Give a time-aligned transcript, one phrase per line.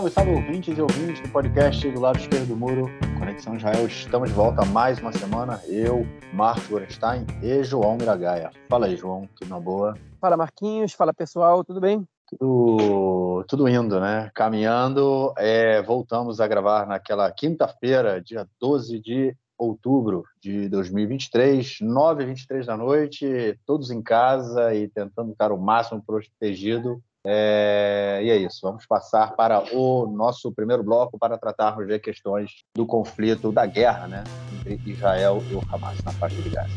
[0.00, 2.86] Salve, salve ouvintes e ouvintes do podcast do lado esquerdo do muro,
[3.18, 3.86] Conexão Israel.
[3.86, 5.60] Estamos de volta mais uma semana.
[5.68, 8.50] Eu, Marcos Gorenstein e João Miragaia.
[8.70, 9.94] Fala aí, João, tudo na boa?
[10.18, 10.94] Fala, Marquinhos.
[10.94, 12.08] Fala, pessoal, tudo bem?
[12.26, 14.30] Tudo, tudo indo, né?
[14.34, 15.34] Caminhando.
[15.36, 23.58] É, voltamos a gravar naquela quinta-feira, dia 12 de outubro de 2023, 9h23 da noite,
[23.66, 29.34] todos em casa e tentando estar o máximo protegido é, e é isso, vamos passar
[29.36, 34.24] para o nosso primeiro bloco para tratarmos de questões do conflito, da guerra né,
[34.66, 36.70] entre Israel e o Hamas na faixa de Gaza.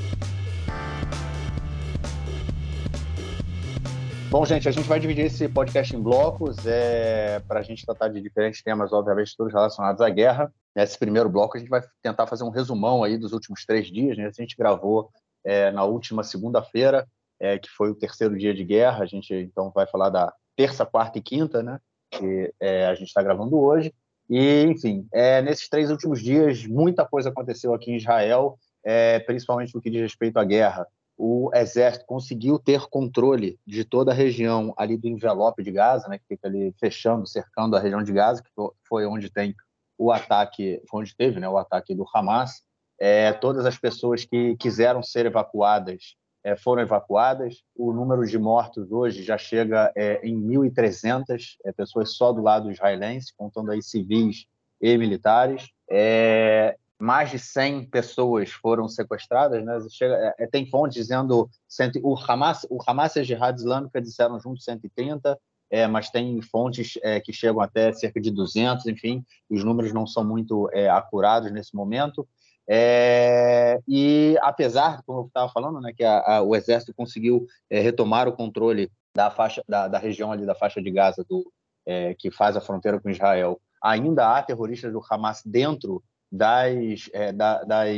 [4.34, 8.08] Bom, gente, a gente vai dividir esse podcast em blocos é, para a gente tratar
[8.08, 10.52] de diferentes temas, obviamente, todos relacionados à guerra.
[10.76, 14.18] Nesse primeiro bloco, a gente vai tentar fazer um resumão aí dos últimos três dias.
[14.18, 14.26] Né?
[14.26, 15.12] A gente gravou
[15.46, 17.08] é, na última segunda-feira,
[17.44, 19.04] é, que foi o terceiro dia de guerra.
[19.04, 21.78] A gente então vai falar da terça, quarta e quinta, né?
[22.10, 23.94] Que é, a gente está gravando hoje.
[24.30, 29.76] E, enfim, é, nesses três últimos dias, muita coisa aconteceu aqui em Israel, é, principalmente
[29.76, 30.88] no que diz respeito à guerra.
[31.18, 36.18] O exército conseguiu ter controle de toda a região ali do envelope de Gaza, né,
[36.18, 38.50] que fica ali fechando, cercando a região de Gaza, que
[38.88, 39.54] foi onde tem
[39.98, 42.64] o ataque, foi onde teve né, o ataque do Hamas.
[42.98, 47.64] É, todas as pessoas que quiseram ser evacuadas é, foram evacuadas.
[47.76, 52.72] O número de mortos hoje já chega é, em 1.300 é, pessoas só do lado
[52.72, 54.46] israelense, contando aí civis
[54.82, 55.72] e militares.
[55.90, 59.64] É, mais de 100 pessoas foram sequestradas.
[59.64, 59.78] Né?
[59.90, 64.40] Chega, é, tem fontes dizendo cento, o Hamas, o Hamas e a Jihad Islâmica disseram
[64.40, 65.38] juntos 130,
[65.70, 70.06] é, mas tem fontes é, que chegam até cerca de 200, enfim, os números não
[70.06, 72.28] são muito é, acurados nesse momento.
[72.68, 77.80] É, e apesar, como eu estava falando, né, que a, a, o exército conseguiu é,
[77.80, 81.52] retomar o controle da faixa da, da, região ali da faixa de Gaza do
[81.86, 86.02] é, que faz a fronteira com Israel, ainda há terroristas do Hamas dentro
[86.32, 87.96] das, é, da, das,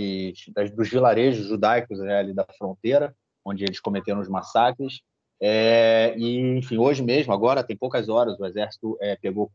[0.54, 5.02] das, dos vilarejos judaicos né, ali da fronteira, onde eles cometeram os massacres.
[5.40, 9.52] É, e enfim, hoje mesmo, agora tem poucas horas, o exército é, pegou,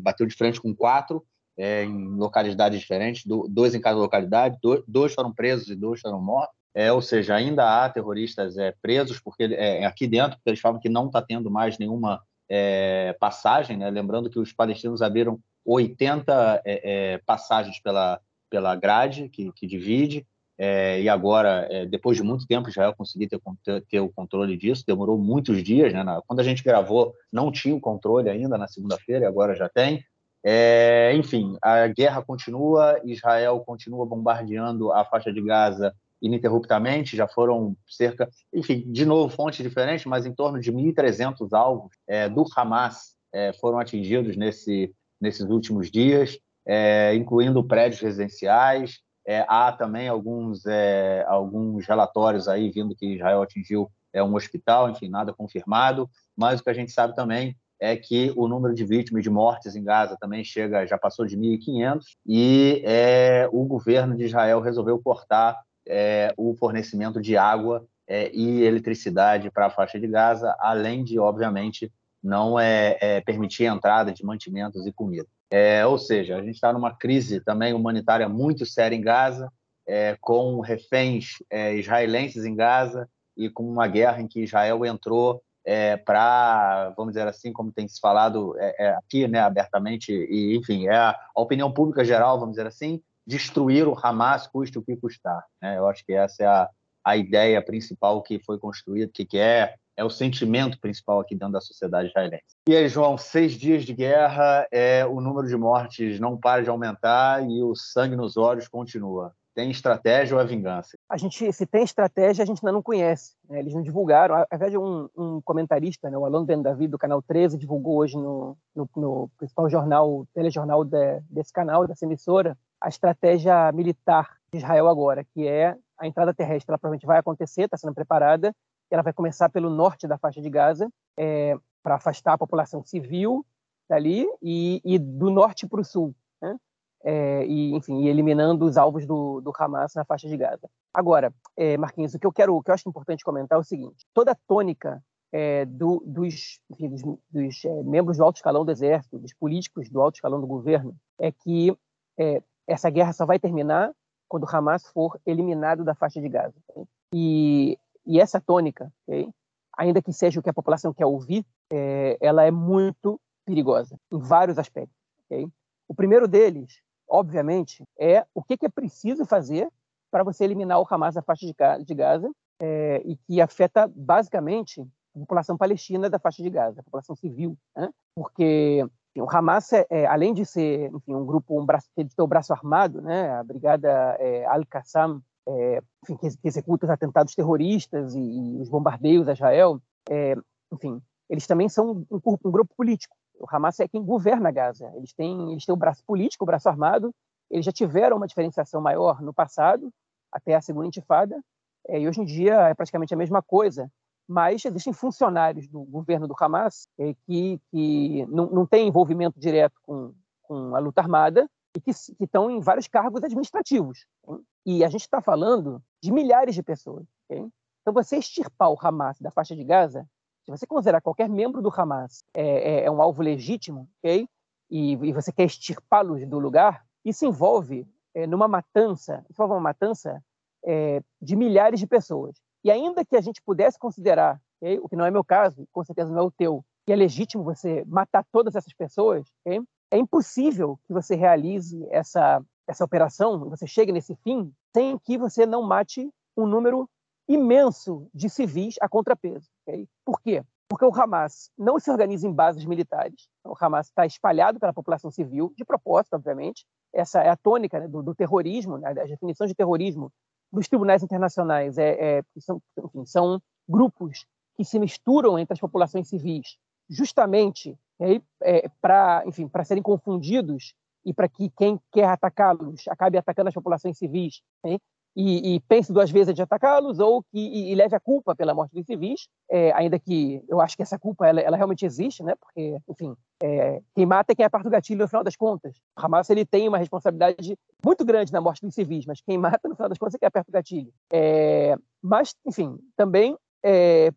[0.00, 1.24] bateu de frente com quatro
[1.56, 6.00] é, em localidades diferentes, do, dois em cada localidade, do, dois foram presos e dois
[6.00, 6.56] foram mortos.
[6.74, 10.80] É, ou seja, ainda há terroristas é, presos porque é, aqui dentro, porque eles falam
[10.80, 13.76] que não está tendo mais nenhuma é, passagem.
[13.76, 13.90] Né?
[13.90, 18.18] Lembrando que os palestinos abriram 80 é, é, passagens pela,
[18.50, 20.26] pela grade que, que divide.
[20.58, 24.84] É, e agora, depois de muito tempo, Israel conseguiu ter, ter, ter, o controle disso.
[24.86, 25.92] Demorou muitos dias.
[25.92, 26.04] Né?
[26.26, 30.04] Quando a gente gravou, não tinha o controle ainda na segunda-feira, e agora já tem.
[30.44, 37.76] É, enfim, a guerra continua, Israel continua bombardeando a faixa de Gaza ininterruptamente, já foram
[37.86, 43.16] cerca, enfim, de novo, fontes diferentes, mas em torno de 1.300 alvos é, do Hamas
[43.32, 49.00] é, foram atingidos nesse, nesses últimos dias, é, incluindo prédios residenciais.
[49.26, 55.08] É, há também alguns, é, alguns relatórios aí vindo que Israel atingiu um hospital, enfim,
[55.08, 59.24] nada confirmado, mas o que a gente sabe também é que o número de vítimas
[59.24, 64.24] de mortes em Gaza também chega, já passou de 1.500 e é, o governo de
[64.24, 70.06] Israel resolveu cortar é, o fornecimento de água é, e eletricidade para a faixa de
[70.06, 71.90] Gaza, além de, obviamente,
[72.22, 75.26] não é, é permitir a entrada de mantimentos e comida.
[75.50, 79.52] É, ou seja, a gente está numa crise também humanitária muito séria em Gaza,
[79.84, 81.42] é, com reféns
[81.74, 87.26] israelenses em Gaza e com uma guerra em que Israel entrou é, para, vamos dizer
[87.26, 91.40] assim, como tem se falado é, é, aqui, né, abertamente, e enfim, é a, a,
[91.40, 95.44] opinião pública geral, vamos dizer assim, destruir o Hamas custe o que custar.
[95.60, 95.78] Né?
[95.78, 96.68] Eu acho que essa é a,
[97.04, 101.52] a ideia principal que foi construída, que, que é, é o sentimento principal aqui dentro
[101.52, 102.44] da sociedade israelense.
[102.68, 106.70] E aí, João, seis dias de guerra, é, o número de mortes não para de
[106.70, 109.32] aumentar e o sangue nos olhos continua.
[109.54, 110.96] Tem estratégia ou é vingança?
[111.08, 113.34] A gente, se tem estratégia, a gente ainda não conhece.
[113.48, 113.58] Né?
[113.58, 114.34] Eles não divulgaram.
[114.34, 117.96] Ao invés de um, um comentarista, né, o Alan Ben David, do canal 13, divulgou
[117.96, 124.36] hoje no, no, no principal jornal, telejornal de, desse canal, dessa emissora, a estratégia militar
[124.52, 126.70] de Israel agora, que é a entrada terrestre.
[126.70, 128.54] Ela provavelmente vai acontecer, está sendo preparada.
[128.90, 133.44] Ela vai começar pelo norte da faixa de Gaza, é, para afastar a população civil
[133.88, 136.14] dali, e, e do norte para o sul.
[136.40, 136.56] Né?
[137.04, 140.68] É, e, enfim, eliminando os alvos do, do Hamas na faixa de Gaza.
[140.94, 143.64] Agora, é, Marquinhos, o que eu quero, o que eu acho importante comentar é o
[143.64, 145.02] seguinte: toda a tônica
[145.32, 149.88] é, do, dos, enfim, dos, dos é, membros do alto escalão do exército, dos políticos
[149.88, 151.76] do alto escalão do governo, é que
[152.18, 153.92] é, essa guerra só vai terminar
[154.28, 156.54] quando o Hamas for eliminado da faixa de Gaza.
[156.68, 156.84] Okay?
[157.14, 159.28] E, e essa tônica, okay?
[159.76, 164.18] ainda que seja o que a população quer ouvir, é, ela é muito perigosa em
[164.18, 164.96] vários aspectos.
[165.26, 165.46] Okay?
[165.88, 166.80] O primeiro deles,
[167.12, 169.68] obviamente, é o que, é preciso fazer
[170.10, 175.18] para você eliminar o Hamas da faixa de Gaza é, e que afeta basicamente a
[175.18, 177.90] população palestina da faixa de Gaza, a população civil, né?
[178.16, 178.86] porque
[179.16, 182.26] o Hamas, é, é, além de ser enfim, um grupo, um braço, de ter o
[182.26, 183.30] braço armado, né?
[183.30, 188.70] a brigada é, Al-Qassam, é, enfim, que, que, executa os atentados terroristas e, e os
[188.70, 190.34] bombardeios a Israel, é,
[190.72, 193.16] enfim, eles também são um, um, grupo político.
[193.42, 194.90] O Hamas é quem governa Gaza.
[194.94, 197.12] Eles têm, eles têm o braço político, o braço armado.
[197.50, 199.92] Eles já tiveram uma diferenciação maior no passado,
[200.30, 201.42] até a segunda intifada,
[201.88, 203.90] é, e hoje em dia é praticamente a mesma coisa
[204.28, 209.74] mas existem funcionários do governo do Hamas é, que, que não, não têm envolvimento direto
[209.82, 214.06] com, com a luta armada e que, que estão em vários cargos administrativos.
[214.28, 214.40] Hein?
[214.64, 217.04] E a gente está falando de milhares de pessoas.
[217.24, 217.46] Okay?
[217.80, 220.08] Então, você extirpar o Hamas da faixa de Gaza,
[220.44, 224.26] se você considerar qualquer membro do Hamas é, é, é um alvo legítimo, okay?
[224.72, 230.24] e, e você quer extirpá-los do lugar, isso envolve é, numa matança, envolve uma matança
[230.64, 232.40] é, de milhares de pessoas.
[232.64, 235.84] E ainda que a gente pudesse considerar, okay, o que não é meu caso, com
[235.84, 239.60] certeza não é o teu, que é legítimo você matar todas essas pessoas, okay,
[239.90, 245.44] é impossível que você realize essa, essa operação, você chegue nesse fim, sem que você
[245.44, 246.88] não mate um número
[247.34, 249.48] imenso de civis a contrapeso.
[249.66, 249.88] Okay?
[250.04, 250.42] Por quê?
[250.68, 253.28] Porque o Hamas não se organiza em bases militares.
[253.44, 256.64] O Hamas está espalhado pela população civil, de propósito, obviamente.
[256.94, 260.10] Essa é a tônica né, do, do, terrorismo, né, as definições de terrorismo
[260.52, 266.08] dos tribunais internacionais é, é são, enfim, são, grupos que se misturam entre as populações
[266.08, 266.58] civis,
[266.88, 270.74] justamente é, é, para, enfim, para serem confundidos
[271.04, 274.42] e para que quem quer atacá-los acabe atacando as populações civis.
[274.64, 274.78] Né?
[275.14, 278.54] E, e, pense duas vezes de atacá-los ou que e, e, leve a culpa pela
[278.54, 282.22] morte dos civis, é, ainda que eu acho que essa culpa ela, ela realmente existe,
[282.22, 282.34] né?
[282.40, 285.76] Porque, enfim, é, quem mata é quem aperta o gatilho no final das contas.
[285.98, 289.68] O Hamas ele tem uma responsabilidade muito grande na morte dos civis, mas quem mata
[289.68, 290.92] no final das contas é quem aperta o gatilho.
[291.12, 294.10] É, mas, enfim, também é,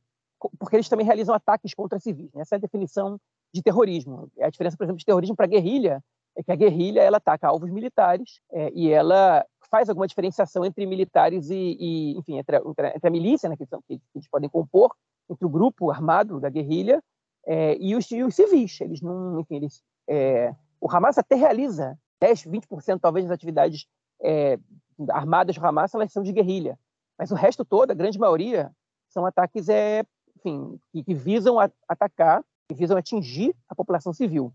[0.59, 2.31] porque eles também realizam ataques contra civis.
[2.33, 2.41] Né?
[2.41, 3.19] Essa é a definição
[3.53, 4.30] de terrorismo.
[4.39, 6.03] A diferença, por exemplo, de terrorismo para guerrilha
[6.35, 10.85] é que a guerrilha ela ataca alvos militares é, e ela faz alguma diferenciação entre
[10.85, 12.61] militares e, e enfim, entre a,
[12.95, 14.93] entre a, milícia, né, que, são, que, eles podem compor,
[15.29, 17.01] entre o grupo armado da guerrilha
[17.45, 18.79] é, e, os, e, os, civis.
[18.81, 23.88] Eles não, enfim, eles, é, o Hamas até realiza 10, 20% talvez das atividades
[24.21, 24.59] é,
[25.09, 26.77] armadas do Hamas, elas são de guerrilha.
[27.17, 28.71] Mas o resto todo, a grande maioria,
[29.09, 30.03] são ataques é,
[30.38, 34.53] enfim, que, que visam a, atacar, que visam atingir a população civil.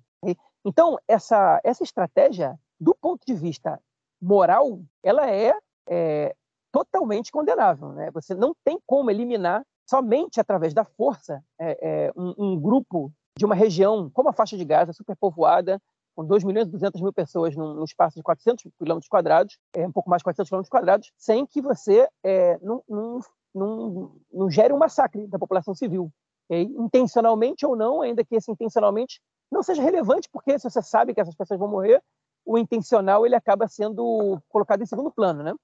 [0.64, 3.80] Então, essa, essa estratégia, do ponto de vista
[4.20, 5.54] moral, ela é,
[5.88, 6.34] é
[6.70, 7.90] totalmente condenável.
[7.92, 8.10] Né?
[8.12, 13.44] Você não tem como eliminar somente através da força é, é, um, um, grupo de
[13.44, 15.80] uma região como a faixa de Gaza, superpovoada,
[16.14, 19.86] com 2 milhões e 200 mil pessoas num, num espaço de 400 quilômetros quadrados, é,
[19.86, 23.20] um pouco mais de 400 quilômetros quadrados, sem que você é, não, não,
[23.54, 26.12] não, não, gere um massacre da população civil.
[26.50, 31.20] Intencionalmente ou não, ainda que esse intencionalmente não seja relevante, porque se você sabe que
[31.20, 32.02] essas pessoas vão morrer,
[32.44, 35.54] o intencional ele acaba sendo colocado em segundo plano, né?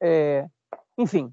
[0.00, 0.48] É,
[0.98, 1.32] enfim,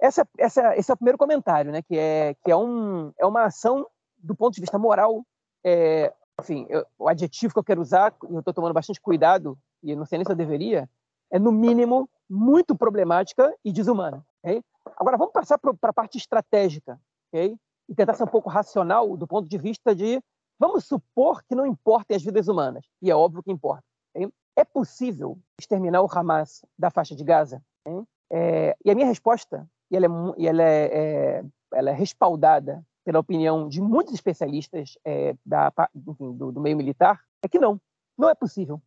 [0.00, 1.82] essa, essa, esse é o primeiro comentário, né?
[1.82, 3.86] Que é que é, um, é uma ação
[4.18, 5.24] do ponto de vista moral,
[5.64, 9.58] é, enfim, eu, o adjetivo que eu quero usar, e eu estou tomando bastante cuidado
[9.82, 10.88] e não sei nem se eu deveria,
[11.30, 14.24] é no mínimo muito problemática e desumana.
[14.42, 14.62] Okay?
[14.96, 17.56] Agora vamos passar para a parte estratégica, ok?
[17.88, 20.22] E tentar ser um pouco racional do ponto de vista de
[20.58, 23.84] Vamos supor que não importem as vidas humanas, e é óbvio que importa.
[24.14, 24.32] Hein?
[24.56, 27.62] É possível exterminar o Hamas da faixa de Gaza?
[28.30, 30.08] É, e a minha resposta, e ela, é,
[30.38, 36.32] e ela é, é, ela é respaldada pela opinião de muitos especialistas é, da, enfim,
[36.32, 37.80] do, do, meio militar, é que não,
[38.16, 38.80] não é possível.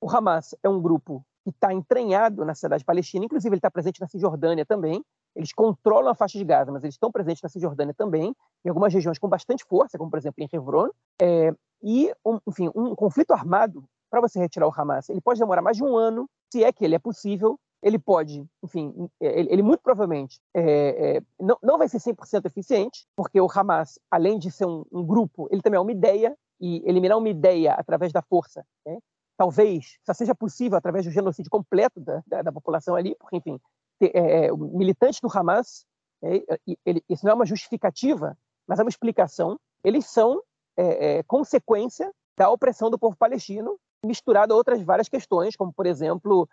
[0.00, 4.00] O Hamas é um grupo que está entranhado na cidade palestina, inclusive ele está presente
[4.00, 7.94] na Cisjordânia também, eles controlam a faixa de Gaza, mas eles estão presentes na Cisjordânia
[7.94, 8.34] também,
[8.64, 10.88] em algumas regiões com bastante força, como por exemplo em Hebron.
[11.20, 15.62] É, e, um, enfim, um conflito armado, para você retirar o Hamas, ele pode demorar
[15.62, 17.58] mais de um ano, se é que ele é possível.
[17.82, 23.06] Ele pode, enfim, ele, ele muito provavelmente é, é, não, não vai ser 100% eficiente,
[23.16, 26.82] porque o Hamas, além de ser um, um, grupo, ele também é uma ideia, e
[26.84, 28.98] eliminar uma ideia através da força, né?
[29.34, 33.58] talvez só seja possível através do genocídio completo da, da, da população ali, porque, enfim,
[34.06, 35.84] é, é militantes do Hamas,
[36.22, 36.42] é,
[36.84, 39.58] ele, isso não é uma justificativa, mas é uma explicação.
[39.82, 40.42] Eles são
[40.76, 46.48] é, consequência da opressão do povo palestino, misturada a outras várias questões, como, por exemplo,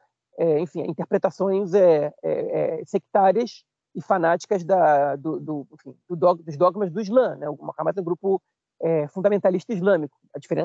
[0.60, 1.72] enfim, interpretações
[2.86, 3.64] sectárias
[3.96, 7.36] e fanáticas da, do, do, enfim, do dog, dos dogmas do Islã.
[7.36, 7.50] Né?
[7.50, 8.42] O Hamas é um grupo
[8.82, 10.16] é, fundamentalista islâmico,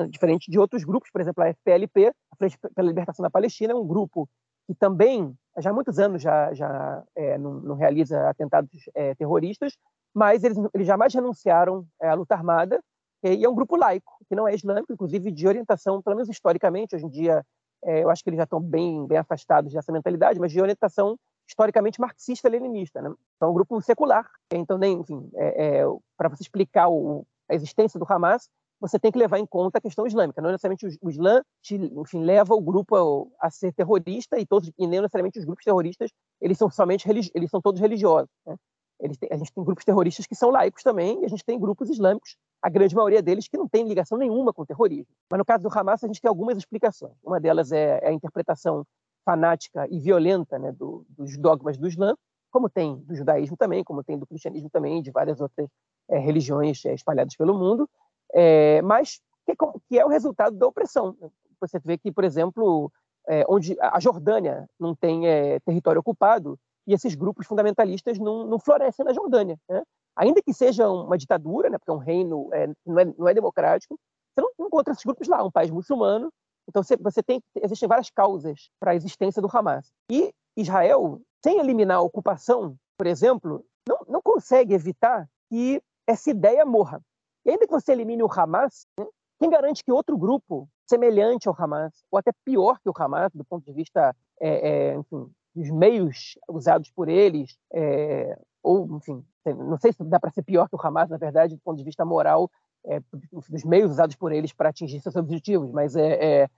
[0.09, 3.75] diferente de outros grupos, por exemplo, a FPLP, a Frente pela Libertação da Palestina, é
[3.75, 4.29] um grupo
[4.67, 9.77] que também, já há muitos anos, já, já é, não, não, realiza atentados é, terroristas,
[10.13, 12.81] mas eles, eles jamais renunciaram é, à luta armada,
[13.23, 16.95] e é um grupo laico, que não é islâmico, inclusive de orientação, pelo menos historicamente,
[16.95, 17.45] hoje em dia,
[17.85, 21.17] é, eu acho que eles já estão bem, bem afastados dessa mentalidade, mas de orientação
[21.47, 23.01] historicamente marxista-leninista.
[23.01, 23.13] Né?
[23.35, 24.29] Então, é um grupo secular.
[24.51, 25.01] Então, nem,
[25.35, 25.83] é, é,
[26.17, 28.49] para você explicar o, a existência do Hamas,
[28.83, 30.41] você tem que levar em conta a questão islâmica.
[30.41, 34.85] Não necessariamente o, Islã te, enfim, leva o grupo a, ser terrorista e todos e
[34.85, 36.11] nem necessariamente os grupos terroristas
[36.41, 38.29] eles são somente eles são todos religiosos.
[38.45, 38.57] Né?
[38.99, 41.89] Têm, a gente tem grupos terroristas que são laicos também e a gente tem grupos
[41.89, 45.07] islâmicos, a grande maioria deles que não tem ligação nenhuma com o terrorismo.
[45.31, 47.13] Mas no caso do Hamas a gente tem algumas explicações.
[47.23, 48.85] Uma delas é, é a interpretação
[49.25, 52.15] fanática e violenta né, do, dos dogmas do Islã,
[52.51, 55.69] como tem do judaísmo também, como tem do cristianismo também, de várias outras
[56.09, 57.89] é, religiões é, espalhadas pelo mundo
[58.33, 59.55] é, mas que,
[59.87, 61.15] que, é o resultado da opressão.
[61.59, 62.91] Você vê que, por exemplo,
[63.27, 68.59] é, onde a Jordânia não tem é, território ocupado e esses grupos fundamentalistas não, não
[68.59, 69.57] florescem na Jordânia.
[69.69, 69.81] Né?
[70.15, 73.33] Ainda que seja uma ditadura, né, porque é um reino é, não, é, não é
[73.33, 73.97] democrático,
[74.35, 76.31] você não encontra esses grupos lá, um país muçulmano.
[76.67, 79.91] Então você, você tem existem várias causas para a existência do Hamas.
[80.09, 86.65] E Israel, sem eliminar a ocupação, por exemplo, não, não consegue evitar que essa ideia
[86.65, 87.01] morra.
[87.45, 89.05] E ainda que você elimine o Hamas, né,
[89.39, 93.43] quem garante que outro grupo semelhante ao Hamas, ou até pior que o Hamas, do
[93.43, 99.77] ponto de vista é, é, enfim, dos meios usados por eles, é, ou, enfim, não
[99.77, 102.05] sei se dá para ser pior que o Hamas, na verdade, do ponto de vista
[102.05, 102.49] moral,
[102.85, 103.01] é,
[103.49, 106.49] dos meios usados por eles para atingir seus objetivos, mas, é, é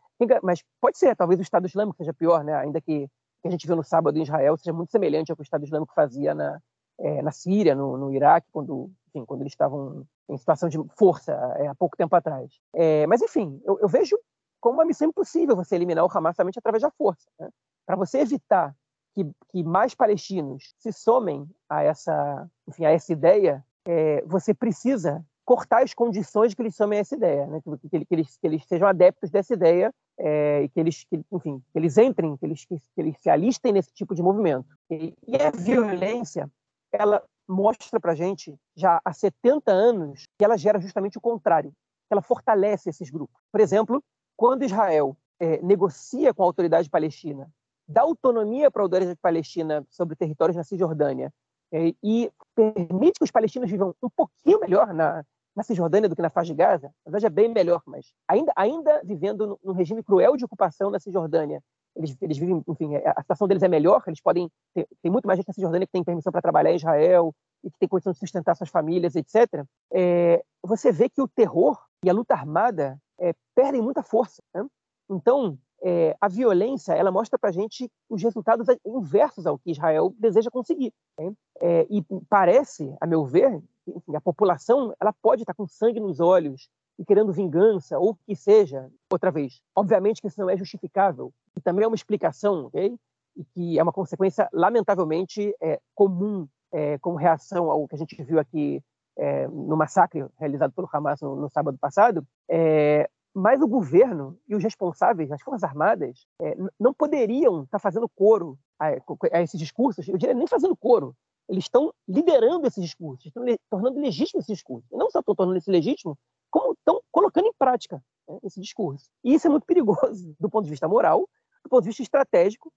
[0.42, 2.54] mas pode ser, talvez o Estado Islâmico seja pior, né?
[2.56, 3.10] ainda que
[3.46, 5.64] que a gente viu no sábado em Israel seja muito semelhante ao que o Estado
[5.64, 6.60] Islâmico fazia na,
[7.00, 11.32] é, na Síria, no, no Iraque, quando, enfim, quando eles estavam em situação de força
[11.58, 12.60] é, há pouco tempo atrás.
[12.74, 14.20] É, mas, enfim, eu, eu, vejo
[14.60, 17.28] como uma missão impossível você eliminar o Hamas somente através da força.
[17.40, 17.50] Né?
[17.86, 18.76] Para você evitar
[19.14, 25.26] que, que, mais palestinos se somem a essa, enfim, a essa ideia, é, você precisa
[25.46, 27.62] cortar as condições que eles somem a essa ideia, né?
[27.62, 31.22] que, que, que, eles, que eles sejam adeptos dessa ideia é, e que eles, que,
[31.32, 34.68] enfim, que eles entrem, que eles, que, eles se alistem nesse tipo de movimento.
[34.90, 36.50] E, e a violência,
[36.92, 42.14] ela mostra para gente já há 70 anos que ela gera justamente o contrário, que
[42.14, 43.36] ela fortalece esses grupos.
[43.52, 44.04] Por exemplo,
[44.36, 47.50] quando Israel é, negocia com a autoridade palestina,
[47.88, 51.32] dá autonomia para a autoridade palestina sobre territórios na Cisjordânia
[51.72, 55.24] é, e permite que os palestinos vivam um pouquinho melhor na,
[55.56, 58.52] na Cisjordânia do que na faixa de Gaza, na verdade é bem melhor, mas ainda,
[58.56, 61.62] ainda vivendo num regime cruel de ocupação na Cisjordânia,
[61.96, 65.26] eles, eles vivem, enfim, é, a situação deles é melhor, eles podem, ter, tem muito
[65.26, 67.34] mais gente na Cisjordânia que tem permissão para trabalhar em Israel
[67.64, 69.66] e que tem condição de sustentar suas famílias, etc.
[69.92, 74.44] É, você vê que o terror e a luta armada é, perdem muita força.
[74.54, 74.66] Né?
[75.10, 80.52] Então, é, a violência ela mostra para gente os resultados inversos ao que Israel deseja
[80.52, 80.94] conseguir.
[81.18, 81.34] Né?
[81.62, 86.20] É, e parece, a meu ver, enfim, a população ela pode estar com sangue nos
[86.20, 89.62] olhos e querendo vingança, ou que seja, outra vez.
[89.76, 92.96] Obviamente que isso não é justificável, e também é uma explicação, ok?
[93.36, 98.22] E que é uma consequência, lamentavelmente, é, comum é, como reação ao que a gente
[98.24, 98.82] viu aqui
[99.18, 104.56] é, no massacre realizado pelo Hamas no, no sábado passado, é, mas o governo e
[104.56, 108.88] os responsáveis, as Forças Armadas, é, não poderiam estar fazendo coro a,
[109.34, 111.14] a, esses discursos, eu diria nem fazendo coro,
[111.48, 114.88] eles estão liderando esses discursos, estão tornando legítimo esse discurso.
[114.92, 116.18] E não só estão tornando esse legítimo,
[116.56, 119.10] como estão colocando em prática né, esse discurso.
[119.22, 121.28] E isso é muito perigoso do ponto de vista moral,
[121.62, 122.72] do ponto de vista estratégico,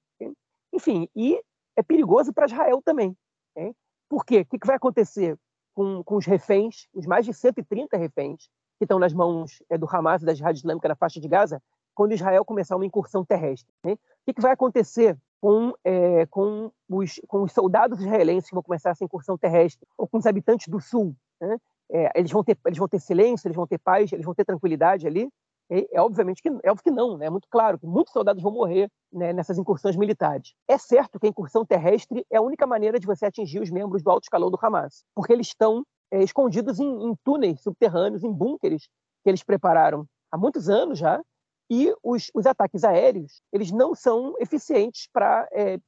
[0.73, 1.40] enfim, e
[1.76, 3.16] é perigoso para Israel também.
[4.08, 4.40] Por quê?
[4.40, 5.38] O que vai acontecer
[5.75, 9.87] com, com os reféns, os mais de 130 reféns que estão nas mãos é, do
[9.88, 11.62] Hamas e da Jihad Islâmica na faixa de Gaza,
[11.94, 13.73] quando Israel começar uma incursão terrestre?
[13.85, 13.92] Né?
[13.92, 18.90] O que vai acontecer com, é, com, os, com os soldados israelenses que vão começar
[18.90, 21.14] essa incursão terrestre, ou com os habitantes do sul?
[21.40, 21.58] Né?
[21.90, 24.45] É, eles, vão ter, eles vão ter silêncio, eles vão ter paz, eles vão ter
[24.45, 25.28] tranquilidade ali?
[25.71, 27.26] É, é obviamente que é óbvio que não, né?
[27.26, 30.54] é muito claro que muitos soldados vão morrer né, nessas incursões militares.
[30.66, 34.02] É certo que a incursão terrestre é a única maneira de você atingir os membros
[34.02, 38.33] do alto escalão do Hamas, porque eles estão é, escondidos em, em túneis subterrâneos, em
[38.33, 38.88] bunkers
[39.23, 41.21] que eles prepararam há muitos anos já,
[41.71, 45.78] e os, os ataques aéreos eles não são eficientes para é,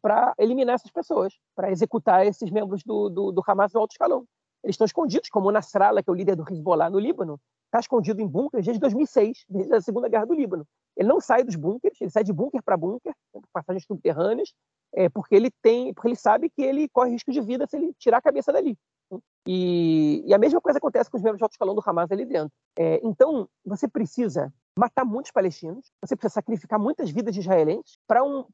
[0.00, 4.24] para eliminar essas pessoas, para executar esses membros do, do, do Hamas do alto escalão.
[4.62, 7.80] Eles estão escondidos, como o Nasrallah, que é o líder do Hezbollah no Líbano, está
[7.80, 10.66] escondido em bunkers desde 2006, desde a Segunda Guerra do Líbano.
[10.96, 13.14] Ele não sai dos bunkers, ele sai de bunker para bunker,
[13.52, 14.52] passagens subterrâneas,
[14.92, 17.94] é, porque ele tem, porque ele sabe que ele corre risco de vida se ele
[17.98, 18.76] tirar a cabeça dali.
[19.46, 22.24] E, e, a mesma coisa acontece com os membros de alto escalão do Hamas ali
[22.26, 22.52] dentro.
[22.78, 28.22] É, então, você precisa matar muitos palestinos, você precisa sacrificar muitas vidas de israelenses para
[28.22, 28.44] um,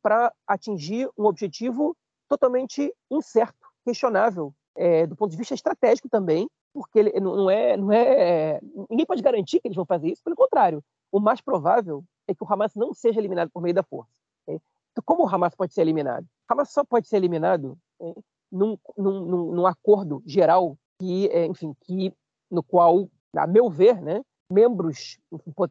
[0.47, 1.97] atingir um objetivo
[2.29, 7.93] totalmente incerto, questionável, é, do ponto de vista estratégico também, porque ele, não, é, não
[7.93, 8.61] é.
[8.91, 10.83] Ninguém pode garantir que eles vão fazer isso, pelo contrário.
[11.13, 14.11] O mais provável é que o Hamas não seja eliminado por meio da força.
[14.43, 14.61] Okay?
[14.93, 16.25] Então, como o Hamas pode ser eliminado?
[16.25, 18.23] O Hamas só pode ser eliminado okay?
[18.51, 22.13] num, num, num, acordo geral que, é, enfim, que
[22.51, 25.19] no qual, a meu ver, né, membros,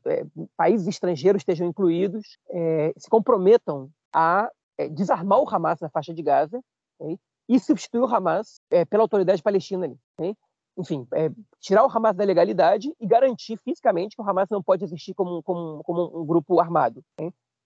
[0.07, 6.13] é, países estrangeiros estejam incluídos, é, se comprometam a é, desarmar o Hamas na faixa
[6.13, 6.63] de Gaza
[6.99, 7.19] okay?
[7.47, 10.35] E substituir o Hamas é, pela autoridade palestina ali.
[10.77, 14.83] Enfim, é, tirar o Hamas da legalidade e garantir fisicamente que o Hamas não pode
[14.83, 17.03] existir como, como, como um grupo armado.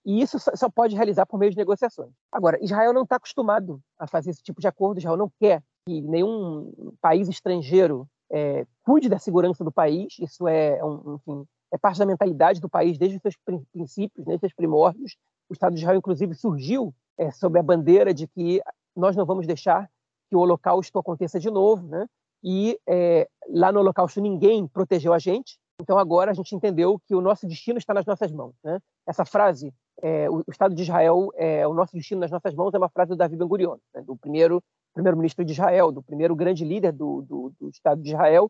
[0.05, 2.11] E isso só pode realizar por meio de negociações.
[2.31, 6.01] Agora, Israel não está acostumado a fazer esse tipo de acordo, Israel não quer que
[6.01, 11.99] nenhum país estrangeiro é, cuide da segurança do país, isso é, um, enfim, é parte
[11.99, 13.35] da mentalidade do país desde os seus
[13.71, 15.17] princípios, desde os seus primórdios.
[15.49, 18.61] O Estado de Israel, inclusive, surgiu é, sob a bandeira de que
[18.97, 19.89] nós não vamos deixar
[20.29, 22.05] que o Holocausto aconteça de novo, né?
[22.43, 27.15] E é, lá no Holocausto ninguém protegeu a gente, então agora a gente entendeu que
[27.15, 28.53] o nosso destino está nas nossas mãos.
[28.63, 28.79] Né?
[29.07, 32.77] Essa frase é, o, Estado de Israel é o nosso destino nas nossas mãos é
[32.77, 34.61] uma frase do Davi Ben Gurion, né, do primeiro
[34.93, 38.49] primeiro-ministro de Israel, do primeiro grande líder do, do, do Estado de Israel,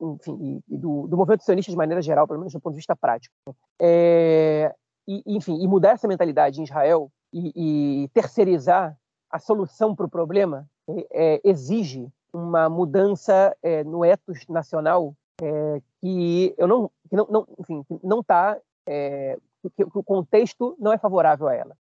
[0.00, 2.78] enfim, e, e do, do, movimento sionista de maneira geral, pelo menos do ponto de
[2.78, 3.34] vista prático.
[3.80, 4.72] É,
[5.08, 8.96] e, enfim, e mudar essa mentalidade em Israel e, e terceirizar
[9.30, 15.80] a solução para o problema é, é, exige uma mudança é, no ethos nacional é,
[16.00, 20.92] que eu não, que não, não enfim, não está é, que, que, o contexto não
[20.92, 21.76] é favorável a ela,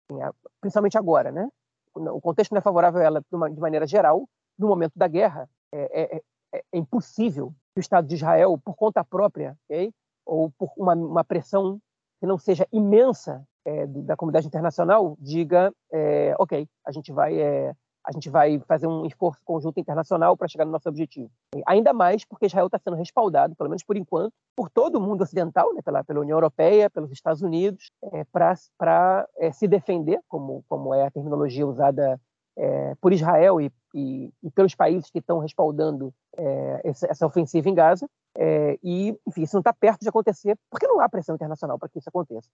[0.62, 1.50] principalmente agora, né?
[1.94, 4.28] O contexto não é favorável a ela de maneira geral.
[4.58, 9.58] No momento da guerra, é, é impossível que o Estado de Israel, por conta própria,
[9.66, 9.94] okay?
[10.26, 11.80] ou por uma, uma, pressão
[12.20, 17.74] que não seja imensa é, da comunidade internacional, diga, é, ok, a gente vai é,
[18.06, 21.30] a gente vai fazer um esforço conjunto internacional para chegar no nosso objetivo.
[21.66, 25.24] Ainda mais porque Israel está sendo respaldado, pelo menos por enquanto, por todo o mundo
[25.24, 30.64] ocidental, né, pela, pela União Europeia, pelos Estados Unidos, é, para é, se defender, como,
[30.70, 32.20] como é a terminologia usada
[32.58, 37.74] é, por Israel e, e, e, pelos países que estão respaldando é, essa, ofensiva em
[37.74, 38.10] Gaza.
[38.38, 41.88] É, e, enfim, isso não está perto de acontecer, porque não há pressão internacional para
[41.88, 42.50] que isso aconteça.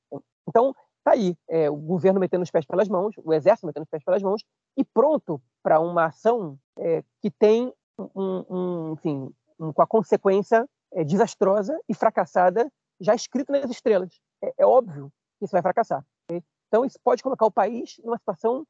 [0.47, 3.89] Então, está aí, é, o governo metendo os pés pelas mãos, o exército metendo os
[3.89, 4.43] pés pelas mãos,
[4.77, 7.73] e pronto para uma ação é, que tem,
[8.15, 14.19] um, um, enfim, um, com a consequência é, desastrosa e fracassada já escrito nas estrelas.
[14.43, 16.05] É, é, óbvio que isso vai fracassar.
[16.25, 16.43] Okay?
[16.67, 18.65] Então, isso pode colocar o país numa situação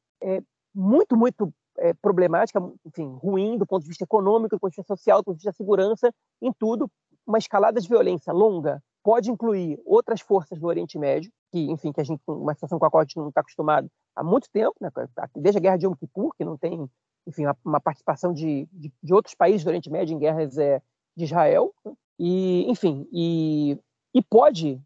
[0.74, 4.96] muito, muito é, problemática, enfim, ruim do ponto de vista econômico, do ponto de vista
[4.96, 6.90] social, do ponto de vista da segurança, em tudo.
[7.26, 12.00] Uma escalada de violência longa pode incluir outras forças do Oriente Médio, que, enfim, que
[12.00, 14.74] a gente, uma situação com a qual a gente não está acostumado há muito tempo,
[14.80, 14.90] né?
[15.36, 16.88] desde a Guerra de Yom Kippur, que não tem,
[17.26, 20.80] enfim, uma, participação de, de, de, outros países do Oriente Médio em guerras é,
[21.16, 21.92] de Israel, né?
[22.18, 23.78] e, enfim, e,
[24.14, 24.80] e pode,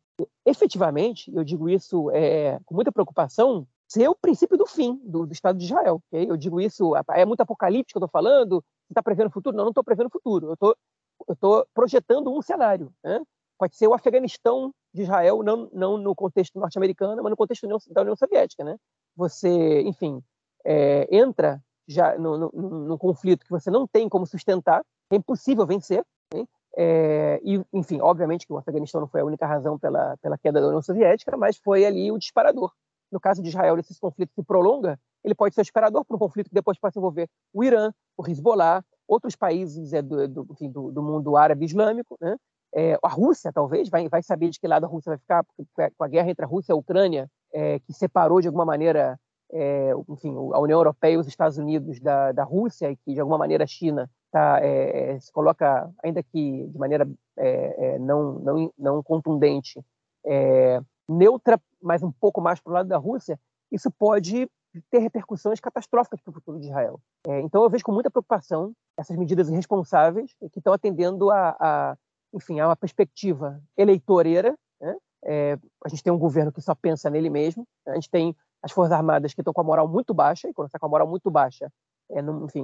[0.44, 5.32] efetivamente, eu digo isso é, com muita preocupação, ser o princípio do fim do, do
[5.32, 6.02] Estado de Israel.
[6.08, 6.28] Okay?
[6.28, 9.56] Eu digo isso, é muito apocalíptico, eu estou falando, você está prevendo o futuro?
[9.56, 12.92] Não, não estou prevendo o futuro, eu estou projetando um cenário.
[13.02, 13.22] Né?
[13.58, 18.02] Pode ser o Afeganistão de Israel, não, não no contexto norte-americano, mas no contexto da
[18.02, 18.64] União Soviética.
[18.64, 18.76] Né?
[19.16, 20.22] Você, enfim,
[20.64, 26.04] é, entra já no, conflito que você não tem como sustentar, é impossível vencer.
[26.34, 26.44] Né?
[26.76, 30.60] É, e, enfim, obviamente que o Afeganistão não foi a única razão pela, pela queda
[30.60, 32.72] da União Soviética, mas foi ali o disparador
[33.16, 36.50] no caso de Israel, esse conflito se prolonga, ele pode ser esperador para um conflito
[36.50, 40.92] que depois pode envolver o Irã, o Hezbollah, outros países é, do, do, enfim, do,
[40.92, 42.36] do, mundo árabe islâmico, né?
[42.74, 45.64] É, a Rússia, talvez, vai, vai saber de que lado a Rússia vai ficar, porque
[45.96, 49.18] com a guerra entre a Rússia e a Ucrânia, é, que separou de alguma maneira
[49.50, 53.20] é, enfim, a União Europeia e os Estados Unidos da, da Rússia, e que de
[53.20, 58.32] alguma maneira a China tá, é, é, se coloca, ainda que de maneira é, não,
[58.40, 59.82] não, não contundente,
[61.08, 63.38] neutra, mas um pouco mais para o lado da Rússia,
[63.70, 64.48] isso pode
[64.90, 67.00] ter repercussões catastróficas para o futuro de Israel.
[67.26, 71.96] É, então eu vejo com muita preocupação essas medidas irresponsáveis que estão atendendo a, a
[72.34, 74.56] enfim, a uma perspectiva eleitoreira.
[74.80, 74.96] Né?
[75.24, 77.66] É, a gente tem um governo que só pensa nele mesmo.
[77.86, 80.66] A gente tem as forças armadas que estão com a moral muito baixa e quando
[80.66, 81.70] está com a moral muito baixa,
[82.10, 82.62] é, enfim,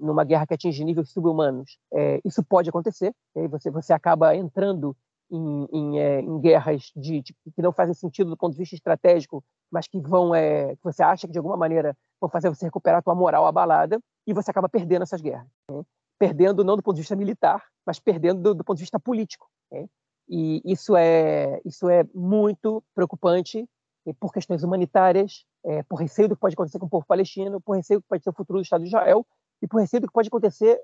[0.00, 3.14] numa guerra que atinge níveis subhumanos, é, isso pode acontecer.
[3.50, 4.96] Você você acaba entrando
[5.30, 8.74] em, em, é, em guerras de, de, que não fazem sentido do ponto de vista
[8.74, 12.64] estratégico, mas que vão, é, que você acha que de alguma maneira vão fazer você
[12.64, 15.46] recuperar a tua moral abalada e você acaba perdendo essas guerras.
[15.70, 15.82] Né?
[16.18, 19.48] perdendo não do ponto de vista militar, mas perdendo do, do ponto de vista político.
[19.70, 19.86] Né?
[20.28, 23.68] E isso é, isso é muito preocupante
[24.18, 27.76] por questões humanitárias, é, por receio do que pode acontecer com o povo palestino, por
[27.76, 29.26] receio do que pode ser o futuro do Estado de Israel
[29.60, 30.80] e por receio do que pode acontecer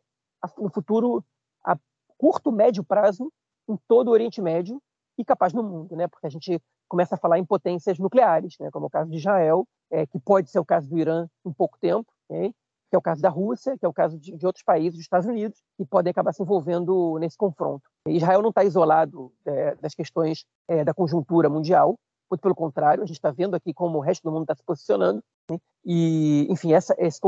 [0.59, 1.24] no futuro
[1.64, 1.78] a
[2.18, 3.33] curto, médio prazo
[3.72, 4.80] em todo o Oriente Médio
[5.18, 6.06] e capaz no mundo, né?
[6.08, 8.70] Porque a gente começa a falar em potências nucleares, né?
[8.70, 11.52] Como é o caso de Israel, é, que pode ser o caso do Irã em
[11.52, 12.54] pouco tempo, okay?
[12.90, 15.00] que é o caso da Rússia, que é o caso de, de, outros países, dos
[15.00, 17.82] Estados Unidos, que podem acabar se envolvendo nesse confronto.
[18.06, 21.98] Israel não está isolado é, das questões é, da conjuntura mundial,
[22.32, 24.62] muito pelo contrário, a gente está vendo aqui como o resto do mundo está se
[24.62, 25.22] posicionando.
[25.50, 25.58] Né?
[25.85, 27.20] E, enfim, essa, esse,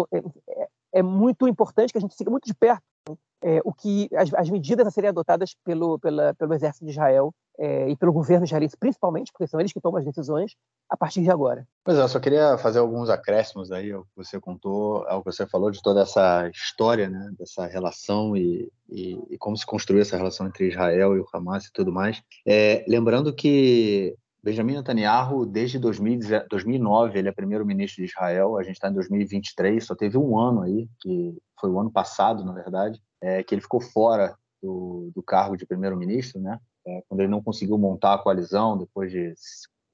[0.48, 2.82] é, é, muito importante que a gente siga muito de perto?
[3.44, 7.32] É, o que as, as, medidas a serem adotadas pelo, pela, pelo exército de Israel
[7.58, 10.56] é, e pelo governo israelense, principalmente, porque são eles que tomam as decisões
[10.88, 11.66] a partir de agora.
[11.84, 15.30] Pois é, eu só queria fazer alguns acréscimos aí ao que você contou, ao que
[15.30, 20.00] você falou de toda essa história, né, dessa relação e, e, e como se construiu
[20.00, 22.22] essa relação entre Israel e o Hamas e tudo mais.
[22.46, 28.58] É, lembrando que Benjamin Netanyahu, desde 2009, ele é primeiro-ministro de Israel.
[28.58, 32.44] A gente está em 2023, só teve um ano aí, que foi o ano passado,
[32.44, 36.60] na verdade, é, que ele ficou fora do, do cargo de primeiro-ministro, né?
[36.86, 39.32] É, quando ele não conseguiu montar a coalizão depois de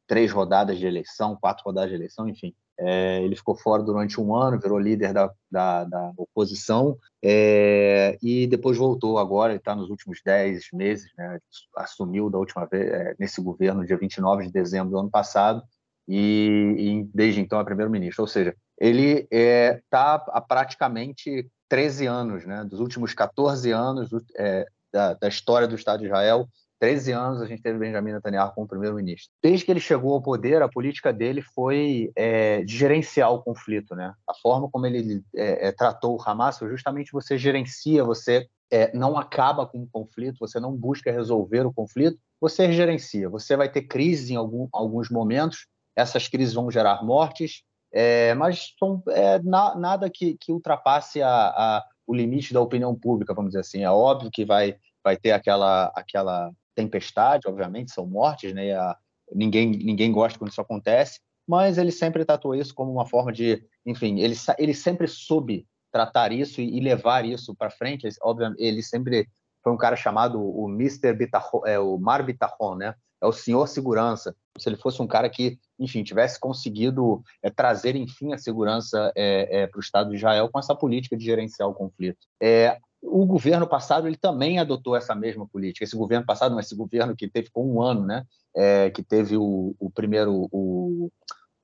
[0.08, 2.52] três rodadas de eleição, quatro rodadas de eleição, enfim.
[2.82, 8.46] É, ele ficou fora durante um ano, virou líder da, da, da oposição é, e
[8.46, 11.38] depois voltou agora, está nos últimos dez meses, né,
[11.76, 15.62] assumiu da última vez, é, nesse governo, dia 29 de dezembro do ano passado,
[16.08, 18.22] e, e desde então é primeiro-ministro.
[18.22, 24.66] Ou seja, ele está é, há praticamente 13 anos, né, dos últimos 14 anos é,
[24.90, 26.48] da, da história do Estado de Israel,
[26.80, 29.30] 13 anos a gente teve Benjamin Netanyahu como primeiro-ministro.
[29.42, 33.94] Desde que ele chegou ao poder, a política dele foi é, de gerenciar o conflito.
[33.94, 34.14] Né?
[34.26, 38.96] A forma como ele é, é, tratou o Hamas foi justamente você gerencia, você é,
[38.96, 43.28] não acaba com o conflito, você não busca resolver o conflito, você gerencia.
[43.28, 47.62] Você vai ter crise em algum, alguns momentos, essas crises vão gerar mortes,
[47.92, 52.94] é, mas são, é, na, nada que, que ultrapasse a, a, o limite da opinião
[52.94, 53.82] pública, vamos dizer assim.
[53.82, 58.72] É óbvio que vai, vai ter aquela, aquela tempestade, obviamente, são mortes, né?
[58.72, 58.96] A,
[59.32, 63.62] ninguém, ninguém gosta quando isso acontece, mas ele sempre tratou isso como uma forma de,
[63.84, 68.06] enfim, ele, ele sempre soube tratar isso e, e levar isso para frente.
[68.06, 69.26] Ele, obviamente, ele sempre
[69.62, 71.12] foi um cara chamado o Mr.
[71.12, 72.94] Bitachon, é, o Mar Bitachon, né?
[73.22, 74.34] É o senhor segurança.
[74.58, 79.62] Se ele fosse um cara que, enfim, tivesse conseguido é, trazer, enfim, a segurança é,
[79.62, 82.26] é para o Estado de Israel com essa política de gerenciar o conflito.
[82.42, 85.84] É, o governo passado ele também adotou essa mesma política.
[85.84, 88.24] Esse governo passado, mas esse governo que teve com um ano, né?
[88.54, 91.10] É, que teve o, o primeiro, o,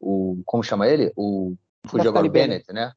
[0.00, 1.12] o, como chama ele?
[1.16, 1.54] O
[1.86, 2.92] fugiu agora Bennett, Bennett, né?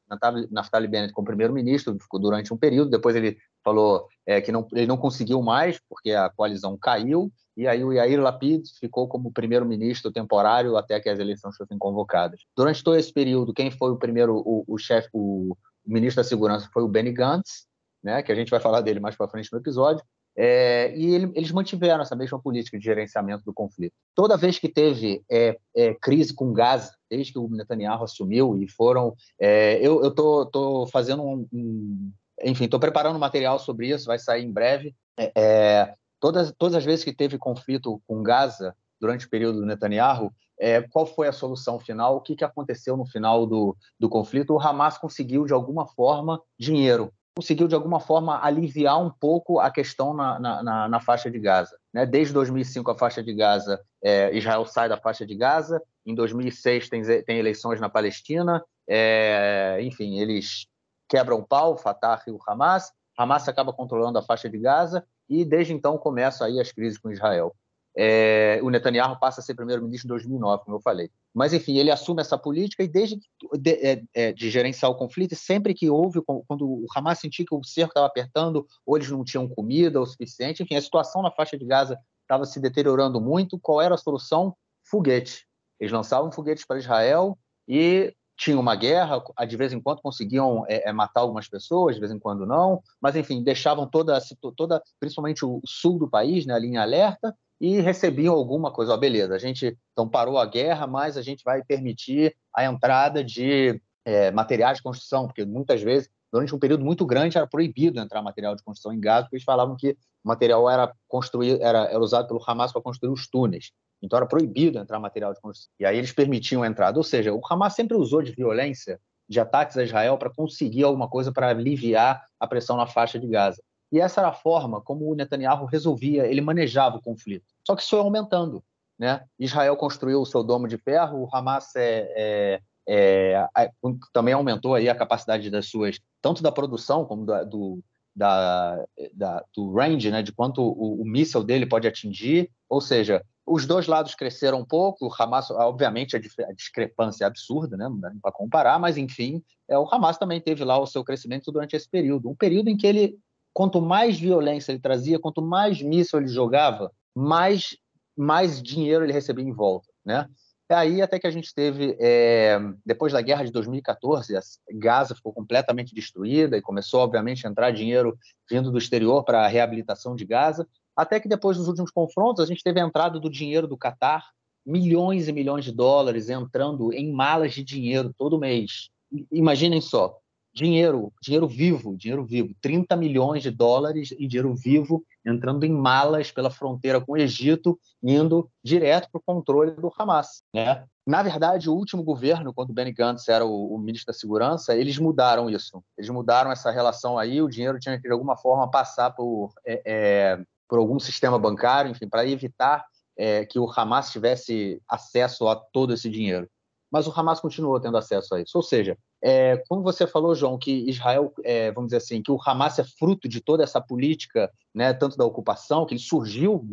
[0.52, 2.90] Naftali Bennett como primeiro-ministro, ficou durante um período.
[2.90, 7.32] Depois ele falou é, que não, ele não conseguiu mais porque a coalizão caiu.
[7.56, 12.42] E aí o Yair Lapid ficou como primeiro-ministro temporário até que as eleições fossem convocadas.
[12.56, 15.52] Durante todo esse período, quem foi o primeiro, o, o chefe, o,
[15.86, 17.68] o ministro da Segurança foi o Benny Gantz,
[18.04, 20.04] né, que a gente vai falar dele mais para frente no episódio,
[20.42, 23.94] é, e ele, eles mantiveram essa mesma política de gerenciamento do conflito.
[24.16, 28.70] Toda vez que teve é, é, crise com Gaza, desde que o Netanyahu assumiu, e
[28.70, 29.14] foram.
[29.40, 31.48] É, eu estou tô, tô, fazendo um.
[31.52, 34.96] um enfim, estou preparando um material sobre isso, vai sair em breve.
[35.18, 39.66] É, é, todas, todas as vezes que teve conflito com Gaza, durante o período do
[39.66, 44.10] Netanyahu, é, qual foi a solução final, o que, que aconteceu no final do, do
[44.10, 44.54] conflito.
[44.54, 49.72] O Hamas conseguiu, de alguma forma, dinheiro conseguiu, de alguma forma, aliviar um pouco a
[49.72, 51.78] questão na, na, na faixa de Gaza.
[51.94, 52.06] Né?
[52.06, 56.90] Desde 2005, a faixa de Gaza, é, Israel sai da faixa de Gaza, em 2006
[56.90, 60.68] tem, tem eleições na Palestina, é, enfim, eles
[61.08, 65.46] quebram o pau, Fatah e o Hamas, Hamas acaba controlando a faixa de Gaza, e
[65.46, 67.56] desde então começam aí as crises com Israel.
[68.02, 71.12] É, o Netanyahu passa a ser primeiro-ministro em 2009, como eu falei.
[71.34, 73.20] Mas, enfim, ele assume essa política e desde
[73.60, 77.54] de, é, é, de gerenciar o conflito, sempre que houve, quando o Hamas sentia que
[77.54, 81.30] o cerco estava apertando, ou eles não tinham comida o suficiente, enfim, a situação na
[81.30, 83.60] faixa de Gaza estava se deteriorando muito.
[83.60, 84.56] Qual era a solução?
[84.90, 85.46] Foguete.
[85.78, 90.88] Eles lançavam foguetes para Israel e tinha uma guerra, de vez em quando conseguiam é,
[90.88, 94.18] é, matar algumas pessoas, de vez em quando não, mas enfim, deixavam toda,
[94.56, 98.96] toda principalmente o sul do país, né, a linha alerta, e recebiam alguma coisa.
[98.96, 103.82] Beleza, a gente então parou a guerra, mas a gente vai permitir a entrada de
[104.06, 108.22] é, materiais de construção, porque muitas vezes, durante um período muito grande, era proibido entrar
[108.22, 112.00] material de construção em Gaza, porque eles falavam que o material era construído, era, era
[112.00, 113.72] usado pelo Hamas para construir os túneis.
[114.02, 115.72] Então era proibido entrar material de construção.
[115.80, 116.98] E aí eles permitiam a entrada.
[116.98, 121.08] Ou seja, o Hamas sempre usou de violência de ataques a Israel para conseguir alguma
[121.08, 123.62] coisa para aliviar a pressão na faixa de Gaza.
[123.92, 127.46] E essa era a forma como o Netanyahu resolvia, ele manejava o conflito.
[127.66, 128.64] Só que isso foi aumentando.
[128.98, 129.24] Né?
[129.40, 133.72] Israel construiu o seu domo de ferro, o Hamas é, é, é,
[134.12, 137.82] também aumentou aí a capacidade das suas, tanto da produção como da, do,
[138.14, 142.52] da, da, do range, né, de quanto o, o míssil dele pode atingir.
[142.68, 145.08] Ou seja, os dois lados cresceram um pouco.
[145.08, 147.90] O Hamas, obviamente, a, a discrepância é absurda, né?
[147.90, 151.52] não dá para comparar, mas enfim, é, o Hamas também teve lá o seu crescimento
[151.52, 152.30] durante esse período.
[152.30, 153.18] Um período em que ele,
[153.54, 157.76] quanto mais violência ele trazia, quanto mais míssil ele jogava, mais,
[158.18, 159.88] mais dinheiro ele recebia em volta.
[160.06, 160.28] Né?
[160.72, 164.38] É aí até que a gente teve, é, depois da guerra de 2014,
[164.74, 168.16] Gaza ficou completamente destruída e começou, obviamente, a entrar dinheiro
[168.50, 172.46] vindo do exterior para a reabilitação de Gaza, até que depois dos últimos confrontos a
[172.46, 174.30] gente teve a entrada do dinheiro do Catar,
[174.64, 178.90] milhões e milhões de dólares entrando em malas de dinheiro todo mês.
[179.32, 180.20] Imaginem só,
[180.54, 186.32] dinheiro, dinheiro vivo, dinheiro vivo, 30 milhões de dólares em dinheiro vivo entrando em malas
[186.32, 190.44] pela fronteira com o Egito, indo direto para o controle do Hamas.
[190.54, 190.84] Né?
[191.06, 194.98] Na verdade, o último governo, quando Benny Gantz era o, o, ministro da Segurança, eles
[194.98, 195.84] mudaram isso.
[195.98, 199.82] Eles mudaram essa relação aí, o dinheiro tinha que, de alguma forma, passar por, é,
[199.86, 202.86] é, por algum sistema bancário, enfim, para evitar
[203.18, 206.50] é, que o Hamas tivesse acesso a todo esse dinheiro
[206.92, 208.58] mas o Hamas continuou tendo acesso a isso.
[208.58, 212.40] Ou seja, é, como você falou, João, que Israel, é, vamos dizer assim, que o
[212.44, 216.66] Hamas é fruto de toda essa política, né, tanto da ocupação, que ele surgiu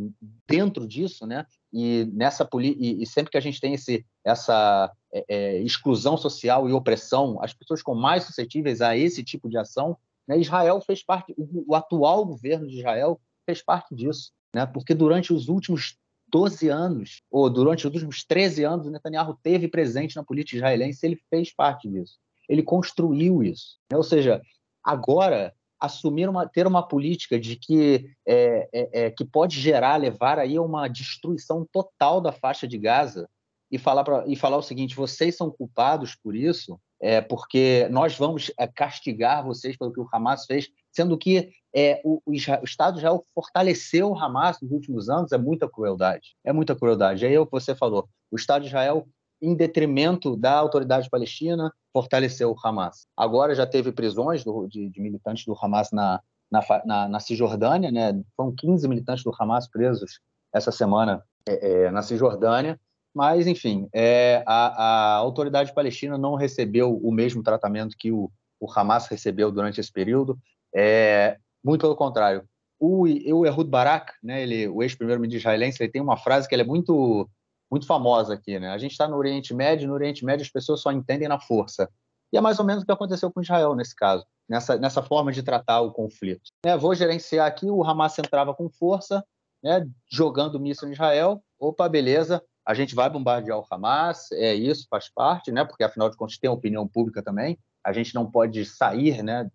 [0.47, 5.25] dentro disso, né, e nessa e, e sempre que a gente tem esse, essa é,
[5.29, 9.97] é, exclusão social e opressão, as pessoas ficam mais suscetíveis a esse tipo de ação.
[10.29, 14.95] Né, Israel fez parte, o, o atual governo de Israel fez parte disso, né, porque
[14.95, 20.15] durante os últimos 12 anos, ou durante os últimos 13 anos, o Netanyahu teve presente
[20.15, 22.19] na política israelense, ele fez parte disso.
[22.49, 23.79] Ele construiu isso.
[23.93, 24.41] Ou seja,
[24.83, 30.39] agora assumir uma ter uma política de que é, é, é, que pode gerar levar
[30.39, 33.29] aí a uma destruição total da faixa de Gaza
[33.71, 38.17] e falar pra, e falar o seguinte vocês são culpados por isso é, porque nós
[38.17, 42.95] vamos é, castigar vocês pelo que o Hamas fez sendo que é, o, o, Estado
[42.95, 46.35] de Israel fortaleceu o Hamas nos últimos anos, é muita crueldade.
[46.43, 47.27] É muita crueldade.
[47.27, 48.09] É o que você falou.
[48.31, 49.07] O Estado de Israel,
[49.41, 53.07] em detrimento da autoridade palestina, fortaleceu o Hamas.
[53.17, 56.21] Agora já teve prisões do, de, de, militantes do Hamas na,
[56.51, 58.21] na, na, na, Cisjordânia, né?
[58.37, 60.21] Foram 15 militantes do Hamas presos
[60.53, 62.79] essa semana é, é, na Cisjordânia.
[63.15, 68.67] Mas, enfim, é, a, a, autoridade palestina não recebeu o mesmo tratamento que o, o
[68.71, 70.39] Hamas recebeu durante esse período.
[70.75, 72.45] É, muito pelo contrário.
[72.79, 76.63] O, o Ehud Barak, né, ele, o ex-primeiro-ministro israelense, ele tem uma frase que é
[76.63, 77.27] muito,
[77.71, 78.59] muito famosa aqui.
[78.59, 78.71] Né?
[78.71, 81.89] A gente está no Oriente Médio, no Oriente Médio as pessoas só entendem na força.
[82.33, 85.33] E é mais ou menos o que aconteceu com Israel nesse caso, nessa, nessa forma
[85.33, 86.51] de tratar o conflito.
[86.65, 89.25] É, vou gerenciar aqui, o Hamas entrava com força,
[89.63, 91.43] né, jogando míssil em Israel.
[91.59, 96.11] Opa, beleza, a gente vai bombardear o Hamas, é isso, faz parte, né, porque afinal
[96.11, 97.59] de contas tem opinião pública também.
[97.85, 99.49] A gente não pode sair né,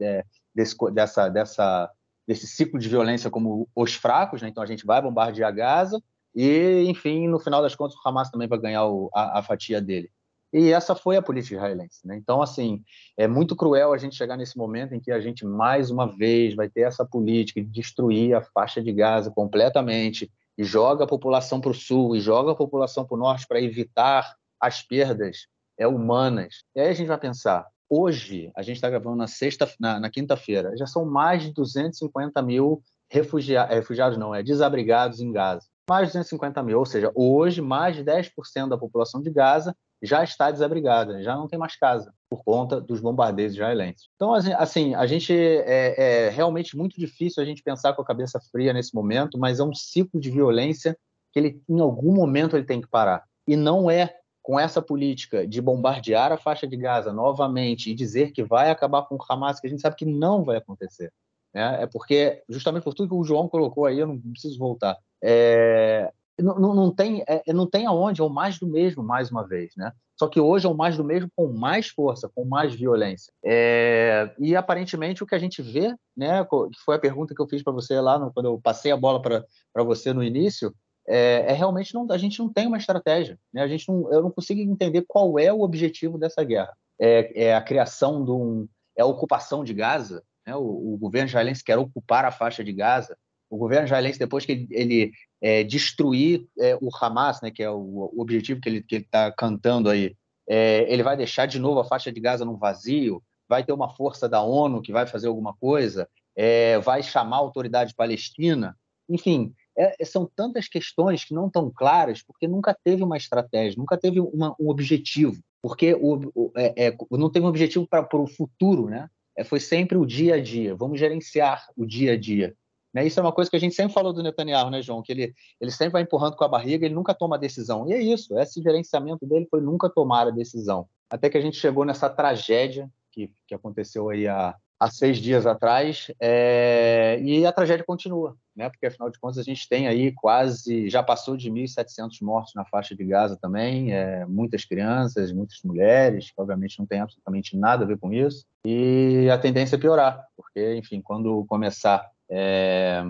[0.55, 1.91] desse, dessa, dessa,
[2.25, 4.47] desse ciclo de violência como os fracos, né?
[4.47, 6.01] então a gente vai bombardear Gaza
[6.35, 9.81] e, enfim, no final das contas, o Hamas também vai ganhar o, a, a, fatia
[9.81, 10.09] dele.
[10.53, 12.05] E essa foi a política israelense.
[12.05, 12.17] Né?
[12.17, 12.83] Então, assim,
[13.17, 16.55] é muito cruel a gente chegar nesse momento em que a gente, mais uma vez,
[16.55, 21.61] vai ter essa política de destruir a faixa de Gaza completamente e joga a população
[21.61, 25.87] para o sul e joga a população para o norte para evitar as perdas é,
[25.87, 26.63] humanas.
[26.75, 30.09] E aí a gente vai pensar, Hoje, a gente está gravando na sexta, na, na
[30.09, 35.67] quinta-feira, já são mais de 250 mil refugia refugiados, não, é desabrigados em Gaza.
[35.91, 40.23] Mais de 250 mil, ou seja, hoje mais de 10% da população de Gaza já
[40.23, 44.07] está desabrigada, já não tem mais casa por conta dos bombardeios israelenses.
[44.15, 48.05] Então, assim, assim a gente é, é, realmente muito difícil a gente pensar com a
[48.05, 50.97] cabeça fria nesse momento, mas é um ciclo de violência
[51.33, 53.25] que ele, em algum momento, ele tem que parar.
[53.45, 58.31] E não é com essa política de bombardear a faixa de Gaza novamente e dizer
[58.31, 61.11] que vai acabar com o Hamas, que a gente sabe que não vai acontecer.
[61.53, 61.83] Né?
[61.83, 64.97] É porque, justamente por tudo que o João colocou aí, eu não preciso voltar.
[65.23, 69.45] É, não, não, tem, é, não tem aonde, é o mais do mesmo, mais uma
[69.45, 69.73] vez.
[69.75, 69.91] Né?
[70.17, 73.31] Só que hoje é o mais do mesmo com mais força, com mais violência.
[73.43, 77.47] É, e aparentemente o que a gente vê, né, que foi a pergunta que eu
[77.47, 80.73] fiz para você lá no, quando eu passei a bola para você no início,
[81.07, 83.39] é, é, realmente não, a gente não tem uma estratégia.
[83.53, 83.61] Né?
[83.61, 86.73] A gente não, eu não consigo entender qual é o objetivo dessa guerra.
[86.99, 90.23] É, é a criação de um, é a ocupação de Gaza.
[90.45, 90.55] Né?
[90.55, 93.17] O, o, governo israelense quer ocupar a faixa de Gaza.
[93.51, 95.11] O governo israelense depois que ele, ele
[95.41, 99.89] é, destruir é, o Hamas, né, que é o, o objetivo que ele está cantando
[99.89, 100.15] aí,
[100.49, 103.21] É, ele vai deixar de novo a faixa de Gaza num vazio?
[103.47, 106.09] Vai ter uma força da ONU que vai fazer alguma coisa?
[106.35, 108.75] É, vai chamar a autoridade palestina?
[109.07, 113.97] Enfim, é, são tantas questões que não estão claras porque nunca teve uma estratégia, nunca
[113.97, 118.89] teve uma, um objetivo, porque o, o é, não teve um objetivo para o futuro,
[118.89, 119.07] né?
[119.45, 120.75] Foi sempre o dia a dia.
[120.75, 122.53] Vamos gerenciar o dia a dia.
[122.93, 123.05] Né?
[123.05, 125.01] Isso é uma coisa que a gente sempre falou do Netanyahu, né, João?
[125.01, 127.87] Que ele, ele sempre vai empurrando com a barriga, ele nunca toma decisão.
[127.89, 130.87] E é isso, esse gerenciamento dele foi nunca tomar a decisão.
[131.09, 135.45] Até que a gente chegou nessa tragédia que, que aconteceu aí há, há seis dias
[135.45, 137.19] atrás, é...
[137.21, 138.69] e a tragédia continua, né?
[138.69, 142.65] Porque afinal de contas a gente tem aí quase, já passou de 1.700 mortos na
[142.65, 144.25] faixa de Gaza também, é...
[144.25, 149.29] muitas crianças, muitas mulheres, que obviamente não tem absolutamente nada a ver com isso, e
[149.31, 153.03] a tendência é piorar, porque, enfim, quando começar é,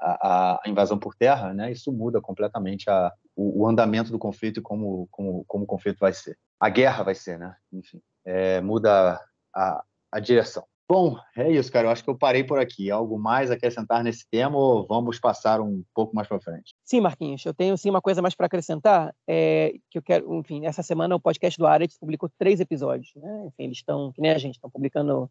[0.00, 4.60] a, a, invasão por terra, né, isso muda completamente a, o, o, andamento do conflito
[4.60, 6.36] e como, como, como o conflito vai ser.
[6.58, 7.54] A guerra vai ser, né?
[7.72, 9.20] Enfim, é, muda
[9.54, 10.64] a, a direção.
[10.88, 11.88] Bom, é isso, cara.
[11.88, 12.90] Eu acho que eu parei por aqui.
[12.90, 16.74] Algo mais a acrescentar nesse tema ou vamos passar um pouco mais para frente?
[16.84, 17.44] Sim, Marquinhos.
[17.44, 19.12] Eu tenho sim uma coisa mais para acrescentar.
[19.28, 23.10] É, que eu quero, enfim, essa semana o podcast do Aretz publicou três episódios.
[23.16, 23.46] Né?
[23.46, 25.28] Enfim, eles estão, que nem a gente, estão publicando.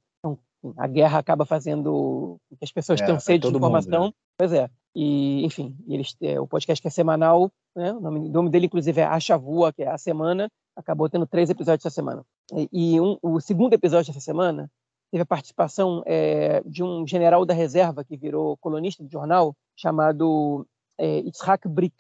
[0.78, 4.04] A guerra acaba fazendo que as pessoas é, tenham sede de informação.
[4.06, 4.14] Mundo, né?
[4.38, 4.70] Pois é.
[4.94, 7.94] E, enfim, eles, é, o podcast que é semanal, né?
[7.94, 11.28] o, nome, o nome dele, inclusive, é A Chavua, que é a semana, acabou tendo
[11.28, 12.24] três episódios essa semana.
[12.54, 14.70] E, e um, o segundo episódio dessa semana
[15.16, 20.68] teve a participação é, de um general da reserva que virou colunista do jornal, chamado
[20.98, 21.96] é, Itzhak Brick,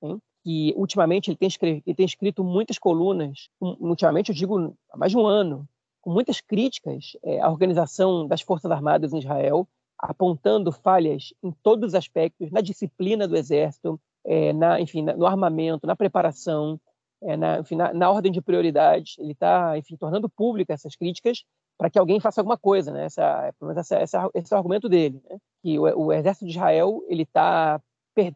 [0.00, 0.22] hein?
[0.44, 1.48] que ultimamente ele tem,
[1.84, 5.68] ele tem escrito muitas colunas, ultimamente eu digo há mais de um ano,
[6.00, 9.66] com muitas críticas é, à organização das Forças Armadas em Israel,
[9.98, 15.88] apontando falhas em todos os aspectos, na disciplina do exército, é, na, enfim, no armamento,
[15.88, 16.80] na preparação,
[17.20, 19.16] é, na, enfim, na, na, ordem de prioridades.
[19.18, 21.44] Ele está, enfim, tornando pública essas críticas
[21.80, 23.06] para que alguém faça alguma coisa, né?
[23.06, 25.38] Essa, essa, essa, esse é o argumento dele, né?
[25.62, 27.80] que o, o, exército de Israel ele está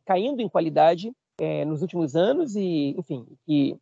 [0.06, 3.76] caindo em qualidade é, nos últimos anos e, enfim, que,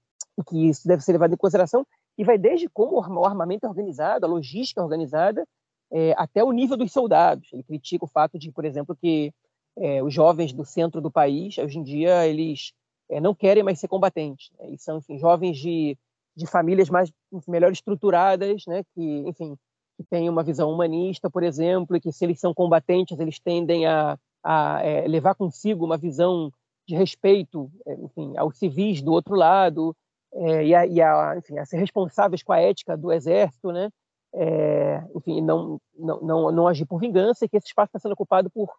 [0.49, 1.87] que isso deve ser levado em consideração
[2.19, 5.47] e vai desde como o armamento é organizado, a logística é organizada,
[5.93, 7.49] é, até o nível dos soldados.
[7.53, 9.33] Ele critica o fato de, por exemplo, que
[9.77, 12.73] é, os jovens do centro do país, hoje em dia, eles
[13.09, 14.51] é, não querem mais ser combatentes.
[14.59, 14.71] Né?
[14.71, 15.97] E são, enfim, jovens de
[16.37, 17.13] de famílias mais
[17.47, 19.57] melhor estruturadas, né, que, enfim,
[19.97, 23.87] que têm uma visão humanista, por exemplo, e que se eles são combatentes, eles tendem
[23.87, 26.51] a, a é, levar consigo uma visão
[26.87, 29.95] de respeito, é, enfim, aos civis do outro lado,
[30.35, 33.91] é, e, a, e a, enfim, a ser responsáveis com a ética do exército, né,
[34.35, 38.13] é, enfim, não, não, não, não agir por vingança, e que esse espaço está sendo
[38.13, 38.73] ocupado por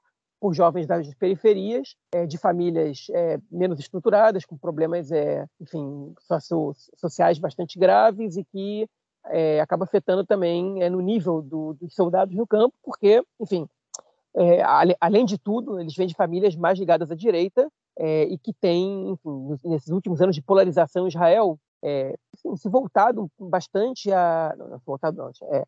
[0.44, 6.14] por jovens das periferias, é, de famílias é, menos estruturadas, com problemas, é, enfim,
[6.98, 8.86] sociais bastante graves e que
[9.28, 13.70] é, acaba afetando também é, no nível do, dos soldados no campo, porque, enfim,
[14.36, 14.62] é,
[15.00, 17.66] além de tudo, eles vêm de famílias mais ligadas à direita
[17.98, 19.18] e que têm,
[19.64, 21.58] nesses últimos anos de polarização em Israel,
[22.34, 24.54] assim, se voltado bastante a.
[24.58, 25.64] Não, não voltado não, é,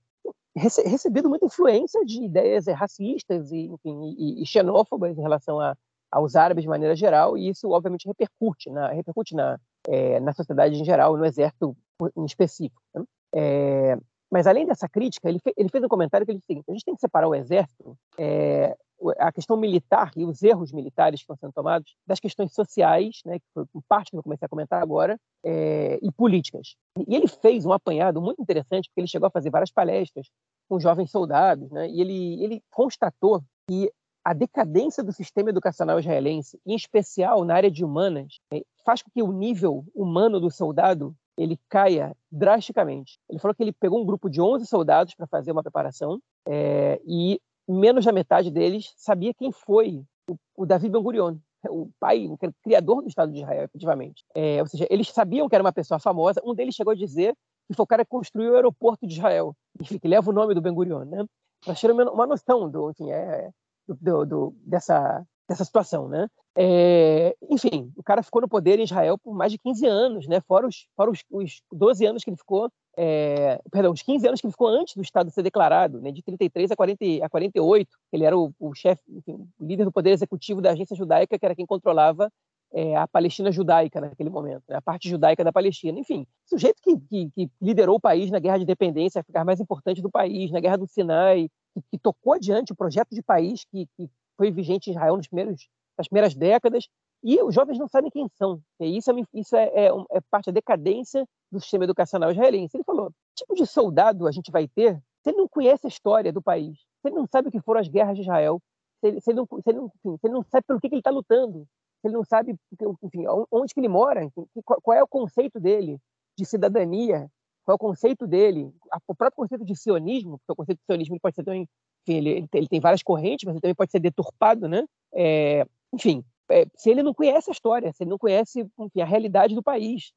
[0.55, 5.75] rece recebido muita influência de ideias racistas e, enfim, e, e xenófobas em relação a,
[6.11, 10.79] aos árabes de maneira geral, e isso obviamente repercute na, repercute na, é, na sociedade
[10.79, 11.75] em geral, no exército
[12.15, 12.81] em específico.
[12.93, 13.03] Né?
[13.35, 13.97] É,
[14.31, 16.85] mas além dessa crítica, ele, fe ele, fez um comentário que ele disse a gente
[16.85, 18.75] tem que separar o exército, é,
[19.17, 23.39] a questão militar e os erros militares que estão sendo tomados, das questões sociais, né,
[23.39, 26.75] que foi parte que eu comecei a comentar agora, é, e políticas.
[27.07, 30.27] E ele fez um apanhado muito interessante, porque ele chegou a fazer várias palestras
[30.67, 33.91] com jovens soldados, né, e ele, ele constatou que
[34.23, 39.11] a decadência do sistema educacional israelense, em especial na área de humanas, é, faz com
[39.11, 43.19] que o nível humano do soldado ele caia drasticamente.
[43.29, 46.99] Ele falou que ele pegou um grupo de 11 soldados para fazer uma preparação é,
[47.05, 47.39] e
[47.73, 51.37] menos da metade deles sabia quem foi o, o Davi Ben Gurion,
[51.69, 54.23] o pai, o criador do Estado de Israel, efetivamente.
[54.33, 56.41] É, ou seja, eles sabiam que era uma pessoa famosa.
[56.43, 57.35] Um deles chegou a dizer
[57.67, 60.53] que foi o cara que construiu o aeroporto de Israel, enfim, que leva o nome
[60.53, 61.25] do Ben Gurion, né?
[61.63, 63.49] Para ter uma noção do, enfim, é,
[63.87, 66.27] do, do, dessa, dessa situação, né?
[66.57, 70.39] É, enfim, o cara ficou no poder em Israel por mais de 15 anos, né?
[70.41, 74.41] Fora os, fora os, os 12 anos que ele ficou, é, perdão, os 15 anos
[74.41, 76.11] que ficou antes do Estado ser declarado, né?
[76.11, 80.11] De 33 a, 40, a 48, ele era o, o chefe, o líder do poder
[80.11, 82.31] executivo da agência judaica, que era quem controlava
[82.73, 84.75] é, a Palestina judaica naquele momento, né?
[84.75, 85.97] a parte judaica da Palestina.
[85.97, 89.59] Enfim, sujeito que, que, que, liderou o país na guerra de independência, a ficar mais
[89.61, 93.63] importante do país, na guerra do Sinai, que, que tocou adiante o projeto de país
[93.65, 96.89] que, que foi vigente em Israel nos primeiros, nas primeiras décadas,
[97.23, 98.61] E os jovens não sabem quem são.
[98.79, 102.77] E isso, é, isso é, é, é, parte da decadência do sistema educacional israelense.
[102.77, 105.89] Ele falou: que tipo de soldado a gente vai ter se ele não conhece a
[105.89, 108.61] história do país, se ele não sabe o que foram as guerras de Israel,
[108.99, 110.87] se ele, se ele, não, se ele, não, enfim, se ele não sabe pelo que,
[110.87, 111.67] que ele está lutando,
[111.99, 112.55] se ele não sabe
[113.01, 114.31] enfim, onde que ele mora,
[114.63, 115.99] qual é o conceito dele
[116.37, 117.27] de cidadania,
[117.65, 118.71] qual é o conceito dele,
[119.07, 121.67] o próprio conceito de sionismo, porque o conceito de sionismo pode ser também,
[122.07, 124.85] enfim, ele, ele tem várias correntes, mas ele também pode ser deturpado, né?
[125.11, 129.05] É, enfim, é, se ele não conhece a história, se ele não conhece enfim, a
[129.05, 130.13] realidade do país.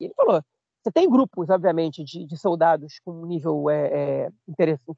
[0.00, 0.42] Ele falou,
[0.82, 4.28] você tem grupos, obviamente, de, de soldados com um nível é, é,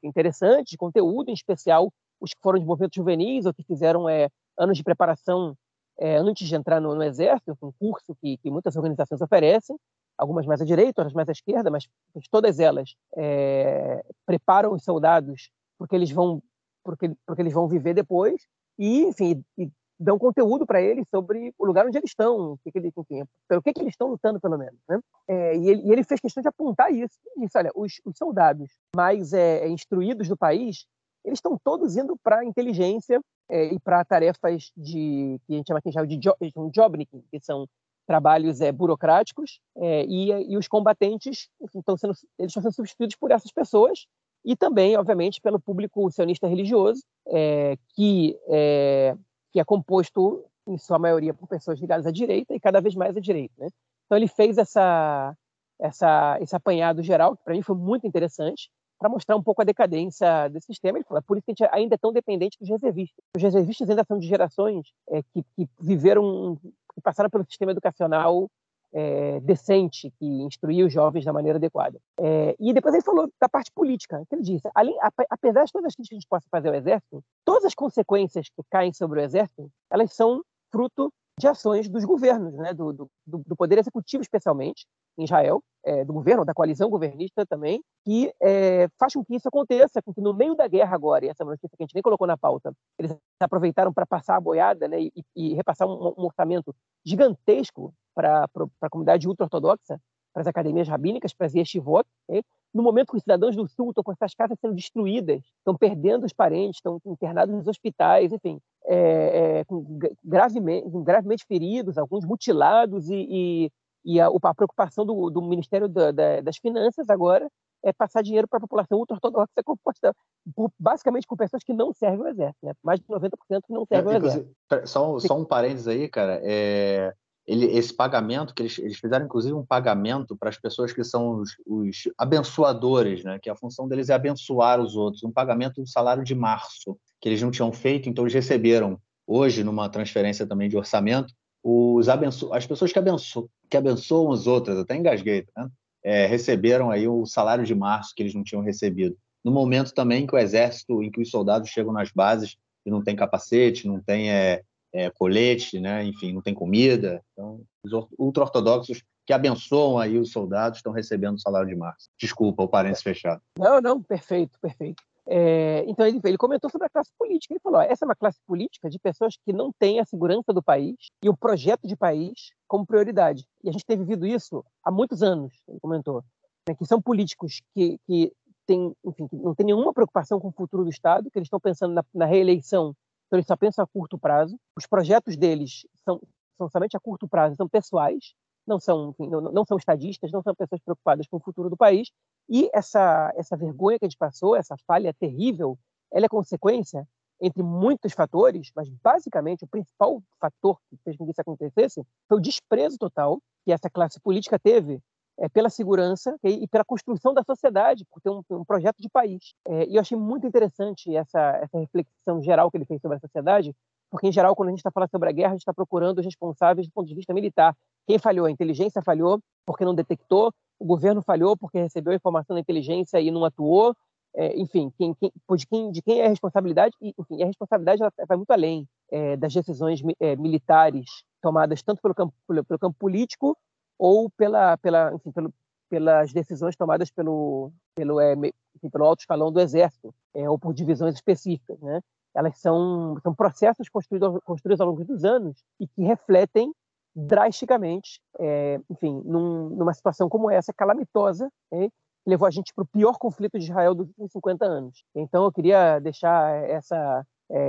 [0.03, 4.29] interessante, de conteúdo, em especial os que foram de movimentos juvenis ou que fizeram é,
[4.57, 5.55] anos de preparação
[5.99, 9.77] é, antes de entrar no, no Exército, um curso que, que, muitas organizações oferecem,
[10.17, 11.87] algumas mais à direita, outras mais à esquerda, mas
[12.29, 16.41] todas elas é, preparam os soldados porque eles vão
[16.83, 19.69] porque, porque eles vão viver depois e, enfim, e
[20.01, 23.61] dão conteúdo para eles sobre o lugar onde eles estão, que que ele, enfim, pelo
[23.61, 24.79] que, que eles estão lutando, pelo menos.
[24.89, 24.99] Né?
[25.27, 27.17] É, e, ele, e, ele, fez questão de apontar isso.
[27.35, 30.85] Ele disse, olha, os, os soldados mais é, instruídos do país,
[31.23, 35.67] eles estão todos indo para a inteligência é, e para tarefas de que a gente
[35.67, 36.37] chama aqui de job,
[36.73, 37.67] jobnicking, que são
[38.07, 43.31] trabalhos é, burocráticos, é, e, e, os combatentes estão sendo, eles estão sendo substituídos por
[43.31, 44.05] essas pessoas
[44.43, 49.15] e também, obviamente, pelo público sionista religioso, é, que é,
[49.51, 53.15] que é composto, em sua maioria, por pessoas ligadas à direita e cada vez mais
[53.15, 53.53] à direita.
[53.57, 53.67] Né?
[54.05, 55.35] Então, ele fez essa,
[55.79, 59.65] essa, esse apanhado geral, que para mim foi muito interessante, para mostrar um pouco a
[59.65, 60.99] decadência desse sistema.
[60.99, 63.23] Ele falou, é por isso que a gente ainda é tão dependente dos reservistas.
[63.35, 66.55] Os reservistas ainda são de gerações é, que, que viveram,
[66.93, 68.47] que passaram pelo sistema educacional
[68.93, 71.99] é, decente, que instruía os jovens da maneira adequada.
[72.19, 74.95] É, e depois ele falou da parte política, que ele disse, além,
[75.29, 78.47] apesar de todas as críticas que a gente possa fazer ao Exército, todas as consequências
[78.49, 81.11] que caem sobre o Exército, elas são fruto
[81.41, 84.85] de ações dos governos, né, do, do, do Poder Executivo especialmente,
[85.17, 89.47] em Israel, é, do governo, da coalizão governista também, que é, faz com que isso
[89.47, 92.03] aconteça, com que no meio da guerra agora, e essa notícia que a gente nem
[92.03, 96.25] colocou na pauta, eles aproveitaram para passar a boiada né, e, e repassar um, um
[96.25, 98.47] orçamento gigantesco para
[98.81, 99.99] a comunidade ultra-ortodoxa,
[100.31, 102.43] para as academias rabínicas, para as yeshivot, okay?
[102.73, 106.25] No momento que os cidadãos do Sul estão com essas casas sendo destruídas, estão perdendo
[106.25, 109.85] os parentes, estão internados nos hospitais, enfim, é, é, com
[110.23, 113.71] gravemente, gravemente, feridos, alguns mutilados, e, e,
[114.05, 117.49] e a, a, preocupação do, do Ministério da, da, das Finanças agora
[117.83, 120.15] é passar dinheiro para a população ultra-ortodoxa composta
[120.55, 122.73] por, basicamente por pessoas que não servem ao exército, né?
[122.83, 123.31] mais de 90%
[123.65, 124.55] que não servem é, ao exército.
[124.85, 127.13] Só, só um parênteses aí, cara, é,
[127.47, 131.39] ele, esse pagamento, que eles, eles fizeram inclusive um pagamento para as pessoas que são
[131.39, 133.39] os, os, abençoadores, né?
[133.39, 137.27] que a função deles é abençoar os outros, um pagamento do salário de março, que
[137.27, 141.33] eles não tinham feito, então eles receberam hoje, numa transferência também de orçamento,
[141.63, 145.69] os abenço as pessoas que, abenço que abençoam os outros, até engasguei, né?
[146.03, 149.15] É, receberam aí o salário de março que eles não tinham recebido.
[149.45, 153.03] No momento também que o exército, em que os soldados chegam nas bases e não
[153.03, 154.63] tem capacete, não tem é,
[154.93, 156.03] é, colete, né?
[156.03, 157.23] enfim, não tem comida.
[157.33, 162.09] Então, os ultra-ortodoxos que abençoam aí os soldados estão recebendo o salário de março.
[162.19, 163.41] Desculpa, o parênteses fechado.
[163.57, 165.01] Não, não, perfeito, perfeito.
[165.27, 167.53] É, então ele, ele, comentou sobre a classe política.
[167.53, 170.51] Ele falou: ó, essa é uma classe política de pessoas que não têm a segurança
[170.51, 173.45] do país e o projeto de país como prioridade.
[173.63, 175.53] E a gente tem vivido isso há muitos anos.
[175.67, 176.23] Ele comentou
[176.67, 178.33] né, que são políticos que, que,
[178.65, 181.59] tem, enfim, que não têm nenhuma preocupação com o futuro do Estado, que eles estão
[181.59, 182.95] pensando na, na reeleição
[183.31, 184.59] então, eles só pensam a curto prazo.
[184.75, 186.19] Os projetos deles são,
[186.57, 188.33] são somente a curto prazo, são pessoais,
[188.67, 191.77] não são, enfim, não, não, são estadistas, não são pessoas preocupadas com o futuro do
[191.77, 192.11] país.
[192.49, 195.79] E essa, essa vergonha que a gente passou, essa falha terrível,
[196.11, 197.07] ela é consequência,
[197.39, 202.37] entre muitos fatores, mas basicamente o principal fator que fez com que isso acontecesse foi
[202.37, 205.01] o desprezo total que essa classe política teve
[205.41, 209.55] é, pela segurança e, pela construção da sociedade, por ter um, um projeto de país.
[209.67, 213.19] É, e eu achei muito interessante essa, essa reflexão geral que ele fez sobre a
[213.19, 213.75] sociedade,
[214.11, 216.19] porque, em geral, quando a gente está falando sobre a guerra, a gente está procurando
[216.19, 217.75] os responsáveis do ponto de vista militar.
[218.05, 218.45] Quem falhou?
[218.45, 223.31] A inteligência falhou porque não detectou, o governo falhou porque recebeu informação da inteligência e
[223.31, 223.95] não atuou.
[224.35, 226.95] É, enfim, quem, quem, de, quem, de quem é a responsabilidade?
[227.01, 231.05] E, enfim, a responsabilidade vai muito além é, das decisões é, militares
[231.41, 233.57] tomadas tanto pelo campo, pelo campo político
[234.01, 235.53] ou pela, pela, enfim, pelo,
[235.87, 240.73] pelas decisões tomadas pelo, pelo, é, enfim, pelo alto escalão do Exército, é, ou por
[240.73, 241.79] divisões específicas.
[241.79, 242.01] Né?
[242.33, 246.73] Elas são, são processos construídos, construídos ao longo dos anos e que refletem
[247.15, 251.93] drasticamente, é, enfim, num, numa situação como essa, calamitosa, é, que
[252.29, 255.03] levou a gente para o pior conflito de Israel dos últimos 50 anos.
[255.13, 257.23] Então, eu queria deixar essa,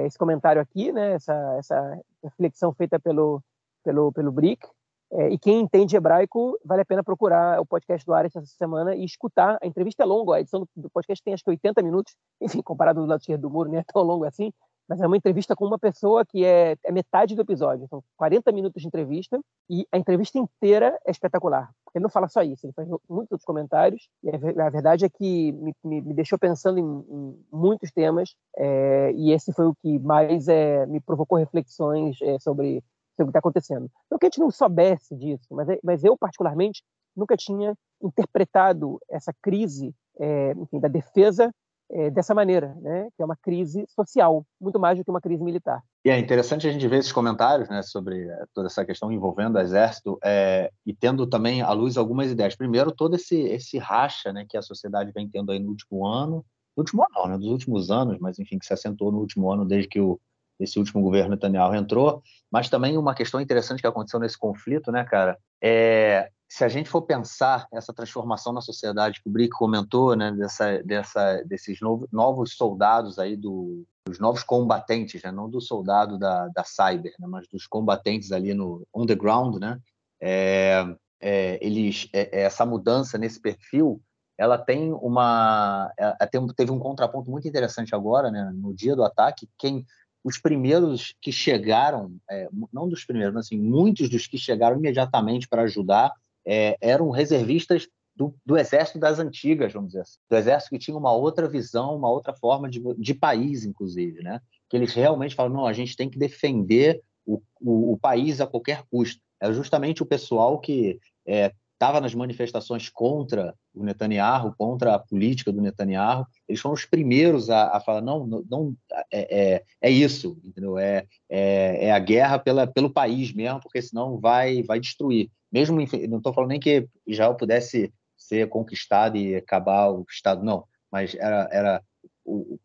[0.06, 3.42] esse comentário aqui, né, essa, essa reflexão feita pelo,
[3.84, 4.66] pelo, pelo BRIC.
[5.14, 8.94] É, e quem entende hebraico, vale a pena procurar o podcast do Ares essa semana
[8.94, 9.58] e escutar.
[9.62, 13.00] A entrevista é longa, a edição do podcast tem acho que 80 minutos, enfim, comparado
[13.00, 14.50] do lado esquerdo do muro, não é tão longo assim,
[14.88, 17.86] mas é uma entrevista com uma pessoa que é, é metade do episódio.
[17.88, 19.38] São 40 minutos de entrevista
[19.68, 21.70] e a entrevista inteira é espetacular.
[21.94, 25.52] Ele não fala só isso, ele faz muitos outros comentários e a, verdade é que
[25.52, 29.98] me, me, me deixou pensando em, em muitos temas é, e esse foi o que
[29.98, 32.82] mais é, me provocou reflexões é, sobre
[33.16, 33.90] sobre o que está acontecendo.
[34.10, 36.82] Não que a gente não soubesse disso, mas, é, mas eu, particularmente,
[37.16, 41.52] nunca tinha interpretado essa crise é, enfim, da defesa
[41.90, 43.08] é, dessa maneira, né?
[43.14, 45.82] que é uma crise social, muito mais do que uma crise militar.
[46.04, 49.56] E é interessante a gente ver esses comentários né, sobre eh, toda essa questão envolvendo
[49.56, 52.56] o exército é, e tendo também à luz algumas ideias.
[52.56, 56.44] Primeiro, todo esse, esse racha né, que a sociedade vem tendo aí no último ano,
[56.76, 59.52] no último ano, não, né, dos últimos anos, mas enfim, que se assentou no último
[59.52, 60.18] ano desde que o,
[60.62, 65.04] esse último governo Netanyahu entrou, mas também uma questão interessante que aconteceu nesse conflito, né,
[65.04, 70.14] cara, é se a gente for pensar essa transformação na sociedade que o Brick comentou,
[70.14, 76.18] né, dessa, dessa, desses novos, soldados aí do, dos novos combatentes, né, não do soldado
[76.18, 79.80] da, da cyber, né, mas dos combatentes ali no on the ground, né,
[80.20, 80.84] é,
[81.22, 84.02] é, eles, é, é essa mudança nesse perfil,
[84.36, 89.48] ela tem uma, ela teve um contraponto muito interessante agora, né, no dia do ataque,
[89.56, 89.86] quem
[90.24, 95.48] os primeiros que chegaram, é, não dos primeiros, mas assim, muitos dos que chegaram imediatamente
[95.48, 96.12] para ajudar
[96.46, 100.96] é, eram reservistas do, do, exército das antigas, vamos dizer assim, do exército que tinha
[100.96, 104.40] uma outra visão, uma outra forma de, de país, inclusive, né?
[104.68, 108.46] Que eles realmente falam, não, a gente tem que defender o, o, o país a
[108.46, 109.20] qualquer custo.
[109.40, 111.52] É justamente o pessoal que é,
[111.82, 117.50] estava nas manifestações contra o Netanyahu, contra a política do Netanyahu, eles foram os primeiros
[117.50, 118.76] a, a falar não, não
[119.12, 120.78] é, é, é isso, entendeu?
[120.78, 125.28] É, é, é, a guerra pela, pelo país mesmo, porque senão vai vai destruir.
[125.50, 125.76] Mesmo
[126.08, 131.16] não estou falando nem que Israel pudesse ser conquistado e acabar o Estado, não, mas
[131.16, 131.82] era, era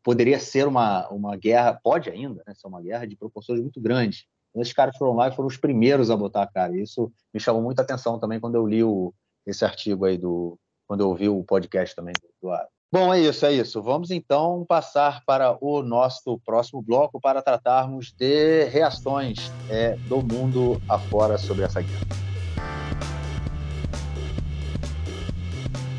[0.04, 4.26] poderia ser uma, uma guerra, pode ainda né, ser uma guerra de proporções muito grandes,
[4.62, 6.78] esses caras foram lá e foram os primeiros a botar a cara.
[6.78, 9.14] Isso me chamou muita atenção também quando eu li o,
[9.46, 10.58] esse artigo aí do.
[10.88, 12.56] quando eu ouvi o podcast também do, do
[12.90, 13.82] Bom, é isso, é isso.
[13.82, 20.82] Vamos então passar para o nosso próximo bloco para tratarmos de reações é, do mundo
[20.88, 22.27] afora sobre essa guerra.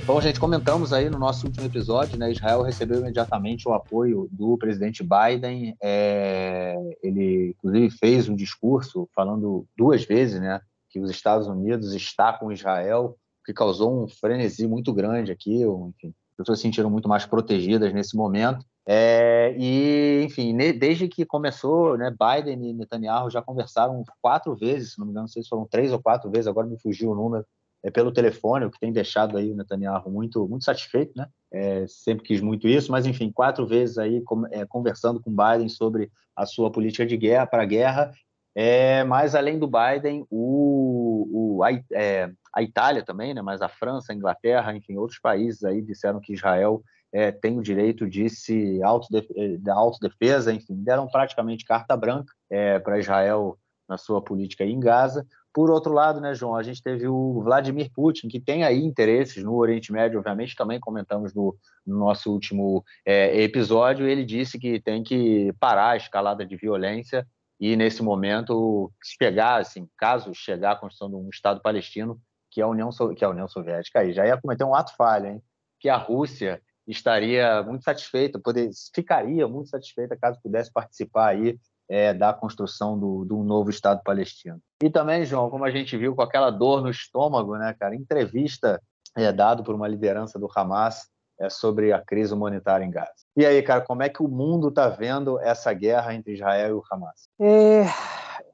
[0.09, 2.33] Bom, gente, comentamos aí no nosso último episódio, né?
[2.33, 5.77] Israel recebeu imediatamente o apoio do presidente Biden.
[5.83, 10.63] É, ele, inclusive, fez um discurso falando duas vezes, né?
[10.89, 15.63] Que os Estados Unidos está com Israel, que causou um frenesi muito grande aqui.
[15.63, 18.65] Enfim, as pessoas se sentiram muito mais protegidas nesse momento.
[18.87, 24.99] É, e, enfim, desde que começou, né, Biden e Netanyahu já conversaram quatro vezes, se
[24.99, 27.15] não me engano, não sei se foram três ou quatro vezes, agora me fugiu o
[27.15, 27.45] número,
[27.83, 31.26] é, pelo telefone, o que tem deixado aí o Netanyahu muito, muito satisfeito, né?
[31.53, 35.68] É, sempre quis muito isso, mas enfim, quatro vezes aí com, é, conversando com Biden
[35.68, 38.12] sobre a sua política de guerra para a guerra.
[38.55, 43.41] É, mas além do Biden, o, o a, é, a, Itália também, né?
[43.41, 47.62] Mas a França, a Inglaterra, enfim, outros países aí disseram que Israel é, tem o
[47.62, 53.57] direito de se autodefesa, da autodefesa, enfim, deram praticamente carta branca é, para Israel
[53.89, 55.26] na sua política em Gaza.
[55.59, 59.43] Por outro lado, né, João, a gente teve o Vladimir Putin, que tem aí interesses
[59.43, 64.07] no Oriente Médio, obviamente, também comentamos no, no nosso último é, episódio.
[64.07, 67.27] Ele disse que tem que parar a escalada de violência
[67.59, 72.21] e, nesse momento, chegar, assim, caso chegar a construção de um Estado palestino,
[72.53, 75.27] que a União, que é a União Soviética, aí já ia cometer um ato falho,
[75.27, 75.43] hein?
[75.81, 82.12] Que a Rússia estaria muito satisfeita, poder, ficaria muito satisfeita caso pudesse participar aí é,
[82.12, 84.61] da construção do, do novo Estado palestino.
[84.82, 88.80] E também, João, como a gente viu com aquela dor no estômago, né, cara, entrevista
[89.16, 91.09] é, dado por uma liderança do Hamas
[91.41, 93.12] é, sobre a crise humanitária em Gaza.
[93.36, 96.72] E aí, cara, como é que o mundo está vendo essa guerra entre Israel e
[96.72, 97.28] o Hamas?
[97.41, 97.84] É,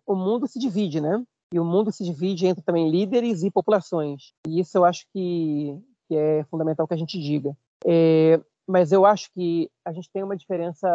[0.06, 1.22] o mundo se divide, né?
[1.52, 4.32] E o mundo se divide entre também líderes e populações.
[4.46, 5.78] E isso eu acho que,
[6.08, 7.56] que é fundamental que a gente diga.
[7.86, 10.88] É, mas eu acho que a gente tem uma diferença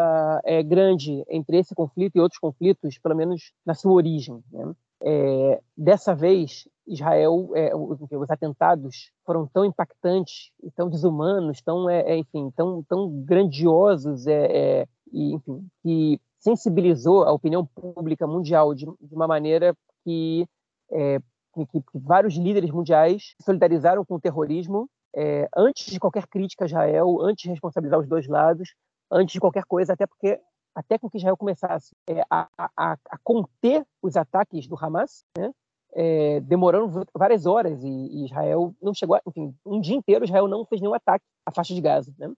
[0.44, 4.44] é, grande entre esse conflito e outros conflitos, pelo menos na sua origem.
[4.52, 4.74] Né?
[5.02, 12.02] É, dessa vez, Israel, é, os, os, atentados foram tão impactantes, tão desumanos, tão, é,
[12.02, 18.86] é, enfim, tão, tão grandiosos, é, e, enfim, que sensibilizou a opinião pública mundial de,
[18.86, 20.48] de uma maneira que,
[20.90, 26.68] que, que vários líderes mundiais solidarizaram com o terrorismo é, antes de qualquer crítica a
[26.68, 28.74] Israel, antes de responsabilizar os dois lados,
[29.12, 30.40] antes de qualquer coisa, até porque
[30.76, 35.52] até com que Israel começasse é, a, a, a, conter os ataques do Hamas, né?
[35.94, 40.48] é, demorando várias horas e, e, Israel não chegou, a, enfim, um dia inteiro Israel
[40.48, 42.32] não fez nenhum ataque à faixa de Gaza, né?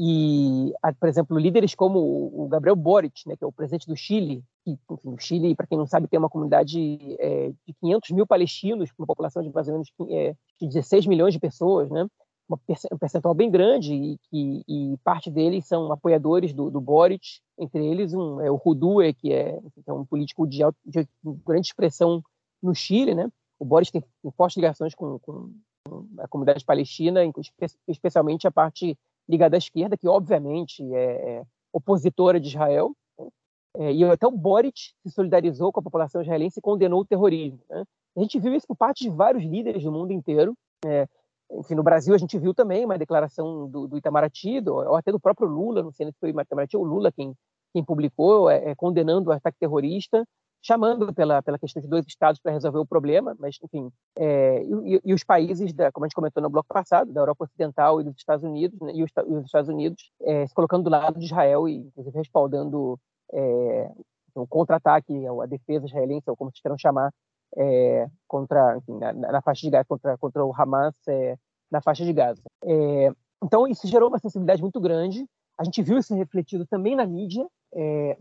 [0.00, 4.44] E, por exemplo, líderes como o Gabriel Boric, né, que é o presidente do Chile,
[4.64, 8.24] que, enfim, o Chile, para quem não sabe, tem uma comunidade é, de 500 mil
[8.24, 12.06] palestinos, uma população de mais ou menos é, de 16 milhões de pessoas, né?
[12.50, 18.14] um percentual bem grande e, e, parte deles são apoiadores do, do Boric, entre eles
[18.14, 21.06] um, é o Rudue, que é, é um político de, de,
[21.44, 22.22] grande expressão
[22.62, 23.28] no Chile, né?
[23.58, 25.52] O Boric tem, tem fortes ligações com, com,
[26.18, 27.20] a comunidade palestina,
[27.86, 28.96] especialmente a parte
[29.28, 32.92] ligada à esquerda, que obviamente é, é opositora de Israel.
[33.18, 33.28] Né?
[33.76, 37.60] É, e até o Boric se solidarizou com a população israelense e condenou o terrorismo.
[37.68, 37.84] Né?
[38.16, 40.54] A gente viu isso por parte de vários líderes do mundo inteiro.
[40.84, 41.06] É,
[41.52, 45.10] enfim, no Brasil a gente viu também uma declaração do, do Itamaraty, do, ou até
[45.10, 47.34] do próprio Lula, não sei se foi o Itamaraty ou o Lula quem,
[47.72, 50.26] quem publicou, é, é, condenando o ataque terrorista,
[50.62, 55.00] chamando pela, pela questão de dois estados para resolver o problema, mas, enfim, é, e,
[55.04, 58.04] e, os países, da, como a gente comentou no bloco passado, da Europa Ocidental e
[58.04, 61.18] dos Estados Unidos, né, e, os, e, os, Estados Unidos é, se colocando do lado
[61.18, 62.98] de Israel e, inclusive, respaldando
[63.32, 63.90] é,
[64.34, 67.12] o contra-ataque, a defesa israelense, ou como vocês queiram chamar,
[67.56, 71.36] é, contra, enfim, na, na, faixa de Gaza, contra, contra o Hamas é,
[71.70, 72.42] na faixa de Gaza.
[72.64, 75.26] É, então, isso gerou uma sensibilidade muito grande.
[75.56, 77.46] A gente viu isso refletido também na mídia.
[77.72, 78.16] É,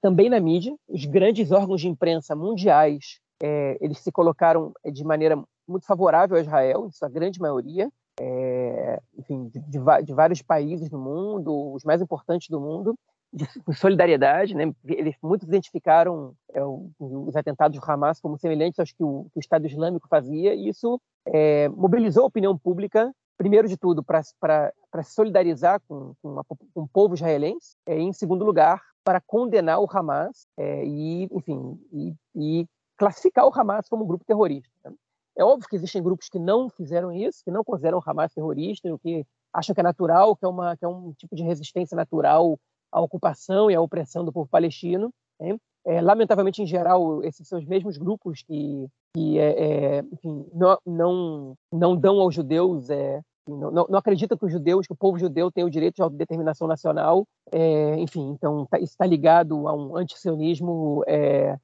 [0.00, 5.40] também na mídia, os grandes órgãos de imprensa mundiais é, eles se colocaram de maneira
[5.66, 7.90] muito favorável a Israel, em sua grande maioria,
[8.20, 12.94] é, enfim, de, de, de, vários países do mundo, os mais importantes do mundo,
[13.32, 13.46] de
[13.76, 14.72] solidariedade, né?
[14.84, 16.60] Eles muitos identificaram é,
[16.98, 20.68] os atentados do Hamas como semelhantes aos que o, que o Estado Islâmico fazia, e
[20.68, 26.42] isso é, mobilizou a opinião pública, primeiro de tudo, para se solidarizar com, com,
[26.74, 31.30] com, o povo israelense, é, e, em segundo lugar, para condenar o Hamas é, e,
[31.32, 32.66] enfim, e, e,
[32.98, 34.68] classificar o Hamas como um grupo terrorista.
[34.84, 34.92] Né?
[35.34, 38.92] É óbvio que existem grupos que não fizeram isso, que não consideram o Hamas terrorista,
[38.92, 41.96] o que acham que é natural, que é, uma, que é um tipo de resistência
[41.96, 42.60] natural
[42.92, 45.10] à ocupação e à opressão do povo palestino.
[45.40, 45.56] Né?
[45.86, 49.52] É, lamentavelmente, em geral, esses são os mesmos grupos que, que é,
[49.96, 54.52] é, enfim, não, não, não dão aos judeus, é, não, não, não acreditam que os
[54.52, 57.26] judeus, que o povo judeu tem o direito de autodeterminação nacional.
[57.50, 61.58] É, enfim, então tá, isso está ligado a um antisionismo é,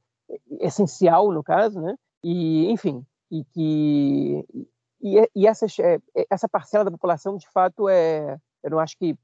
[0.61, 1.97] essencial, no caso, né?
[2.23, 4.45] E, enfim, e que
[5.03, 5.77] e, e essas,
[6.31, 9.15] essa parcela da população, de fato, é, eu não acho que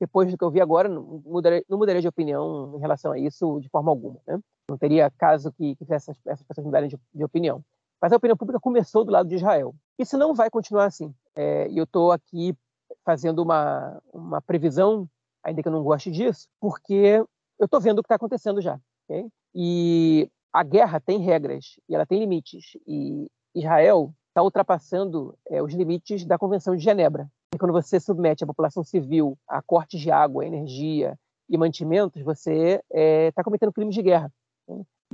[0.00, 3.18] depois do que eu vi agora, não mudaria, não mudaria de opinião em relação a
[3.18, 4.20] isso de forma alguma.
[4.26, 4.38] Né?
[4.68, 7.64] Não teria caso que, que essas, essas pessoas mudarem de, de, opinião.
[8.00, 9.74] Mas a opinião pública começou do lado de Israel.
[9.98, 11.14] Isso não vai continuar assim.
[11.36, 12.56] É, eu estou aqui
[13.04, 15.08] fazendo uma, uma previsão,
[15.42, 17.24] ainda que eu não goste disso, porque
[17.58, 18.80] eu estou vendo o que está acontecendo já.
[19.04, 19.28] Okay?
[19.54, 22.76] E a guerra tem regras e ela tem limites.
[22.86, 27.28] E Israel está ultrapassando é, os limites da Convenção de Genebra.
[27.54, 31.16] E quando você submete a população civil a cortes de água, energia
[31.48, 34.32] e mantimentos, você está é, tá cometendo crimes de guerra.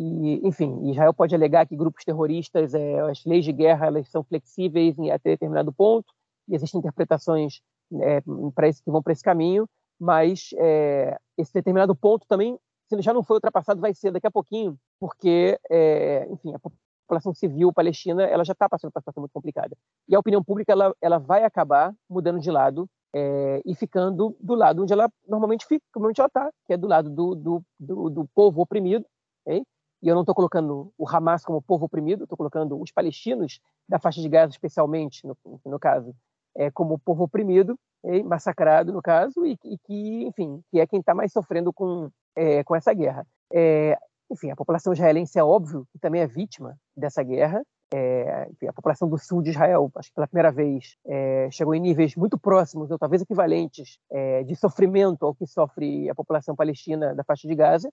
[0.00, 0.06] Né?
[0.06, 4.24] E, enfim, Israel pode alegar que grupos terroristas, é, as leis de guerra, elas são
[4.24, 6.12] flexíveis até determinado ponto,
[6.48, 7.60] e existem interpretações
[8.00, 8.22] é,
[8.54, 13.02] para esse, que vão para esse caminho, mas é, esse determinado ponto também, se ele
[13.02, 17.72] já não foi ultrapassado, vai ser daqui a pouquinho, porque, é, enfim, a população civil
[17.72, 19.76] palestina ela já está passando por uma situação muito complicada.
[20.08, 24.54] E a opinião pública ela, ela vai acabar mudando de lado é, e ficando do
[24.54, 28.10] lado onde ela normalmente fica, normalmente ela está, que é do lado do, do, do,
[28.10, 29.04] do povo oprimido.
[29.44, 29.64] Okay?
[30.02, 33.98] E eu não estou colocando o Hamas como povo oprimido, estou colocando os palestinos da
[33.98, 36.14] faixa de Gaza, especialmente, no, no caso,
[36.56, 38.22] é, como povo oprimido, okay?
[38.22, 42.64] massacrado, no caso, e, e, que, enfim, que é quem está mais sofrendo com, é,
[42.64, 43.26] com essa guerra.
[43.52, 43.96] É,
[44.30, 47.62] enfim, a população israelense é óbvio que também é vítima dessa guerra.
[47.92, 51.74] É, enfim, a população do sul de Israel, acho que pela primeira vez, é, chegou
[51.74, 56.54] em níveis muito próximos, ou talvez equivalentes, é, de sofrimento ao que sofre a população
[56.54, 57.90] palestina da faixa de Gaza.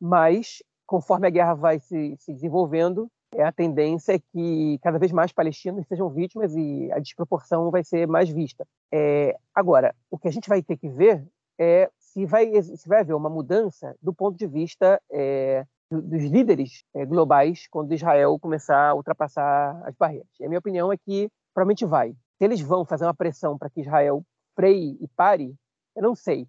[0.00, 5.12] Mas, conforme a guerra vai se, se desenvolvendo, é, a tendência é que cada vez
[5.12, 8.66] mais palestinos sejam vítimas e a desproporção vai ser mais vista.
[8.92, 11.26] É, agora, o que a gente vai ter que ver
[11.58, 16.82] é se vai, se vai haver uma mudança do ponto de vista é, dos líderes
[16.94, 20.28] é, globais quando Israel começar a ultrapassar as barreiras.
[20.40, 22.12] E a minha opinião é que provavelmente vai.
[22.38, 24.22] Se eles vão fazer uma pressão para que Israel
[24.54, 25.54] freie e pare,
[25.94, 26.48] eu não sei.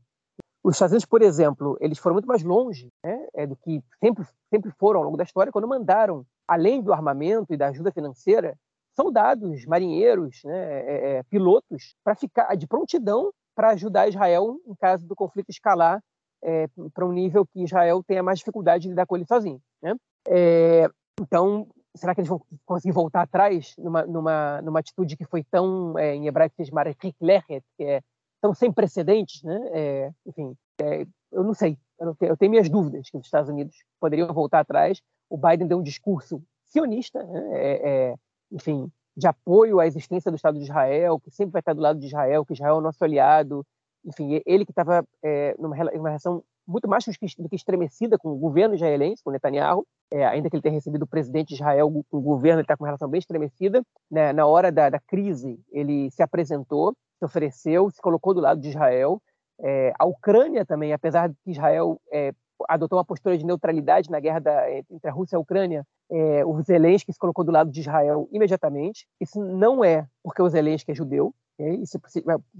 [0.67, 4.25] Os Estados Unidos, por exemplo, eles foram muito mais longe né, é, do que sempre,
[4.49, 8.53] sempre foram ao longo da história quando mandaram, além do armamento e da ajuda financeira,
[8.93, 15.07] soldados, marinheiros, né, é, é pilotos, para ficar de prontidão para ajudar Israel em caso
[15.07, 16.03] do conflito escalar
[16.43, 19.61] é, para um nível que Israel tenha mais dificuldade de lidar com ele sozinho.
[19.81, 19.95] Né?
[20.27, 20.89] É,
[21.21, 21.65] então,
[21.95, 26.13] será que eles vão conseguir voltar atrás numa, numa, numa atitude que foi tão, é,
[26.13, 28.01] em hebraico, que é
[28.41, 29.43] tão sem precedentes?
[29.43, 29.59] Né?
[29.71, 31.77] É, enfim, é, eu não sei.
[31.99, 35.01] Eu, não tenho, eu, tenho, minhas dúvidas que os Estados Unidos poderiam voltar atrás.
[35.29, 37.49] O Biden deu um discurso sionista, né?
[37.51, 38.15] É, é,
[38.51, 41.99] enfim, de apoio à existência do Estado de Israel, que sempre vai estar do lado
[41.99, 43.65] de Israel, que Israel é o nosso aliado.
[44.05, 48.37] Enfim, ele que estava é, numa, numa relação muito mais do que estremecida com o
[48.37, 52.21] governo israelense, com Netanyahu, é, ainda que ele tenha recebido o presidente de Israel, o
[52.21, 53.81] governo está com uma relação bem estremecida.
[54.11, 54.33] Né?
[54.33, 58.69] Na hora da, da, crise, ele se apresentou, se ofereceu, se colocou do lado de
[58.69, 59.21] Israel.
[59.59, 62.33] É, a Ucrânia também, apesar de que Israel é,
[62.67, 66.45] adotou uma postura de neutralidade na guerra da, entre a Rússia e a Ucrânia, é,
[66.45, 69.07] o Zelensky se colocou do lado de Israel imediatamente.
[69.19, 71.33] Isso não é porque o Zelensky é judeu.
[71.59, 71.99] É, isso,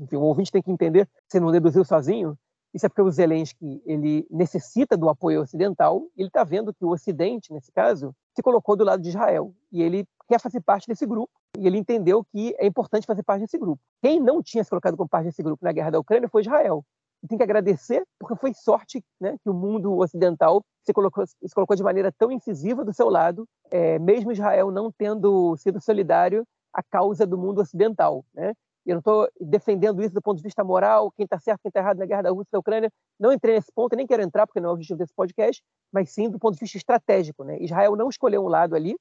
[0.02, 2.36] enfim, o ouvinte tem que entender, você não deduziu sozinho,
[2.74, 6.04] isso é porque o Zelensky ele necessita do apoio ocidental.
[6.16, 9.82] Ele está vendo que o Ocidente, nesse caso, se colocou do lado de Israel e
[9.82, 11.32] ele quer fazer parte desse grupo.
[11.58, 13.82] E ele entendeu que é importante fazer parte desse grupo.
[14.02, 16.84] Quem não tinha se colocado como parte desse grupo na guerra da Ucrânia foi Israel.
[17.24, 21.54] E tem que agradecer, porque foi sorte né, que o mundo ocidental se colocou, se
[21.54, 26.46] colocou de maneira tão incisiva do seu lado, é, mesmo Israel não tendo sido solidário
[26.72, 28.24] à causa do mundo ocidental.
[28.34, 28.54] Né?
[28.88, 31.82] eu não estou defendendo isso do ponto de vista moral, quem está certo, quem está
[31.82, 32.90] errado na guerra da Rússia e da Ucrânia.
[33.20, 36.10] Não entrei nesse ponto, nem quero entrar, porque não é o objetivo desse podcast, mas
[36.12, 37.44] sim do ponto de vista estratégico.
[37.44, 37.58] Né?
[37.62, 38.96] Israel não escolheu um lado ali,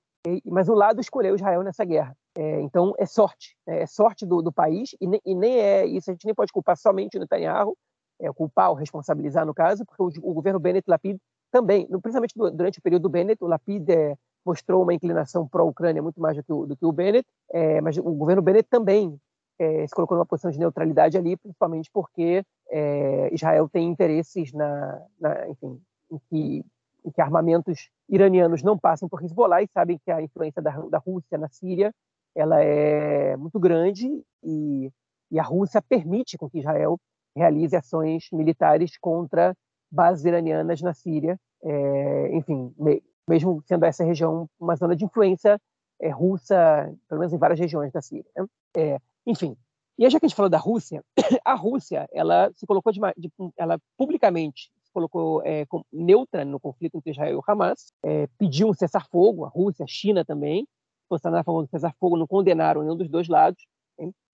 [0.45, 2.17] mas o lado escolheu Israel nessa guerra.
[2.37, 3.57] É, então, é sorte.
[3.67, 3.83] Né?
[3.83, 6.53] É sorte do, do país, e nem, e nem, é isso, a gente nem pode
[6.53, 7.77] culpar somente o Netanyahu,
[8.21, 11.19] é, culpar ou responsabilizar, no caso, porque o, o governo Bennett Lapid
[11.51, 16.21] também, principalmente durante o período do Bennett, o Lapid é, mostrou uma inclinação pró-Ucrânia muito
[16.21, 19.19] mais do que o, do que o Bennett, é, mas o governo Bennett também
[19.59, 25.03] é, se colocou numa posição de neutralidade ali, principalmente porque é, Israel tem interesses na,
[25.21, 26.65] na enfim, em que,
[27.07, 30.99] em que, armamentos iranianos não passem por Hezbollah e sabem que a influência da, da
[30.99, 31.95] Rússia na Síria
[32.35, 34.07] ela é muito grande
[34.43, 34.91] e,
[35.31, 36.99] e, a Rússia permite com que Israel
[37.35, 39.57] realize ações militares contra
[39.91, 45.59] bases iranianas na Síria, é, enfim, me, mesmo sendo essa região uma zona de influência
[46.01, 48.31] é, russa, pelo menos em várias regiões da Síria.
[48.37, 48.47] Né?
[48.77, 49.57] É, enfim,
[49.99, 51.03] e já que a gente falou da Rússia,
[51.45, 57.11] a Rússia ela se colocou de, de ela publicamente colocou é, neutra no conflito entre
[57.11, 60.67] Israel e Hamas, é, pediu um cessar-fogo, a Rússia, a China também,
[61.07, 63.63] posicionaram a favor do cessar-fogo, não condenaram nenhum dos dois lados,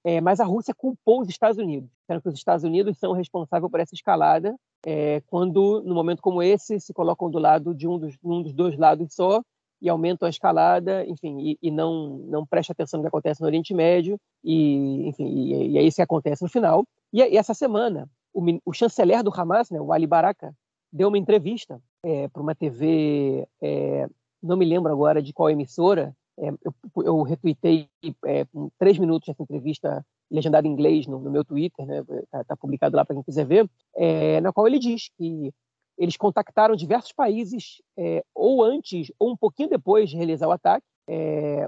[0.04, 3.68] é, mas a Rússia culpou os Estados Unidos, sendo que os Estados Unidos são responsáveis
[3.70, 4.54] por essa escalada,
[4.86, 8.52] é, quando, no momento como esse, se colocam do lado de um dos, um dos
[8.52, 9.42] dois lados só
[9.80, 13.48] e aumentam a escalada, enfim, e, e, não não presta atenção no que acontece no
[13.48, 16.84] Oriente Médio e, enfim, e, e é isso que acontece no final.
[17.12, 20.54] E, e essa semana, o, o, chanceler do Hamas, né, o Ali Baraka,
[20.92, 24.08] deu uma entrevista é, para uma TV, é,
[24.42, 26.74] não me lembro agora de qual emissora, é, eu,
[27.04, 27.88] eu retuitei
[28.26, 28.46] é,
[28.78, 32.96] três minutos essa entrevista legendada em inglês no, no meu Twitter, né, tá, tá publicado
[32.96, 35.52] lá para quem quiser ver, é, na qual ele diz que
[35.98, 40.86] eles contactaram diversos países, é, ou antes ou um pouquinho depois de realizar o ataque,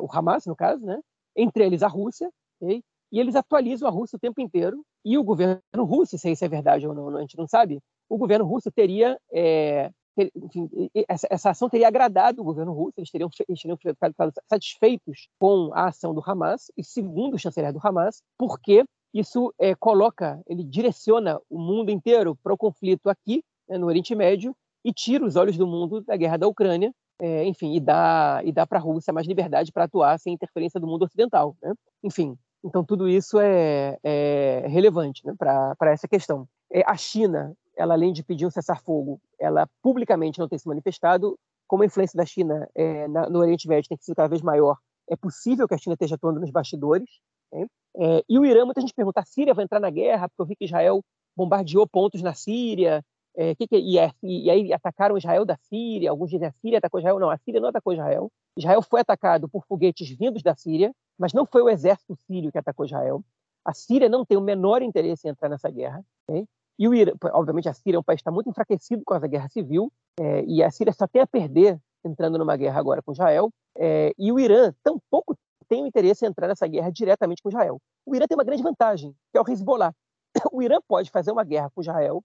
[0.01, 0.99] o Hamas, no caso, né?
[1.37, 2.83] entre eles a Rússia, okay?
[3.13, 6.49] E eles atualizam a Rússia o tempo inteiro, e o governo russo, se isso é
[6.49, 10.69] verdade ou não, a gente não sabe, o governo russo teria, é, ter, enfim,
[11.09, 15.71] essa, essa, ação teria agradado o governo russo, eles teriam, eles teriam ficado satisfeitos com
[15.75, 20.65] a ação do Hamas, e segundo o chanceler do Hamas, porque isso é, coloca, ele
[20.65, 25.37] direciona o mundo inteiro para o conflito aqui, né, no Oriente Médio e tira os
[25.37, 28.83] olhos do mundo da guerra da Ucrânia, é, enfim, e dá, e dá para a
[28.83, 31.57] Rússia mais liberdade para atuar sem interferência do mundo ocidental.
[31.63, 31.73] Né?
[32.03, 36.49] Enfim, então tudo isso é, é relevante né, para essa questão.
[36.73, 41.39] É, a China, ela além de pedir um cessar-fogo, ela publicamente não tem se manifestado.
[41.67, 44.77] Como a influência da China é, na, no Oriente Médio tem sido cada vez maior,
[45.09, 47.09] é possível que a China esteja atuando nos bastidores.
[47.53, 47.67] Né?
[47.97, 50.29] É, e o Irã, muita gente pergunta: a Síria vai entrar na guerra?
[50.29, 51.03] Porque eu vi que Israel
[51.37, 53.05] bombardeou pontos na Síria,
[53.37, 56.79] é, que que, e, é, e, aí atacaram Israel da Síria, alguns dizem a Síria
[56.79, 58.31] atacou Israel, não, a Síria não atacou Israel.
[58.57, 62.59] Israel foi atacado por foguetes vindos da Síria, mas não foi o exército sírio que
[62.59, 63.23] atacou Israel.
[63.65, 66.05] A Síria não tem o menor interesse em entrar nessa guerra.
[66.29, 66.47] Okay?
[66.79, 69.27] E o Irã, obviamente, a Síria é um país que está muito enfraquecido com essa
[69.27, 73.13] guerra civil, é, e a Síria só tem a perder entrando numa guerra agora com
[73.13, 73.51] Israel.
[73.77, 75.37] É, e o Irã tampouco
[75.69, 77.79] tem o interesse em entrar nessa guerra diretamente com Israel.
[78.07, 79.93] O Irã tem uma grande vantagem, que é o Hezbollah.
[80.53, 82.23] O Irã pode fazer uma guerra com Israel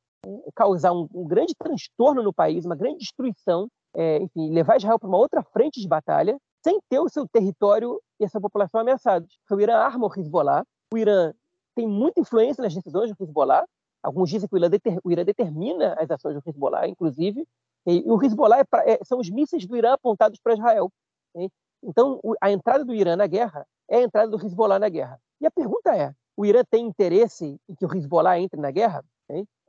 [0.56, 5.08] causar um, um, grande transtorno no país, uma grande destruição, é, enfim, levar Israel para
[5.08, 9.40] uma outra frente de batalha, sem ter o seu território e essa população ameaçados.
[9.44, 11.34] Então, o Irã arma o Hezbollah, o Irã
[11.76, 13.66] tem muita influência nas decisões do Hezbollah,
[14.02, 17.46] Alguns dizem que o Irã, deter, o Irã determina as ações do Hezbollah, inclusive,
[17.86, 20.92] e, e o Hezbollah é pra, é, são os mísseis do Irã apontados para Israel.
[21.84, 25.20] Então, o, a entrada do Irã na guerra é a entrada do Hezbollah na guerra.
[25.42, 29.04] E a pergunta é: o Irã tem interesse em que o Hezbollah entre na guerra?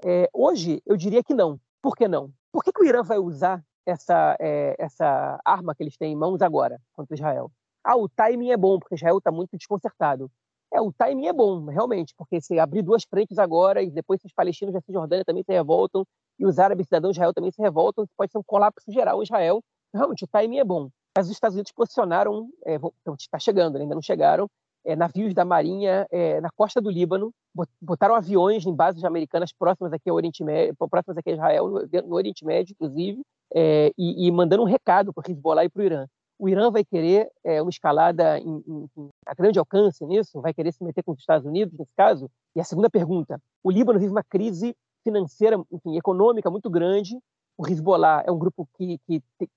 [0.04, 1.60] É, hoje, eu diria que não.
[1.82, 2.32] Por que não?
[2.52, 6.16] Por que, que o Irã vai usar essa, é, essa arma que eles têm em
[6.16, 7.50] mãos agora contra Israel?
[7.84, 10.30] Ah, o timing é bom, porque Israel está muito desconcertado.
[10.72, 14.32] É, o timing é bom, realmente, porque se abrir duas frentes agora e depois os
[14.32, 16.06] palestinos da Cisjordânia também se revoltam
[16.38, 19.24] e os árabes cidadãos de Israel também se revoltam, pode ser um colapso geral em
[19.24, 19.60] Israel.
[19.92, 20.88] Realmente, o timing é bom.
[21.16, 24.48] Mas os Estados Unidos posicionaram, é, então está chegando, né, ainda não chegaram,
[24.84, 27.32] é, navios da Marinha é, na costa do Líbano,
[27.80, 32.02] botaram aviões em bases americanas próximas aqui ao Oriente Médio, próximas aqui a Israel, no,
[32.08, 33.20] no Oriente Médio, inclusive,
[33.54, 36.06] é, e, e, mandando um recado para o Hezbollah e para o Irã
[36.40, 40.40] o Irã vai querer é, uma escalada em, em, em, a grande alcance nisso?
[40.40, 42.30] Vai querer se meter com os Estados Unidos, nesse caso?
[42.56, 44.74] E a segunda pergunta: o Líbano vive uma crise
[45.04, 47.18] financeira, enfim, econômica muito grande.
[47.58, 49.48] O Hezbollah é um grupo que, que, que,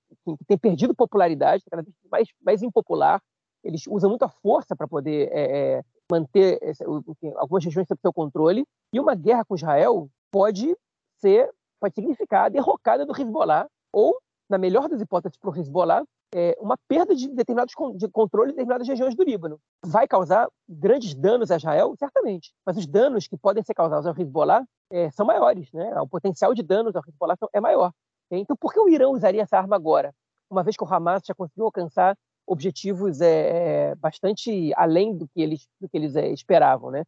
[0.46, 3.18] tem perdido popularidade, está cada vez mais, mais impopular.
[3.62, 5.82] Eles usam muita força para poder é,
[6.12, 6.60] manter
[7.08, 8.66] enfim, algumas regiões sob seu controle.
[8.92, 10.76] E uma guerra com Israel pode
[11.18, 14.18] ser, pode significar a derrocada do Hezbollah ou
[14.48, 18.54] na melhor das hipóteses para o Hezbollah, é, uma perda de determinados de controle em
[18.54, 19.58] determinadas regiões do Líbano.
[19.84, 21.94] Vai causar grandes danos a Israel?
[21.96, 22.52] Certamente.
[22.66, 25.72] Mas os danos que podem ser causados ao Hezbollah é, são maiores.
[25.72, 25.98] Né?
[26.00, 27.92] O potencial de danos ao Hezbollah é maior.
[28.30, 30.12] Então, por que o Irã usaria essa arma agora?
[30.50, 32.16] Uma vez que o Hamas já conseguiu alcançar
[32.46, 36.90] objetivos é, é bastante além do que eles, do que eles é, esperavam.
[36.90, 37.04] Né?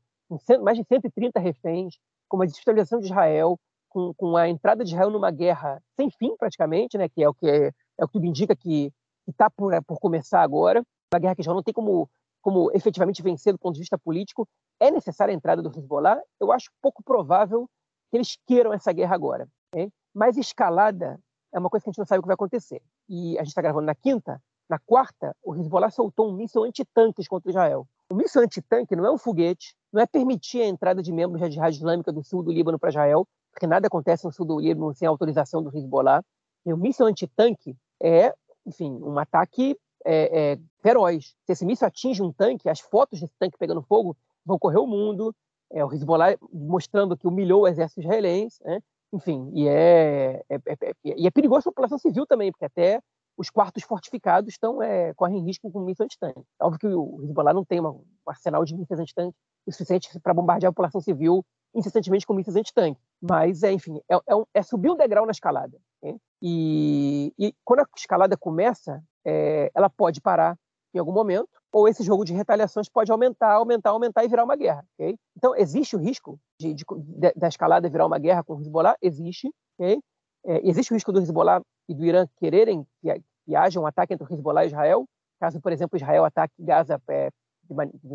[0.62, 3.58] Mais de 130 reféns, com uma desestabilização de Israel,
[3.96, 7.08] com, com, a entrada de Israel numa guerra sem fim, praticamente, né?
[7.08, 8.92] que é o que, é, é o que tudo indica que
[9.26, 12.06] está por, é, por começar agora, uma guerra que já não tem como,
[12.42, 14.46] como efetivamente vencer do ponto de vista político,
[14.78, 16.20] é necessária a entrada do Hezbollah.
[16.38, 17.66] Eu acho pouco provável
[18.10, 19.48] que eles queiram essa guerra agora.
[19.74, 19.90] Hein?
[20.14, 21.18] Mas escalada
[21.54, 22.82] é uma coisa que a gente não sabe o que vai acontecer.
[23.08, 24.38] E a gente está gravando na quinta,
[24.68, 27.86] na quarta, o Hezbollah soltou um míssil antitanques contra Israel.
[28.10, 31.48] O míssil antitanque não é um foguete, não é permitir a entrada de membros da
[31.48, 33.26] Jihad Islâmica do sul do Líbano para Israel,
[33.56, 36.22] porque nada acontece no sul do Líbano sem autorização do Hezbollah.
[36.66, 38.34] E o míssil antitanque é
[38.66, 41.34] enfim, um ataque é, é, feroz.
[41.46, 44.86] Se esse míssil atinge um tanque, as fotos desse tanque pegando fogo vão correr o
[44.86, 45.34] mundo.
[45.72, 48.80] É, o Hezbollah mostrando que humilhou o exército israelense, né?
[49.12, 53.00] enfim, e é, é, é, e é perigoso para a população civil também, porque até
[53.36, 56.44] os quartos fortificados estão, é, correm risco com mísseis antitanque.
[56.60, 59.36] Óbvio que o Hezbollah não tem uma, um arsenal de mísseis antitanque
[59.66, 61.44] o suficiente para bombardear a população civil
[61.74, 63.00] incessantemente com mísseis antitanque.
[63.20, 65.78] Mas, é, enfim, é, é, é, subir um degrau na escalada.
[66.02, 66.16] Né?
[66.42, 70.56] E, e, quando a escalada começa, é, ela pode parar
[70.94, 74.56] em algum momento, ou esse jogo de retaliações pode aumentar, aumentar, aumentar e virar uma
[74.56, 74.84] guerra.
[74.94, 75.18] Okay?
[75.36, 78.96] Então, existe o risco de, de, de, da escalada virar uma guerra com o Hezbollah?
[79.02, 79.52] Existe.
[79.78, 80.00] Okay?
[80.46, 84.14] É, existe o risco do Hezbollah e do Irã quererem que, que haja um ataque
[84.14, 85.06] entre o Hezbollah e Israel?
[85.38, 87.30] Caso, por exemplo, Israel ataque Gaza é,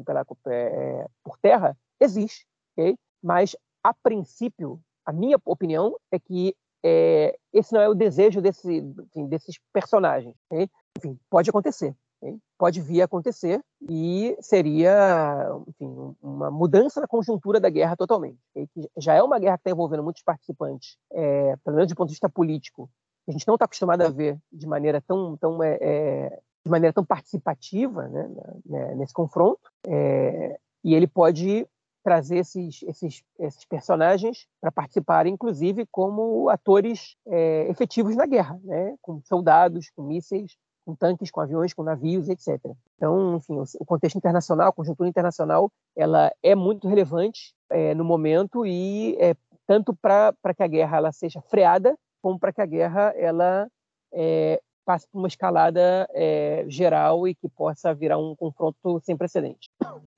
[0.05, 1.77] pela, é, por terra?
[1.99, 2.47] Existe.
[2.73, 2.97] Okay?
[3.21, 4.81] Mas, a princípio,
[5.11, 10.35] a minha opinião é que é, esse não é o desejo desse, enfim, desses personagens.
[10.49, 10.69] Okay?
[10.97, 11.93] Enfim, pode acontecer.
[12.21, 12.37] Okay?
[12.57, 18.39] Pode vir a acontecer e seria enfim, uma mudança na conjuntura da guerra totalmente.
[18.55, 18.89] Okay?
[18.97, 22.13] já é uma guerra que está envolvendo muitos participantes, é, pelo menos do ponto de
[22.13, 22.89] vista político,
[23.27, 26.93] a gente não está acostumado a ver de maneira tão, tão é, é de maneira
[26.93, 28.29] tão participativa né,
[28.65, 29.59] né, nesse confronto.
[29.87, 31.67] É, e ele pode
[32.03, 38.95] trazer esses, esses, esses personagens para participarem, inclusive, como atores é, efetivos na guerra, né?
[39.01, 42.59] com soldados, com mísseis, com tanques, com aviões, com navios, etc.
[42.95, 48.65] Então, enfim, o, contexto internacional, a conjuntura internacional, ela é muito relevante é, no momento
[48.65, 49.35] e é,
[49.67, 53.67] tanto para que a guerra ela seja freada, como para que a guerra ela
[54.13, 59.69] é, passe por uma escalada é, geral e que possa virar um confronto sem precedente.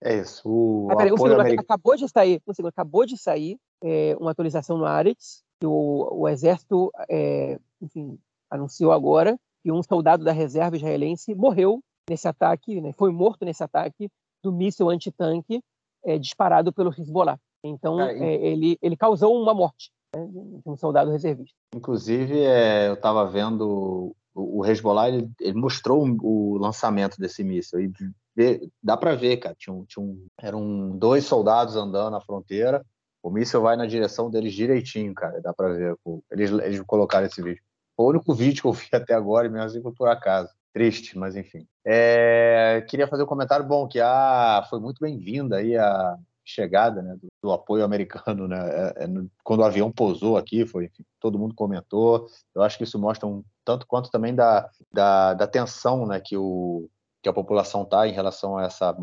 [0.01, 0.47] É isso.
[0.47, 1.61] O ah, peraí, segundo, americano...
[1.61, 6.09] acabou de sair, um segundo, acabou de sair é, uma atualização no Aretz, que o,
[6.11, 8.17] o exército é, enfim,
[8.49, 13.63] anunciou agora que um soldado da reserva israelense morreu nesse ataque, né, foi morto nesse
[13.63, 14.09] ataque
[14.43, 15.61] do míssil antitanque
[16.03, 17.39] é, disparado pelo Hezbollah.
[17.63, 18.21] Então, e...
[18.23, 21.55] ele, ele causou uma morte né, de um soldado reservista.
[21.73, 27.91] Inclusive, é, eu estava vendo o, Hezbollah ele, ele, mostrou o lançamento desse míssil e
[28.35, 32.85] vê, dá para ver, cara, tinha um, tinha um, eram dois soldados andando na fronteira,
[33.21, 35.95] o míssil vai na direção deles direitinho, cara, dá para ver,
[36.31, 37.61] eles, eles colocaram esse vídeo.
[37.95, 40.49] Foi o único vídeo que eu vi até agora, mesmo assim por acaso.
[40.73, 41.67] Triste, mas enfim.
[41.85, 47.15] É, queria fazer um comentário bom, que a, foi muito bem-vinda aí a, chegada né,
[47.15, 48.47] do, do, apoio americano.
[48.47, 48.57] Né?
[48.57, 49.07] É, é,
[49.43, 52.27] quando o avião pousou aqui, foi enfim, todo mundo comentou.
[52.53, 56.37] Eu acho que isso mostra um tanto quanto também da, da, da tensão né, que,
[56.37, 56.89] o,
[57.21, 58.95] que a população está em relação a essa.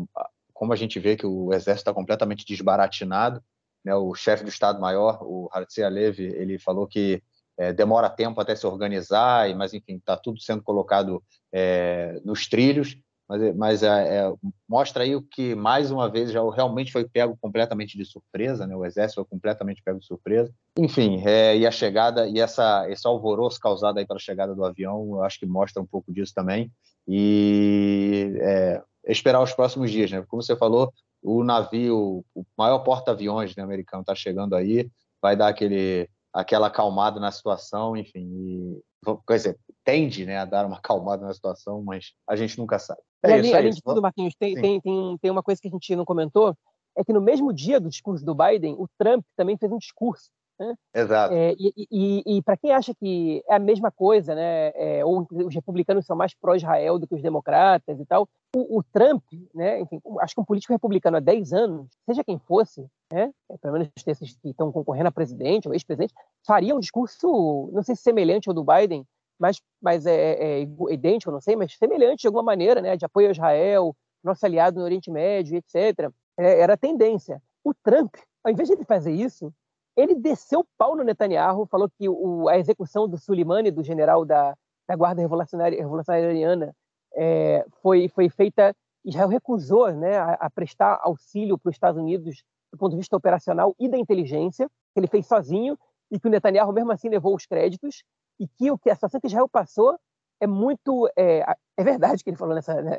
[0.53, 3.43] Como a gente vê que o exército está completamente desbaratinado.
[3.83, 3.95] Né?
[3.95, 7.21] O chefe do Estado-Maior, o Hartzia Alevi, ele falou que
[7.57, 12.97] é, demora tempo até se organizar, mas enfim, está tudo sendo colocado é, nos trilhos
[13.31, 14.33] mas, mas é, é,
[14.67, 18.75] mostra aí o que, mais uma vez, já realmente foi pego completamente de surpresa, né?
[18.75, 20.53] o Exército foi completamente pego de surpresa.
[20.77, 25.11] Enfim, é, e a chegada, e essa, esse alvoroço causado aí pela chegada do avião,
[25.13, 26.69] eu acho que mostra um pouco disso também.
[27.07, 30.25] E é, esperar os próximos dias, né?
[30.27, 30.91] Como você falou,
[31.23, 37.17] o navio, o maior porta-aviões né, americano está chegando aí, vai dar aquele, aquela acalmada
[37.17, 38.81] na situação, enfim, e,
[39.25, 43.01] quer dizer, tende né, a dar uma acalmada na situação, mas a gente nunca sabe.
[43.23, 45.71] É e além, além de tudo, Marquinhos, tem, tem, tem, tem uma coisa que a
[45.71, 46.55] gente não comentou,
[46.97, 50.29] é que no mesmo dia do discurso do Biden, o Trump também fez um discurso.
[50.61, 50.75] Né?
[50.93, 51.33] Exato.
[51.33, 55.27] É, e, e, e para quem acha que é a mesma coisa, né, é, ou
[55.31, 59.23] os republicanos são mais pró-Israel do que os democratas e tal, o, o, Trump,
[59.55, 63.57] né, enfim, acho que um político republicano há 10 anos, seja quem fosse, né, é,
[63.57, 66.13] pelo menos esses que estão concorrendo a presidente ou ex-presidente,
[66.45, 69.03] faria um discurso, não sei se semelhante ao do Biden,
[69.41, 73.03] mas, mas é, é, é idêntico, não sei, mas semelhante de alguma maneira, né, de
[73.03, 76.11] apoio a Israel, nosso aliado no Oriente Médio, etc.
[76.37, 77.41] É, era a tendência.
[77.63, 78.13] O Trump,
[78.43, 79.51] ao invés de ele fazer isso,
[79.97, 84.23] ele desceu o pau no Netanyahu, falou que o, a execução do Soleimani, do general
[84.23, 84.55] da,
[84.87, 86.75] da Guarda Revolucionária, Revolucionária
[87.15, 88.75] é, foi, foi feita.
[89.03, 93.17] Israel recusou né, a, a prestar auxílio para os Estados Unidos do ponto de vista
[93.17, 95.75] operacional e da inteligência, que ele fez sozinho,
[96.11, 98.03] e que o Netanyahu, mesmo assim, levou os créditos
[98.41, 99.99] e que o que a situação que Israel passou
[100.39, 101.45] é muito é,
[101.77, 102.97] é verdade que ele falou nessa né,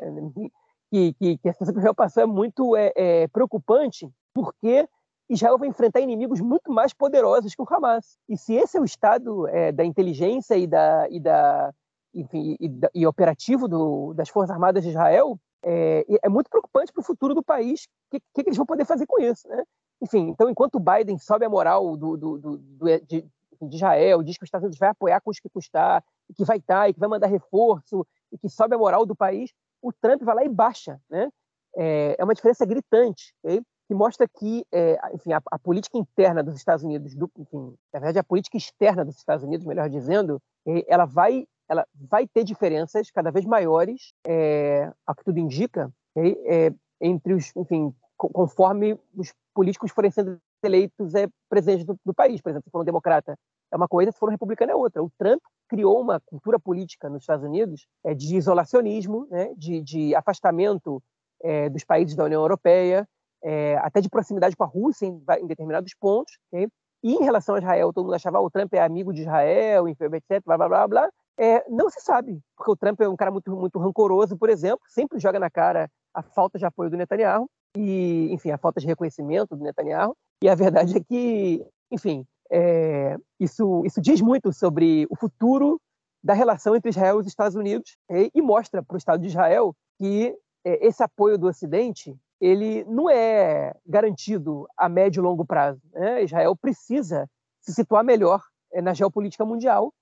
[0.89, 4.89] que, que, que, a situação que Israel passou é muito é, é, preocupante porque
[5.29, 8.19] Israel vai enfrentar inimigos muito mais poderosos que o Hamas.
[8.29, 11.75] E se esse é o estado é, da inteligência e da e da
[12.15, 17.01] enfim e, e operativo do, das forças armadas de Israel é, é muito preocupante para
[17.01, 19.65] o futuro do país o que, que, eles vão poder fazer com isso né?
[20.01, 22.59] Enfim então enquanto o Biden sobe a moral do, do, do
[23.07, 23.27] de,
[23.69, 26.45] de Israel, diz que os Estados Unidos vai apoiar com os que custar, e que
[26.45, 29.93] vai estar, e que vai mandar reforço, e que sobe a moral do país, o
[29.93, 31.01] Trump vai lá e baixa.
[31.11, 31.29] Né?
[31.77, 33.61] É, é uma diferença gritante, okay?
[33.89, 38.01] que mostra que é, enfim, a, a, política interna dos Estados Unidos, do, enfim, na
[38.01, 40.41] verdade, a política externa dos Estados Unidos, melhor dizendo,
[40.87, 45.91] ela vai ela vai ter diferenças cada vez maiores, é, ao que tudo indica?
[46.15, 52.41] É, entre os, enfim, conforme os políticos forem sendo eleitos é, presidentes do, do, país.
[52.41, 53.37] Por exemplo, se for um democrata
[53.73, 55.03] é uma coisa, se for um republicano é outra.
[55.03, 60.15] O Trump criou uma cultura política nos Estados Unidos é, de isolacionismo, né, de, de
[60.15, 61.03] afastamento
[61.43, 63.09] é, dos países da União Europeia,
[63.43, 66.39] é, até de proximidade com a Rússia em, em determinados pontos.
[66.53, 66.69] Okay?
[67.03, 69.23] E em relação a Israel, todo mundo achava que ah, o Trump é amigo de
[69.23, 71.11] Israel, etc, blá, blá, blá, blá.
[71.39, 74.81] É, não se sabe, porque o Trump é um cara muito, muito rancoroso, por exemplo,
[74.87, 78.87] sempre joga na cara a falta de apoio do Netanyahu e, enfim, a falta de
[78.87, 80.15] reconhecimento do Netanyahu.
[80.43, 85.81] E a verdade é que, enfim, é, isso, isso diz muito sobre o futuro
[86.23, 89.29] da relação entre Israel e os Estados Unidos e, e mostra para o Estado de
[89.29, 95.47] Israel que é, esse apoio do Ocidente ele não é garantido a médio e longo
[95.47, 95.81] prazo.
[95.93, 96.25] Né?
[96.25, 97.27] Israel precisa
[97.61, 98.43] se situar melhor
[98.73, 99.93] é, na geopolítica mundial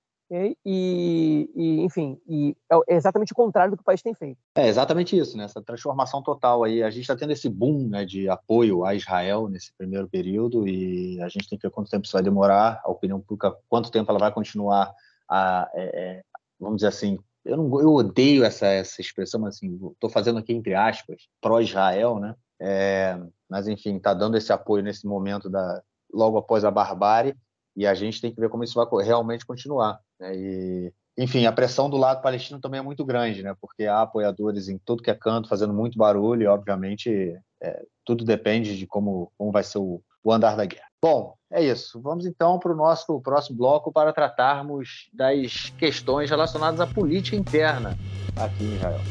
[0.65, 2.55] e, e, enfim, e
[2.87, 4.39] é exatamente o contrário do que o país tem feito.
[4.55, 5.43] É exatamente isso, né?
[5.43, 6.81] Essa transformação total aí.
[6.81, 11.21] A gente está tendo esse boom né, de apoio a Israel nesse primeiro período e
[11.21, 14.09] a gente tem que ver quanto tempo isso vai demorar, a opinião pública, quanto tempo
[14.09, 14.93] ela vai continuar
[15.29, 16.23] a, é, é
[16.57, 20.53] vamos dizer assim, eu não, eu odeio essa essa expressão, mas assim, estou fazendo aqui
[20.53, 22.35] entre aspas, pró-Israel, né?
[22.59, 23.19] É,
[23.49, 25.81] mas enfim, está dando esse apoio nesse momento da
[26.13, 27.35] logo após a barbárie
[27.75, 29.99] e a gente tem que ver como isso vai realmente continuar.
[30.21, 30.35] Né?
[30.35, 33.55] E, enfim, a pressão do lado palestino também é muito grande, né?
[33.59, 38.23] porque há apoiadores em tudo que é canto fazendo muito barulho e, obviamente, é, tudo
[38.23, 40.85] depende de como, como vai ser o, o andar da guerra.
[41.01, 41.99] Bom, é isso.
[41.99, 47.97] Vamos então para o nosso próximo bloco para tratarmos das questões relacionadas à política interna
[48.35, 49.01] aqui em Israel.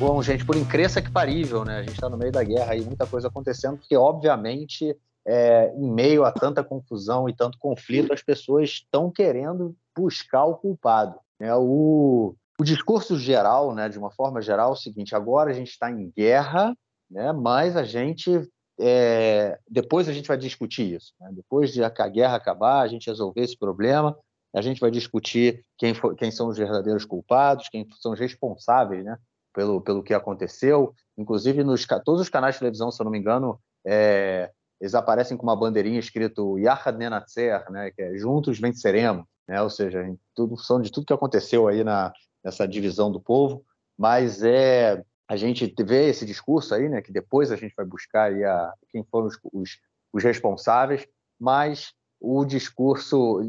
[0.00, 1.76] Bom, gente, por incrível que parível, né?
[1.76, 5.90] A gente está no meio da guerra e muita coisa acontecendo, porque, obviamente, é, em
[5.90, 11.18] meio a tanta confusão e tanto conflito, as pessoas estão querendo buscar o culpado.
[11.38, 11.54] Né?
[11.54, 15.70] O, o discurso geral, né, de uma forma geral, é o seguinte: agora a gente
[15.70, 16.76] está em guerra,
[17.10, 18.48] né, mas a gente.
[18.82, 21.12] É, depois a gente vai discutir isso.
[21.20, 21.30] Né?
[21.32, 24.16] Depois de a guerra acabar, a gente resolver esse problema,
[24.54, 29.04] a gente vai discutir quem, for, quem são os verdadeiros culpados, quem são os responsáveis
[29.04, 29.18] né,
[29.54, 30.94] pelo, pelo que aconteceu.
[31.16, 34.50] Inclusive, nos todos os canais de televisão, se eu não me engano, é,
[34.80, 39.68] eles aparecem com uma bandeirinha escrito Yahad Nenatzer, né, que é Juntos Venceremos, né, ou
[39.68, 42.12] seja, em tudo, são de tudo que aconteceu aí na,
[42.42, 43.64] nessa divisão do povo,
[43.98, 48.32] mas é a gente vê esse discurso aí, né, que depois a gente vai buscar
[48.32, 49.78] aí a, quem foram os, os,
[50.12, 51.06] os responsáveis,
[51.38, 53.40] mas o discurso,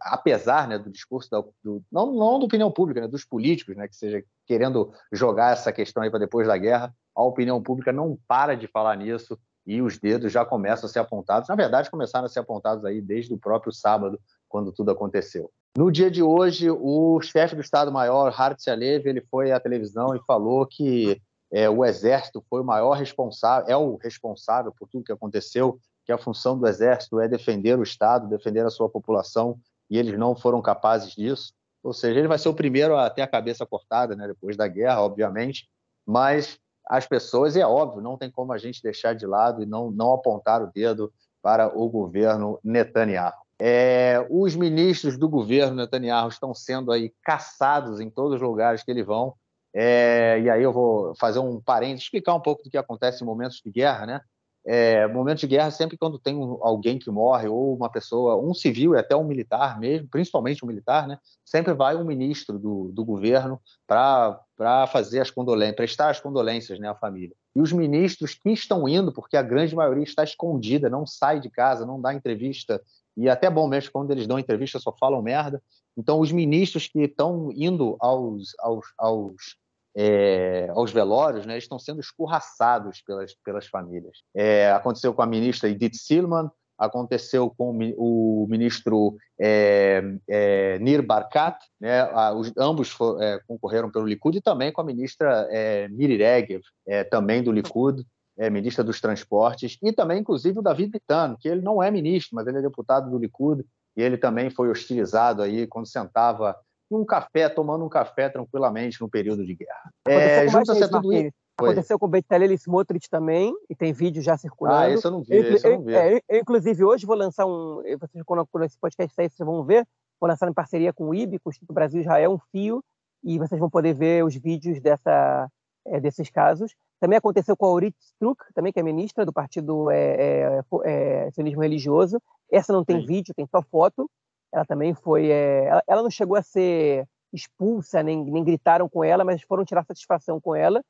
[0.00, 3.86] apesar né, do discurso da, do, não, não da opinião pública, né, dos políticos, né,
[3.86, 8.18] que seja querendo jogar essa questão aí para depois da guerra, a opinião pública não
[8.26, 11.48] para de falar nisso e os dedos já começam a ser apontados.
[11.48, 15.50] Na verdade, começaram a ser apontados aí desde o próprio sábado, quando tudo aconteceu.
[15.76, 20.20] No dia de hoje, o chefe do Estado-Maior, Hartz Alev, ele foi à televisão e
[20.24, 21.20] falou que
[21.52, 26.12] é, o Exército foi o maior responsável, é o responsável por tudo que aconteceu, que
[26.12, 29.58] a função do Exército é defender o Estado, defender a sua população,
[29.90, 31.52] e eles não foram capazes disso.
[31.82, 34.66] Ou seja, ele vai ser o primeiro a ter a cabeça cortada, né, depois da
[34.66, 35.68] guerra, obviamente,
[36.04, 39.66] mas as pessoas, e é óbvio, não tem como a gente deixar de lado e
[39.66, 41.12] não, não apontar o dedo
[41.42, 43.32] para o governo Netanyahu.
[43.58, 48.90] É, os ministros do governo Netanyahu estão sendo aí caçados em todos os lugares que
[48.90, 49.34] eles vão.
[49.74, 53.26] É, e aí eu vou fazer um parênteses, explicar um pouco do que acontece em
[53.26, 54.20] momentos de guerra, né?
[54.68, 58.52] É, momento de guerra, sempre quando tem um, alguém que morre, ou uma pessoa, um
[58.52, 61.18] civil e até um militar mesmo, principalmente um militar, né?
[61.44, 66.88] Sempre vai um ministro do, do governo para fazer as condolências, prestar as condolências né,
[66.88, 67.36] à família.
[67.54, 71.48] E os ministros que estão indo, porque a grande maioria está escondida, não sai de
[71.48, 72.82] casa, não dá entrevista
[73.16, 75.62] e até bom mesmo quando eles dão entrevista só falam merda.
[75.96, 79.56] Então, os ministros que estão indo aos, aos, aos,
[79.96, 84.18] é, aos velórios né, estão sendo escorraçados pelas, pelas famílias.
[84.34, 91.58] É, aconteceu com a ministra Edith Silman, aconteceu com o ministro é, é, Nir Barkat,
[91.80, 96.18] né, os, ambos for, é, concorreram pelo Likud, e também com a ministra é, Miri
[96.18, 98.04] Regev, é, também do Likud
[98.38, 102.36] é, ministra dos Transportes, e também, inclusive, o David Bitano, que ele não é ministro,
[102.36, 103.64] mas ele é deputado do Likud,
[103.96, 106.54] e ele também foi hostilizado aí quando sentava
[106.90, 109.90] em um café, tomando um café tranquilamente no período de guerra.
[110.06, 111.32] É, junta-se tudo isso.
[111.58, 114.78] Aconteceu com o Bezalel Smotrich também, e tem vídeo já circulando.
[114.78, 115.94] Ah, isso eu não vi, eu, eu não vi.
[115.94, 117.82] É, eu, inclusive, hoje vou lançar um...
[117.98, 119.86] Vocês, quando, quando esse podcast sair, vocês vão ver.
[120.20, 122.84] Vou lançar em parceria com o IB, com o Instituto Brasil Israel, um fio,
[123.24, 125.48] e vocês vão poder ver os vídeos dessa,
[125.86, 126.74] é, desses casos.
[127.00, 131.62] Também aconteceu com a Aurit Struck, também que é ministra do Partido é, é, Sionismo
[131.62, 132.20] Religioso.
[132.50, 133.06] Essa não tem Sim.
[133.06, 134.10] vídeo, tem só foto.
[134.56, 135.28] Ela também foi.
[135.28, 139.84] Ela, ela, não chegou a ser expulsa, nem, nem gritaram com ela, mas foram tirar
[139.84, 140.82] satisfação com ela.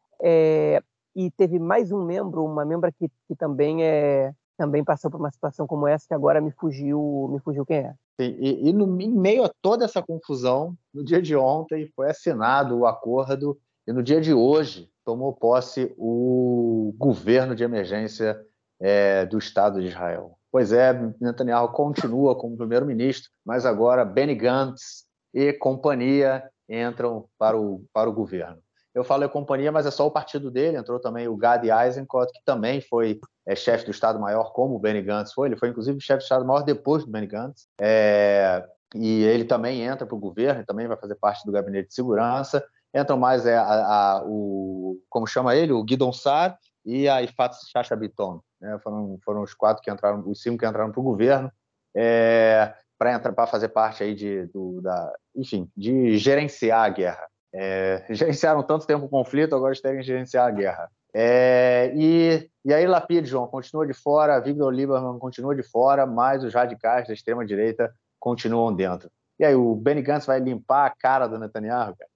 [1.15, 5.31] e teve mais um membro, uma membra que, que também é, também passou por uma
[5.31, 7.95] situação como essa, que agora me fugiu, me fugiu quem é.
[8.19, 12.79] E, e no, em meio a toda essa confusão, no dia de ontem foi assinado
[12.79, 18.41] o acordo e no dia de hoje tomou posse o governo de emergência
[18.81, 20.36] é, do Estado de Israel.
[20.51, 27.85] Pois é, Netanyahu continua como primeiro-ministro, mas agora Benny Gantz e companhia entram para o,
[27.93, 28.59] para o governo.
[28.95, 30.79] Eu falo é companhia, mas é só o partido dele.
[30.79, 35.03] Entrou também o Gadi Eisenkot, que também foi é, chefe do Estado-Maior, como o Benny
[35.03, 35.49] Gantz foi.
[35.49, 37.67] Ele foi, inclusive, chefe do Estado-Maior depois do Benny Gantz.
[37.79, 41.95] É, e ele também entra para o governo, também vai fazer parte do gabinete de
[41.95, 42.65] segurança
[42.97, 47.55] entram mais é, a, a, o, como chama ele, o Guidon Sar e a Ifat
[47.71, 48.41] Chacha Biton.
[48.61, 48.79] Né?
[48.83, 51.51] Foram, foram os quatro que entraram, os cinco que entraram para o governo,
[51.95, 57.27] é, para entrar para fazer parte aí de, do, da, enfim, de gerenciar a guerra.
[57.55, 60.91] É, gerenciaram tanto tempo o conflito, agora querem gerenciar a guerra.
[61.15, 66.45] É, e, e aí Lapid, João, continua de fora, Victor Lieberman continua de fora, mas
[66.45, 69.11] os radicais da extrema-direita continuam dentro.
[69.39, 72.11] E aí, o Benny Gantz vai limpar a cara do Netanyahu, cara?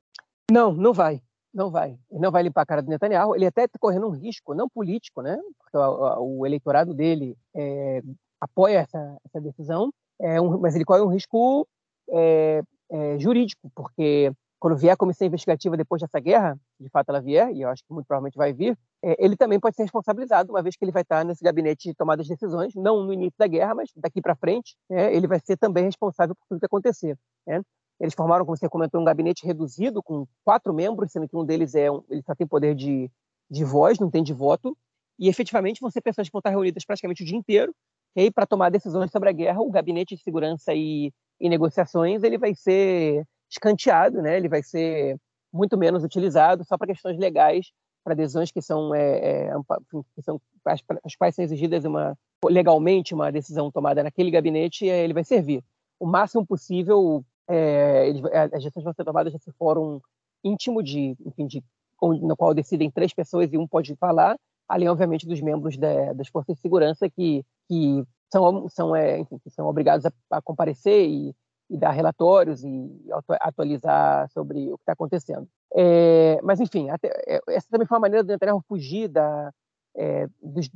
[0.51, 1.23] Não, não vai.
[1.53, 1.99] Não vai.
[2.11, 3.35] Ele não vai limpar a cara do Netanyahu.
[3.35, 5.37] Ele até está correndo um risco, não político, né?
[5.59, 8.03] Porque o, eleitorado dele é,
[8.41, 11.67] apoia essa, essa decisão, é um, mas ele corre um risco
[12.11, 12.63] é,
[13.19, 17.63] jurídico, porque quando vier a comissão investigativa depois dessa guerra, de fato ela vier, e
[17.63, 18.77] eu acho que muito provavelmente vai vir,
[19.19, 22.23] ele também pode ser responsabilizado, uma vez que ele vai estar nesse gabinete de tomada
[22.23, 25.57] de decisões, não no início da guerra, mas daqui para frente, é, ele vai ser
[25.57, 27.17] também responsável por tudo que acontecer.
[28.01, 31.75] Eles formaram, como você comentou, um gabinete reduzido com quatro membros, sendo que um deles
[31.75, 33.11] é um, ele só tem poder de,
[33.51, 34.77] de voz, não tem de voto.
[35.19, 37.75] E efetivamente vão ser pessoas que vão estar reunidas praticamente o dia inteiro.
[38.17, 42.23] E aí, para tomar decisões sobre a guerra, o gabinete de segurança e, e negociações
[42.23, 44.37] ele vai ser escanteado, né?
[44.37, 45.19] Ele vai ser
[45.53, 47.71] muito menos utilizado só para questões legais,
[48.03, 49.53] para decisões que são, é, é,
[50.15, 52.17] que são as, as quais são exigidas uma
[52.49, 55.63] legalmente uma decisão tomada naquele gabinete, ele vai servir
[55.99, 60.01] o máximo possível é, eles, as decisões vão ser tomadas nesse fórum
[60.45, 61.63] íntimo de, enfim, de
[62.01, 64.37] no qual decidem três pessoas e um pode falar,
[64.69, 69.39] além, obviamente, dos membros de, das forças de segurança que, que são, são, é, enfim,
[69.39, 71.35] que são obrigados a, a comparecer e,
[71.69, 72.89] e, dar relatórios e
[73.41, 75.47] atualizar sobre o que está acontecendo.
[75.75, 79.53] É, mas, enfim, até, é, essa também foi uma maneira do Netanyahu fugir da,
[79.97, 80.69] é, dos,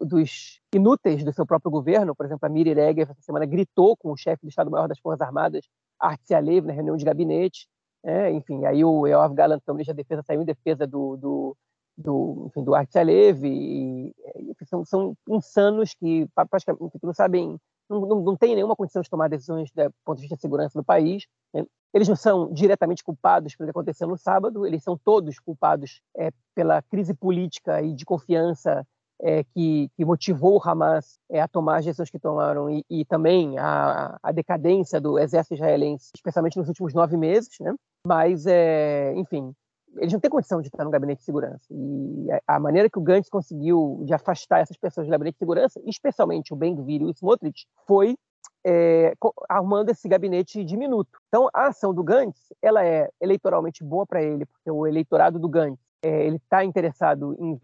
[0.00, 2.14] dos, inúteis do seu próprio governo.
[2.14, 5.20] Por exemplo, a Miri Regev, essa semana, gritou com o chefe do Estado-Maior das Forças
[5.20, 5.68] Armadas,
[5.98, 7.68] Artsy Alev, na reunião de gabinete.
[8.04, 11.56] É, enfim, aí o Yoav Galant, que é da Defesa, saiu em defesa do, do,
[11.96, 13.44] do, enfim, do Alev.
[13.44, 14.14] E,
[14.64, 17.58] são, são insanos que praticamente não sabem
[17.88, 20.78] não, não, não tem nenhuma condição de tomar decisões do ponto de vista de segurança
[20.78, 21.26] do país.
[21.52, 21.64] Né?
[21.92, 26.30] Eles não são diretamente culpados pelo que aconteceu no sábado, eles são todos culpados é,
[26.54, 28.86] pela crise política e de confiança
[29.20, 33.04] é, que, que, motivou o Hamas é, a tomar as decisões que tomaram e, e
[33.04, 37.56] também a, a, decadência do exército israelense, especialmente nos últimos nove meses.
[37.60, 37.72] Né?
[38.04, 39.54] Mas, é, enfim,
[39.96, 41.64] eles não têm condição de estar no gabinete de segurança.
[41.70, 45.80] E a maneira que o Gantz conseguiu de afastar essas pessoas do gabinete de segurança,
[45.86, 48.16] especialmente o Ben-Gvir e o Smotrich, foi
[48.64, 49.14] é,
[49.48, 51.18] armando esse gabinete diminuto.
[51.28, 55.48] Então, a ação do Gantz ela é eleitoralmente boa para ele, porque o eleitorado do
[55.48, 57.58] Gantz é, ele está interessado em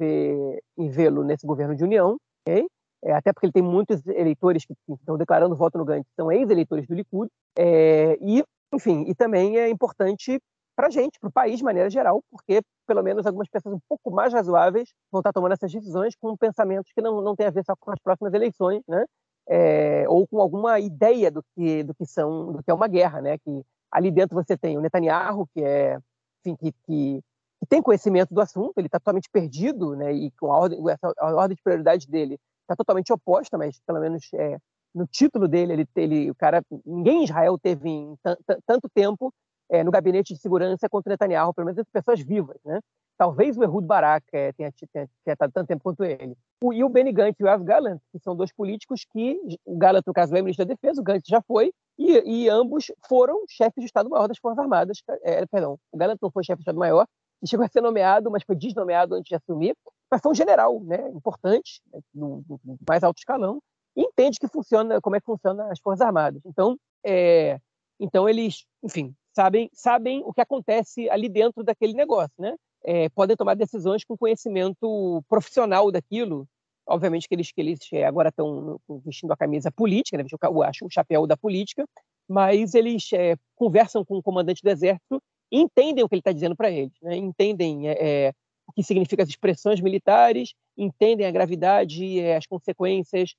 [0.77, 2.67] em vê-lo nesse governo de união, okay?
[3.03, 6.87] é, até porque ele tem muitos eleitores que, estão declarando voto no Gantz, são ex-eleitores
[6.87, 8.43] do Likud, é, e
[8.73, 10.41] enfim, e também é importante
[10.77, 13.81] para a gente, para o país de maneira geral, porque pelo menos algumas pessoas um
[13.89, 17.51] pouco mais razoáveis vão estar tomando essas decisões com pensamentos que não, não têm a
[17.51, 19.05] ver só com as próximas eleições, né?
[19.49, 23.21] É, ou com alguma ideia do que do que são do que é uma guerra,
[23.23, 23.39] né?
[23.39, 25.99] Que ali dentro você tem o Netanyahu, que é
[26.41, 27.21] enfim, que, que,
[27.61, 30.13] que tem conhecimento do assunto, ele está totalmente perdido, né?
[30.13, 30.79] E com a ordem,
[31.19, 34.59] a ordem de prioridade dele está totalmente oposta, mas pelo menos é,
[34.95, 38.19] no título dele, ele, ele, o cara, ninguém em Israel teve em
[38.67, 39.33] tanto tempo
[39.71, 42.81] é, no gabinete de segurança contra Netanyahu, pelo menos pessoas vivas, né?
[43.19, 44.73] Talvez o Ehud Barak é, tenha,
[45.27, 46.37] estado tanto tempo quanto ele.
[46.63, 49.77] O, e o Benny Gantz e o Yoav Gallant, que são dois políticos que, o
[49.77, 53.43] Gallant, no caso, é ministro da Defesa, o Gantz já foi, e, e ambos foram
[53.49, 55.03] chefes de Estado-Maior das Forças Armadas.
[55.23, 57.07] É, perdão, o Gallant não foi chefe de Estado-Maior,
[57.43, 59.77] e chegou a ser nomeado, mas foi desnomeado antes de assumir,
[60.09, 63.61] mas foi um general, né, importante, né, no, no, mais alto escalão,
[63.97, 66.41] e entende que funciona, como é que funciona as Forças Armadas.
[66.47, 67.59] Então, é,
[67.99, 72.55] então eles, enfim, sabem, sabem o que acontece ali dentro daquele negócio, né?
[72.85, 76.47] É, podem tomar decisões com conhecimento profissional daquilo.
[76.87, 80.25] Obviamente que eles, que eles é, agora estão vestindo a camisa política, né?
[80.25, 81.87] o, chapéu da política,
[82.29, 86.33] mas eles é, conversam com o comandante do exército e entendem o que ele está
[86.33, 87.17] dizendo para eles, né?
[87.17, 88.33] entendem é, é,
[88.67, 93.35] o que significa as expressões militares, entendem a gravidade, é, as consequências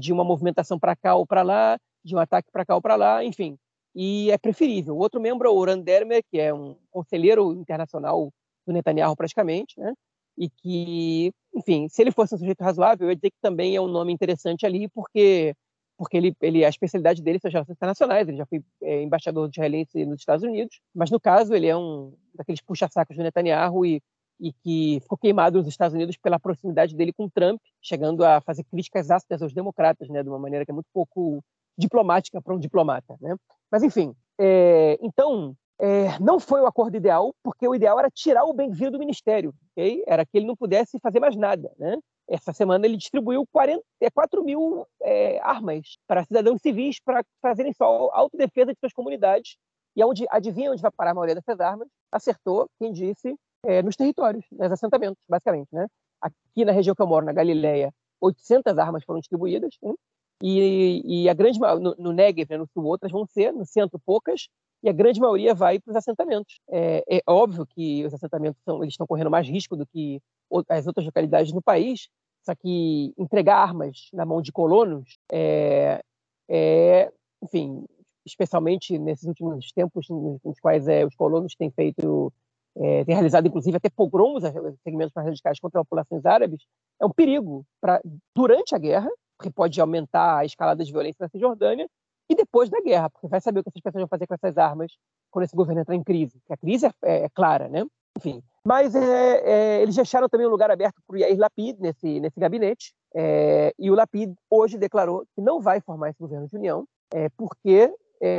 [0.00, 2.96] de uma movimentação para cá ou para lá, de um ataque para cá ou para
[2.96, 3.56] lá, enfim
[4.00, 4.94] e é preferível.
[4.94, 8.32] O outro membro é o Oran Dermer, que é um conselheiro internacional
[8.68, 9.92] do Netanyahu praticamente, né?
[10.38, 13.80] e que, enfim, se ele fosse um sujeito razoável, eu ia dizer que também é
[13.80, 15.54] um nome interessante ali, porque
[15.96, 19.50] porque ele, ele a especialidade dele são as relações internacionais, ele já foi é, embaixador
[19.50, 24.00] israelense nos Estados Unidos, mas no caso ele é um daqueles puxa-sacos do Netanyahu e,
[24.38, 28.62] e que ficou queimado nos Estados Unidos pela proximidade dele com Trump, chegando a fazer
[28.62, 31.42] críticas ácidas aos democratas, né, de uma maneira que é muito pouco
[31.76, 33.16] diplomática para um diplomata.
[33.20, 33.34] Né?
[33.68, 38.44] Mas, enfim, é, então, é, não foi o acordo ideal, porque o ideal era tirar
[38.44, 40.02] o bem-vindo do ministério, okay?
[40.06, 41.72] era que ele não pudesse fazer mais nada.
[41.78, 41.98] Né?
[42.28, 43.82] Essa semana ele distribuiu 40,
[44.12, 49.56] 4 é, mil é, armas para cidadãos civis para fazerem só autodefesa de suas comunidades.
[49.96, 51.88] E onde, adivinha onde vai parar a maioria dessas armas?
[52.12, 53.34] Acertou quem disse
[53.64, 55.68] é, nos territórios, nos assentamentos, basicamente.
[55.72, 55.86] Né?
[56.20, 59.76] Aqui na região que eu moro, na Galileia, 800 armas foram distribuídas.
[59.82, 59.94] Né?
[60.42, 63.98] E, e a grande no, no Negev, né, no sul, outras vão ser, no centro,
[64.04, 64.48] poucas,
[64.82, 66.60] e a grande maioria vai para os assentamentos.
[66.70, 70.20] É, é, óbvio que os assentamentos são, eles estão correndo mais risco do que
[70.68, 72.08] as outras localidades no país,
[72.44, 76.00] só que entregar armas na mão de colonos é,
[76.48, 77.84] é enfim,
[78.26, 82.32] especialmente nesses últimos tempos nos quais é, os colonos têm feito,
[82.76, 84.42] é, têm realizado inclusive até pogroms,
[84.82, 86.62] segmentos mais radicais contra populações árabes,
[87.00, 88.00] é um perigo para
[88.34, 91.88] durante a guerra porque pode aumentar a escalada de violência na Cisjordânia,
[92.28, 94.58] e depois da guerra, porque vai saber o que essas pessoas vão fazer com essas
[94.58, 94.92] armas
[95.30, 96.40] quando esse governo entrar em crise.
[96.50, 97.84] a crise é, é, é clara, né?
[98.16, 98.42] Enfim.
[98.64, 102.38] Mas é, é, eles deixaram também um lugar aberto para o Yair Lapid nesse, nesse
[102.38, 106.86] gabinete, é, e o Lapid hoje declarou que não vai formar esse governo de união,
[107.12, 107.92] é, porque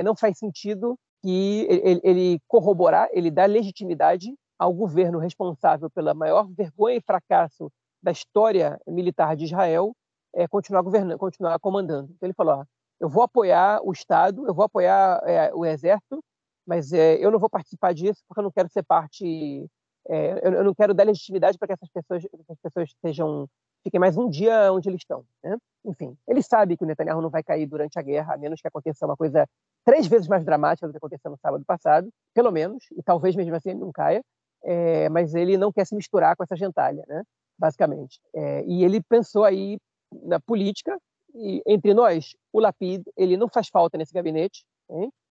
[0.04, 4.28] não faz sentido que ele, ele corroborar, ele dá legitimidade
[4.60, 7.72] ao governo responsável pela maior vergonha e fracasso
[8.04, 9.96] da história militar de Israel,
[10.34, 12.12] é, continuar governando, continuar comandando.
[12.16, 12.66] Então ele falou: ó,
[13.00, 16.24] eu vou apoiar o Estado, eu vou apoiar é, o Exército,
[16.66, 19.70] mas é, eu não vou participar disso porque eu não quero ser parte
[20.08, 23.48] é, eu, eu, não quero dar legitimidade para que essas pessoas, essas pessoas sejam
[23.84, 25.24] fiquem mais um dia onde eles estão.
[25.44, 25.56] Né?
[25.86, 28.68] Enfim, ele sabe que o Netanyahu não vai cair durante a guerra, a menos que
[28.68, 29.48] aconteça uma coisa
[29.86, 33.56] três vezes mais dramática do que aconteceu no sábado passado, pelo menos, e talvez mesmo
[33.56, 34.22] assim ele não caia,
[34.64, 37.24] é, mas ele não quer se misturar com essa gentalha, né?
[37.58, 38.20] basicamente.
[38.34, 39.78] É, e ele pensou aí
[40.24, 40.98] na política,
[41.34, 44.64] e entre nós, o Lapid, ele não faz falta nesse gabinete,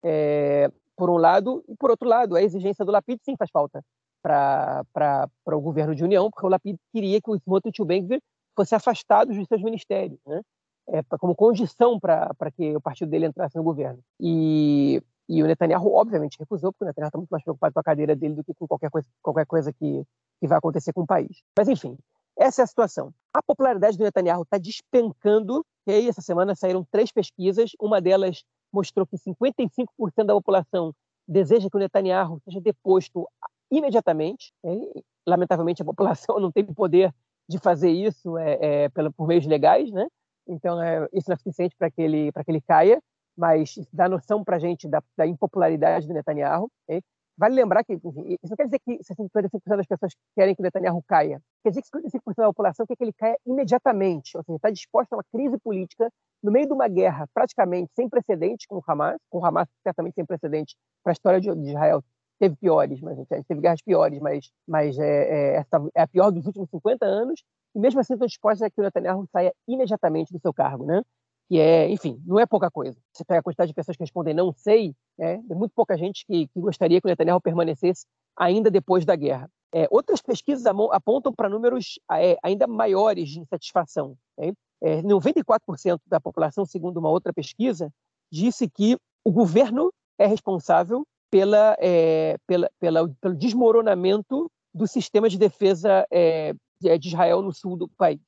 [0.03, 3.83] é, por um lado, e por outro lado, a exigência do Lapid sim faz falta
[4.21, 8.07] para o governo de união, porque o Lapid queria que o Smotrich e o Ben
[8.55, 10.41] fossem afastados dos seus ministérios, né?
[10.87, 13.99] É, como condição para que o partido dele entrasse no governo.
[14.19, 17.83] E, e o Netanyahu, obviamente, recusou, porque o Netanyahu está muito mais preocupado com a
[17.83, 20.03] cadeira dele do que com qualquer coisa, qualquer coisa que,
[20.39, 21.41] que vai acontecer com o país.
[21.57, 21.97] Mas, enfim,
[22.37, 23.11] essa é a situação.
[23.33, 25.65] A popularidade do Netanyahu está despencando.
[25.85, 27.71] Essa semana saíram três pesquisas.
[27.79, 28.43] Uma delas
[28.73, 30.93] mostrou que 55% da população
[31.27, 33.27] deseja que o Netanyahu seja deposto
[33.71, 34.51] imediatamente.
[34.63, 37.13] E, lamentavelmente, a população não tem poder
[37.47, 40.07] de fazer isso é, é, por meios legais, né?
[40.47, 43.01] Então, é, isso não é suficiente para que ele que ele caia,
[43.37, 46.69] mas dá noção para a gente da, da, impopularidade do Netanyahu.
[46.87, 47.01] Okay?
[47.37, 51.41] Vale lembrar que isso não quer dizer que 55% das pessoas querem que Netanyahu caia.
[51.63, 55.15] Quer dizer que 55% da população quer que ele caia imediatamente, ou seja, está disposta
[55.15, 56.09] a uma crise política
[56.41, 60.15] no meio de uma guerra praticamente sem precedentes com o Hamas, com o Hamas certamente
[60.15, 62.03] sem precedentes para a história de Israel
[62.39, 63.17] teve piores, mas
[63.47, 67.43] teve guerras piores, mas, mas é, é, é a pior dos últimos 50 anos,
[67.73, 71.01] e mesmo assim estão dispostos a que o Netanyahu saia imediatamente do seu cargo, né?
[71.47, 72.97] Que é, enfim, não é pouca coisa.
[73.13, 76.25] Você pega a quantidade de pessoas que respondem não sei, é, tem muito pouca gente
[76.25, 78.05] que, que gostaria que o Netanyahu permanecesse
[78.35, 79.49] ainda depois da guerra.
[79.73, 84.17] É, outras pesquisas apontam para números é, ainda maiores de insatisfação.
[84.37, 84.53] Né?
[84.81, 87.91] É, 94% da população, segundo uma outra pesquisa,
[88.31, 95.37] disse que o governo é responsável pela, é, pela, pela, pelo desmoronamento do sistema de
[95.37, 96.53] defesa é,
[96.99, 98.21] de Israel no sul do país.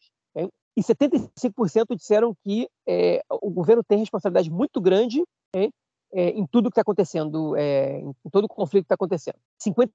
[0.77, 5.23] E 75% disseram que é, o governo tem responsabilidade muito grande
[5.55, 5.69] né,
[6.13, 9.37] em tudo que está acontecendo, é, em todo o conflito que está acontecendo.
[9.59, 9.91] 50,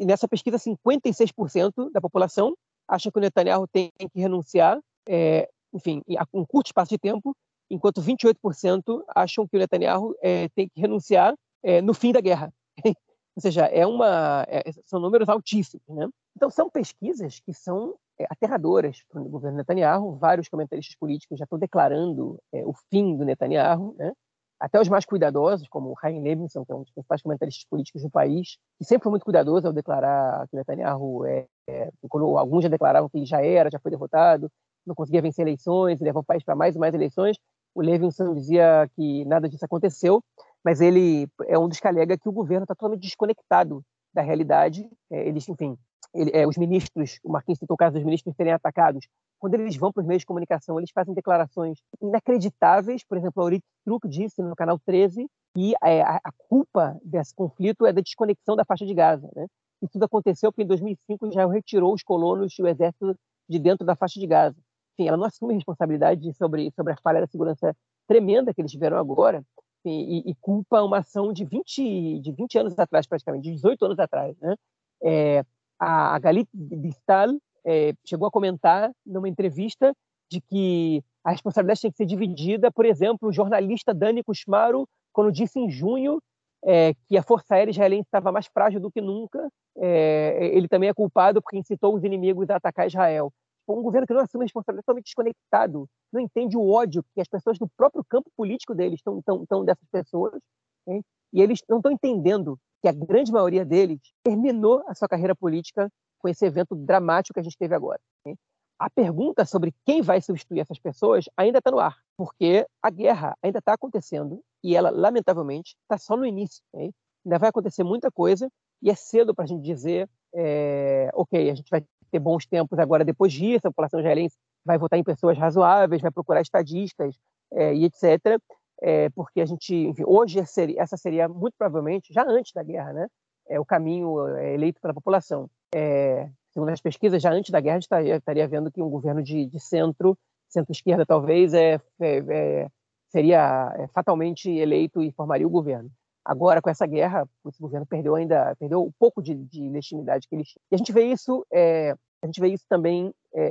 [0.00, 2.56] nessa pesquisa, 56% da população
[2.88, 7.36] acha que o Netanyahu tem que renunciar, é, enfim, em um curto espaço de tempo,
[7.70, 12.52] enquanto 28% acham que o Netanyahu é, tem que renunciar é, no fim da guerra.
[13.36, 15.84] Ou seja, é uma, é, são números altíssimos.
[15.88, 16.08] Né?
[16.36, 17.94] Então, são pesquisas que são é,
[18.30, 20.16] aterradoras para o governo Netanyahu.
[20.16, 23.94] Vários comentaristas políticos já estão declarando é, o fim do Netanyahu.
[23.98, 24.12] Né?
[24.60, 28.02] Até os mais cuidadosos, como o Chaim Levinson, que é um dos principais comentaristas políticos
[28.02, 32.62] do país, que sempre foi muito cuidadoso ao declarar que Netanyahu, é, é, quando alguns
[32.62, 34.50] já declaravam que ele já era, já foi derrotado,
[34.86, 37.36] não conseguia vencer eleições, levou o país para mais e mais eleições,
[37.74, 40.22] o Levinson dizia que nada disso aconteceu
[40.64, 43.84] mas ele é um dos que alega que o governo está totalmente desconectado
[44.14, 44.88] da realidade.
[45.10, 45.76] É, eles, enfim,
[46.14, 49.06] ele, é, os ministros, o Marquinhos citou o caso dos ministros serem atacados.
[49.38, 53.04] Quando eles vão para os meios de comunicação, eles fazem declarações inacreditáveis.
[53.04, 57.34] Por exemplo, a Aurit Truk disse no canal 13 que é, a, a, culpa desse
[57.34, 59.28] conflito é da desconexão da faixa de Gaza.
[59.34, 59.46] Né?
[59.82, 63.16] E tudo aconteceu porque em 2005 Israel retirou os colonos e o exército
[63.48, 64.56] de dentro da faixa de Gaza.
[64.94, 67.76] Enfim, ela não assume responsabilidade sobre, sobre a falha da segurança
[68.06, 69.44] tremenda que eles tiveram agora,
[69.84, 73.98] e, e, culpa uma ação de 20, de 20 anos atrás, praticamente, de 18 anos
[73.98, 74.34] atrás.
[74.38, 74.54] Né?
[75.02, 75.44] É,
[75.78, 79.94] a, Galit Bistal é, chegou a comentar numa entrevista
[80.30, 85.32] de que a responsabilidade tem que ser dividida, por exemplo, o jornalista Dani Kushmaro, quando
[85.32, 86.20] disse em junho
[86.64, 90.88] é, que a Força Aérea Israelense estava mais frágil do que nunca, é, ele também
[90.88, 93.32] é culpado porque incitou os inimigos a atacar Israel
[93.72, 97.58] um governo que não assume responsabilidade totalmente desconectado, não entende o ódio que as pessoas
[97.58, 100.38] do próprio campo político deles estão, dessas pessoas,
[100.86, 101.02] hein?
[101.32, 105.90] e eles não estão entendendo que a grande maioria deles terminou a sua carreira política
[106.18, 107.98] com esse evento dramático que a gente teve agora.
[108.26, 108.36] Hein?
[108.78, 113.34] A pergunta sobre quem vai substituir essas pessoas ainda está no ar, porque a guerra
[113.42, 116.62] ainda está acontecendo e ela, lamentavelmente, está só no início.
[116.74, 116.92] Hein?
[117.24, 118.50] Ainda vai acontecer muita coisa
[118.82, 122.78] e é cedo para a gente dizer, é, ok, a gente vai ter bons tempos
[122.78, 127.16] agora depois disso, a população israelense vai votar em pessoas razoáveis, vai procurar estadistas
[127.50, 128.38] é, e etc.
[128.86, 133.06] É, porque a gente, enfim, hoje essa seria muito provavelmente, já antes da guerra, né,
[133.48, 135.48] é, o caminho é, eleito pela população.
[135.74, 139.22] É, segundo as pesquisas, já antes da guerra, a gente estaria, vendo que um governo
[139.22, 140.18] de, de centro,
[140.50, 142.68] centro-esquerda talvez, é, é, é
[143.08, 145.90] seria fatalmente eleito e formaria o governo.
[146.22, 150.34] Agora, com essa guerra, esse governo perdeu ainda perdeu um pouco de, de legitimidade que
[150.34, 150.62] eles tinham.
[150.70, 153.44] E a gente vê isso, é, a gente vê isso também é,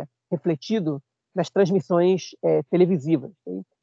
[0.00, 1.00] é, refletido
[1.32, 3.30] nas transmissões é, televisivas.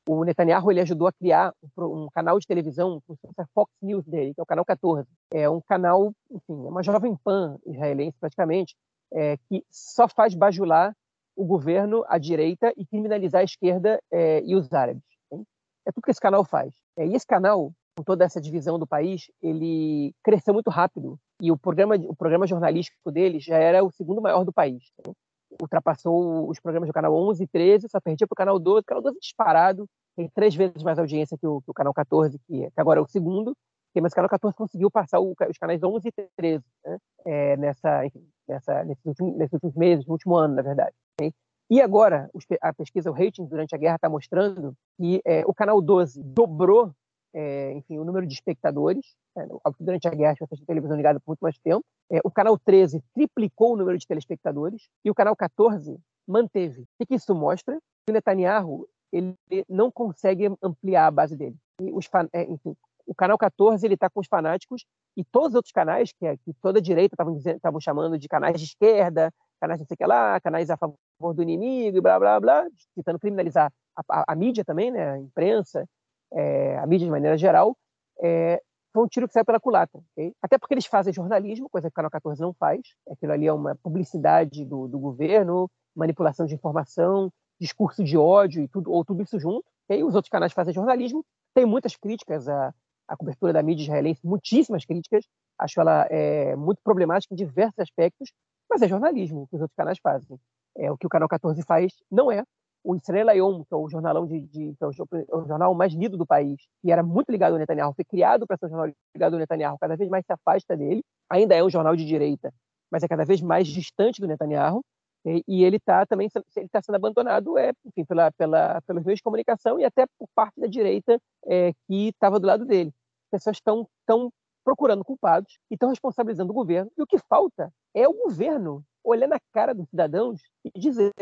[0.07, 3.01] O Netanyahu ele ajudou a criar um, um canal de televisão,
[3.37, 5.07] a Fox News dele, que é o canal 14.
[5.31, 8.75] É um canal, enfim, é uma jovem pan israelense praticamente,
[9.13, 10.95] é, que só faz bajular
[11.35, 15.03] o governo, a direita, e criminalizar a esquerda é, e os árabes.
[15.31, 15.43] Hein?
[15.85, 16.73] É tudo que esse canal faz.
[16.97, 21.19] É, e esse canal, com toda essa divisão do país, ele cresceu muito rápido.
[21.41, 24.83] E o programa, o programa jornalístico dele já era o segundo maior do país.
[25.05, 25.13] Hein?
[25.61, 28.81] Ultrapassou os programas do canal 11 e 13, só perdia para o canal 12.
[28.81, 32.39] O canal 12 disparado, tem três vezes mais audiência que o, que o canal 14,
[32.39, 33.53] que, que, agora é o segundo.
[33.99, 36.97] Mas o canal 14 conseguiu passar o, os canais 11 e 13 né?
[37.25, 40.95] é, nessa, enfim, nessa, nesses, últimos, nesses, últimos, meses, no último ano, na verdade.
[41.19, 41.33] Okay?
[41.69, 42.29] E agora,
[42.61, 46.93] a pesquisa, o rating durante a guerra está mostrando que é, o canal 12 dobrou
[47.33, 49.15] é, enfim, o número de espectadores.
[49.37, 49.45] É,
[49.79, 51.85] durante a guerra, as pessoas televisão ligada por muito mais tempo.
[52.11, 55.97] É, o canal 13 triplicou o número de telespectadores e o canal 14
[56.27, 56.85] manteve.
[56.99, 57.77] O que isso mostra?
[58.05, 59.35] Que o Netanyahu ele
[59.69, 61.55] não consegue ampliar a base dele.
[61.93, 62.75] Os, é, enfim,
[63.05, 64.85] o canal 14 ele está com os fanáticos
[65.15, 68.65] e todos os outros canais que, que toda a direita estavam chamando de canais de
[68.65, 72.39] esquerda, canais não sei o que lá, canais a favor do inimigo e blá blá
[72.39, 75.87] blá, tentando criminalizar a, a, a mídia também, né, a imprensa
[76.33, 77.77] é, a mídia de maneira geral,
[78.21, 78.61] é,
[78.93, 80.01] foi um tiro que saiu pela culatra.
[80.11, 80.33] Okay?
[80.41, 82.81] Até porque eles fazem jornalismo, coisa que o Canal 14 não faz.
[83.09, 88.67] Aquilo ali é uma publicidade do, do governo, manipulação de informação, discurso de ódio e
[88.67, 89.65] tudo, ou tudo isso junto.
[89.85, 90.03] Okay?
[90.03, 91.23] Os outros canais fazem jornalismo.
[91.53, 92.73] Tem muitas críticas à,
[93.07, 95.25] à cobertura da mídia israelense, muitíssimas críticas.
[95.59, 98.31] Acho ela é, muito problemática em diversos aspectos,
[98.69, 100.39] mas é jornalismo que os outros canais fazem.
[100.75, 102.43] É, o que o Canal 14 faz não é
[102.87, 106.17] o Israel Ayom, que é o jornalão de, de é, é o, jornal mais lido
[106.17, 109.33] do país, que era muito ligado ao Netanyahu, foi criado para ser um jornal ligado
[109.33, 112.53] ao Netanyahu, cada vez mais se afasta dele, ainda é um jornal de direita,
[112.89, 114.81] mas é cada vez mais distante do Netanyahu,
[115.25, 119.17] e, e ele está também ele está sendo abandonado é, enfim, pela, pela, pelos meios
[119.17, 122.93] de comunicação e até por parte da direita é, que estava do lado dele.
[123.25, 124.31] As pessoas estão tão
[124.63, 129.27] procurando culpados e estão responsabilizando o governo, e o que falta é o governo olhar
[129.27, 131.13] na cara dos cidadãos e dizer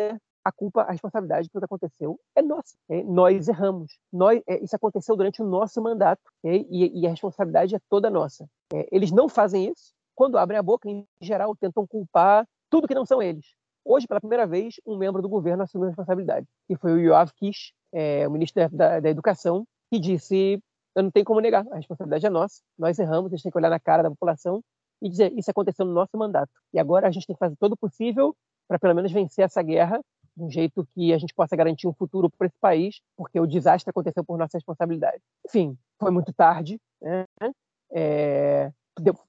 [0.46, 2.78] a culpa, a responsabilidade do que aconteceu é nossa.
[2.88, 3.98] É, nós erramos.
[4.14, 8.12] Nós, é, isso aconteceu durante o nosso mandato é, e, e, a responsabilidade é toda
[8.12, 8.48] nossa.
[8.72, 9.92] É, eles não fazem isso.
[10.14, 13.56] Quando abrem a boca, em geral, tentam culpar tudo que não são eles.
[13.84, 17.32] Hoje, pela primeira vez, um membro do governo assumiu a responsabilidade, que foi o Yoav
[17.34, 20.62] Kish, é, o ministro da, da Educação, que disse:
[20.96, 23.58] eu não tenho como negar, a responsabilidade é nossa, nós erramos, a gente tem que
[23.58, 24.64] olhar na cara da população
[25.02, 26.52] e dizer: isso aconteceu no nosso mandato.
[26.72, 28.36] E agora a gente tem que fazer todo o possível
[28.68, 30.02] para pelo menos vencer essa guerra
[30.36, 33.48] de um jeito que a gente possa garantir um futuro para esse país, porque o
[33.48, 35.22] desastre aconteceu por nossa responsabilidade.
[35.48, 37.26] Enfim, foi muito tarde, né?
[37.92, 38.72] É,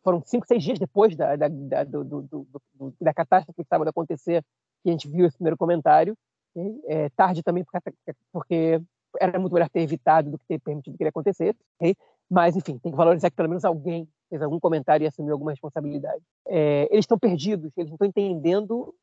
[0.03, 3.85] foram cinco, seis dias depois da, da, da, do, do, do, da catástrofe que estava
[3.85, 4.45] a acontecer
[4.83, 6.17] que a gente viu esse primeiro comentário.
[6.87, 7.65] É, tarde também
[8.33, 8.81] porque,
[9.21, 11.59] era muito melhor ter evitado do que ter permitido que ele acontecesse.
[11.77, 11.95] Okay?
[12.31, 15.53] Mas, enfim, tem que valorizar que pelo menos alguém fez algum comentário e assumiu alguma
[15.53, 16.23] responsabilidade.
[16.49, 18.95] É, eles estão perdidos, eles não estão entendendo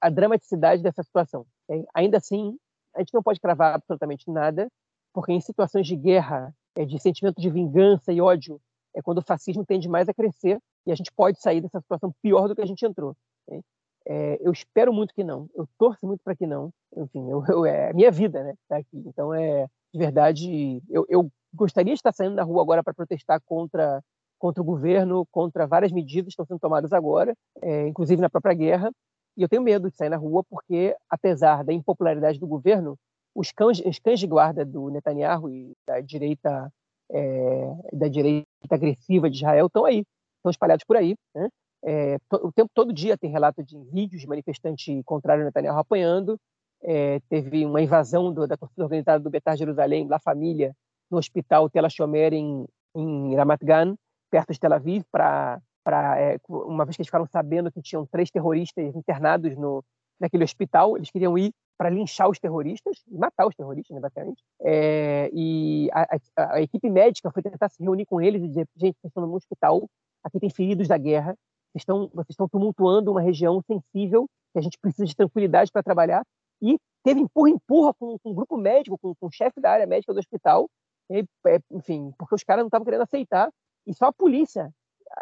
[0.00, 1.46] a dramaticidade dessa situação.
[1.68, 1.84] Okay?
[1.94, 2.56] Ainda assim,
[2.94, 4.68] a gente não pode cravar absolutamente nada,
[5.12, 8.60] porque em situações de guerra, é, de sentimento de vingança e ódio,
[8.94, 12.12] é quando o fascismo tende mais a crescer e a gente pode sair dessa situação
[12.22, 13.16] pior do que a gente entrou.
[13.46, 13.62] Okay?
[14.06, 16.72] É, eu espero muito que não, eu torço muito para que não.
[16.96, 18.54] Enfim, eu, eu, é a minha vida, né?
[18.68, 19.02] Tá aqui.
[19.06, 23.40] Então, é de verdade, eu, eu gostaria de estar saindo na rua agora para protestar
[23.44, 24.02] contra
[24.38, 28.54] contra o governo, contra várias medidas que estão sendo tomadas agora, é, inclusive na própria
[28.54, 28.90] guerra,
[29.36, 32.96] e eu tenho medo de sair na rua porque, apesar da impopularidade do governo,
[33.34, 36.72] os cães, os cães de guarda do Netanyahu e da direita
[37.12, 40.04] é, da direita agressiva de Israel estão aí,
[40.36, 41.16] estão espalhados por aí.
[41.34, 41.48] Né?
[41.84, 46.38] É, o tempo todo dia tem relato de vídeos de manifestante contrário ao Netanyahu apanhando.
[46.82, 50.74] É, teve uma invasão do, da torcida organizada do Betar Jerusalém, La Família,
[51.10, 53.94] no hospital Tel Shomer em, em Ramat Gan,
[54.30, 58.30] perto de Tel Aviv, para é, uma vez que eles ficaram sabendo que tinham três
[58.30, 59.82] terroristas internados no,
[60.20, 64.42] naquele hospital, eles queriam ir para linchar os terroristas e matar os terroristas, né, basicamente.
[64.60, 66.02] É, e a,
[66.36, 69.26] a, a, equipe médica foi tentar se reunir com eles e dizer: gente, vocês estão
[69.26, 69.88] no hospital,
[70.22, 71.34] aqui tem feridos da guerra,
[71.72, 75.82] vocês estão, vocês estão tumultuando uma região sensível, que a gente precisa de tranquilidade para
[75.82, 76.22] trabalhar.
[76.60, 80.12] E teve empurra-empurra com, com, um grupo médico, com, com o chefe da área médica
[80.12, 80.68] do hospital,
[81.10, 83.50] e, é, enfim, porque os caras não estavam querendo aceitar.
[83.86, 84.70] E só a polícia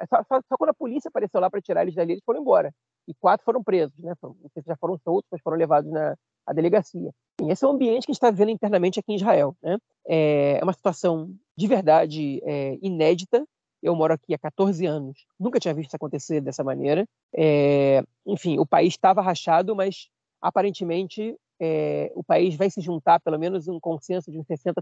[0.09, 2.73] só, só, só, quando a polícia apareceu lá para tirar eles dali, eles foram embora.
[3.07, 4.15] E quatro foram presos, né?
[4.23, 6.15] Não sei se já foram soltos, mas foram levados na
[6.49, 7.13] à delegacia.
[7.43, 9.55] E esse é o ambiente que a gente está vivendo internamente aqui em Israel.
[9.63, 9.77] Né?
[10.07, 13.47] É uma situação de verdade é, inédita.
[13.83, 17.07] Eu moro aqui há 14 anos, nunca tinha visto isso acontecer dessa maneira.
[17.37, 20.09] É, enfim, o país estava rachado, mas
[20.41, 24.75] aparentemente é, o país vai se juntar, pelo menos um consenso de uns 60%,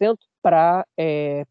[0.00, 1.44] 70%, para é,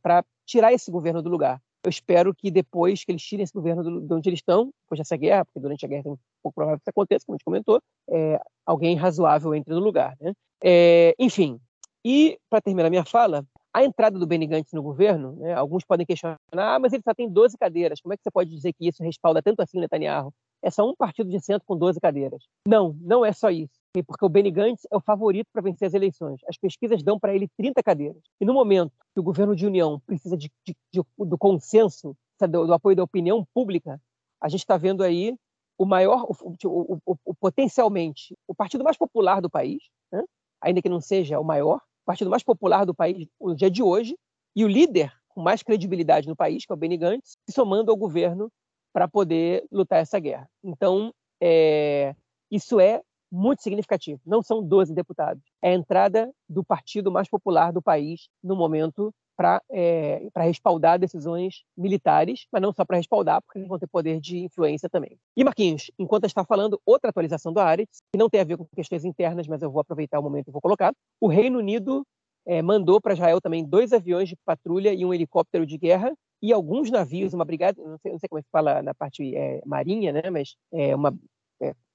[0.00, 1.60] para tirar esse governo do lugar.
[1.84, 5.16] Eu espero que depois que eles tirem esse governo de onde eles estão, depois dessa
[5.16, 7.44] guerra, porque durante a guerra é um pouco provável que isso aconteça, como a gente
[7.44, 10.16] comentou, é, alguém razoável entre no lugar.
[10.20, 10.32] Né?
[10.62, 11.58] É, enfim,
[12.04, 13.44] e para terminar minha fala,
[13.74, 17.14] a entrada do Benny Gantz no governo, né, alguns podem questionar, ah, mas ele só
[17.14, 20.32] tem 12 cadeiras, como é que você pode dizer que isso respalda tanto assim Netanyahu?
[20.62, 22.44] É só um partido de centro com 12 cadeiras.
[22.66, 23.81] Não, não é só isso.
[24.06, 26.40] Porque o Benny Gantz é o favorito para vencer as eleições.
[26.48, 28.22] As pesquisas dão para ele 30 cadeiras.
[28.40, 32.66] E no momento que o governo de união precisa de, de, de, do consenso, do,
[32.66, 34.00] do, apoio da opinião pública,
[34.40, 35.36] a gente está vendo aí
[35.76, 40.24] o maior, o, o, o, o, potencialmente, o partido mais popular do país, né?
[40.60, 43.82] ainda que não seja o maior, o partido mais popular do país no dia de
[43.82, 44.16] hoje,
[44.56, 47.90] e o líder com mais credibilidade no país, que é o Benny Gantz, se somando
[47.90, 48.50] ao governo
[48.92, 50.48] para poder lutar essa guerra.
[50.62, 51.12] Então,
[51.42, 52.14] é,
[52.50, 53.02] isso é
[53.32, 54.20] muito significativo.
[54.26, 55.42] Não são 12 deputados.
[55.62, 61.64] É a entrada do partido mais popular do país no momento para é, respaldar decisões
[61.74, 65.18] militares, mas não só para respaldar, porque eles vão ter poder de influência também.
[65.34, 68.66] E, Marquinhos, enquanto está falando, outra atualização do Aretz, que não tem a ver com
[68.76, 70.92] questões internas, mas eu vou aproveitar o momento e vou colocar.
[71.18, 72.06] O Reino Unido
[72.46, 76.52] é, mandou para Israel também dois aviões de patrulha e um helicóptero de guerra e
[76.52, 79.62] alguns navios, uma brigada, não sei, não sei como é que fala na parte é,
[79.64, 81.16] marinha, né, mas é uma,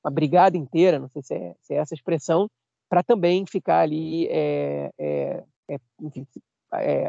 [0.03, 2.49] uma brigada inteira, não sei se é, se é essa expressão,
[2.89, 6.25] para também ficar ali, é, é, é, enfim,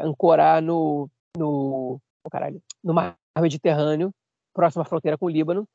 [0.03, 4.11] ancorar no, no, oh, caralho, no mar Mediterrâneo,
[4.53, 5.65] próxima fronteira com o Líbano,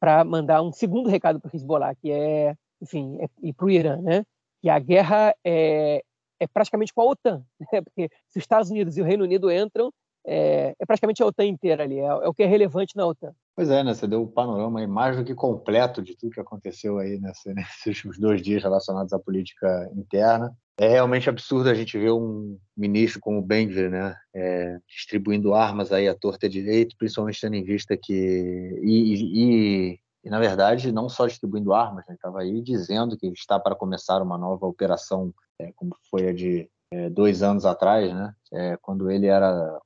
[0.00, 4.00] para mandar um segundo recado para o Hezbollah, que é, enfim, e para o Irã,
[4.00, 4.24] né?
[4.60, 6.02] Que a guerra é,
[6.40, 7.82] é praticamente com a OTAN, né?
[7.82, 9.92] porque se os Estados Unidos e o Reino Unido entram,
[10.30, 13.32] é, é, praticamente a OTAN inteira ali, é, é, o que é relevante na OTAN.
[13.56, 13.94] Pois é, né?
[13.94, 17.86] Você deu um panorama mais do que completo de tudo que aconteceu aí nessa, nesses
[17.86, 20.54] últimos dois dias relacionados à política interna.
[20.76, 25.90] É realmente absurdo a gente ver um ministro como o Bengvir, né, é, distribuindo armas
[25.90, 31.08] aí à torta direito, principalmente tendo em vista que e, e, e na verdade não
[31.08, 35.72] só distribuindo armas, né, estava aí dizendo que está para começar uma nova operação, é,
[35.74, 39.80] como foi a de é, dois anos atrás, né, é, quando ele era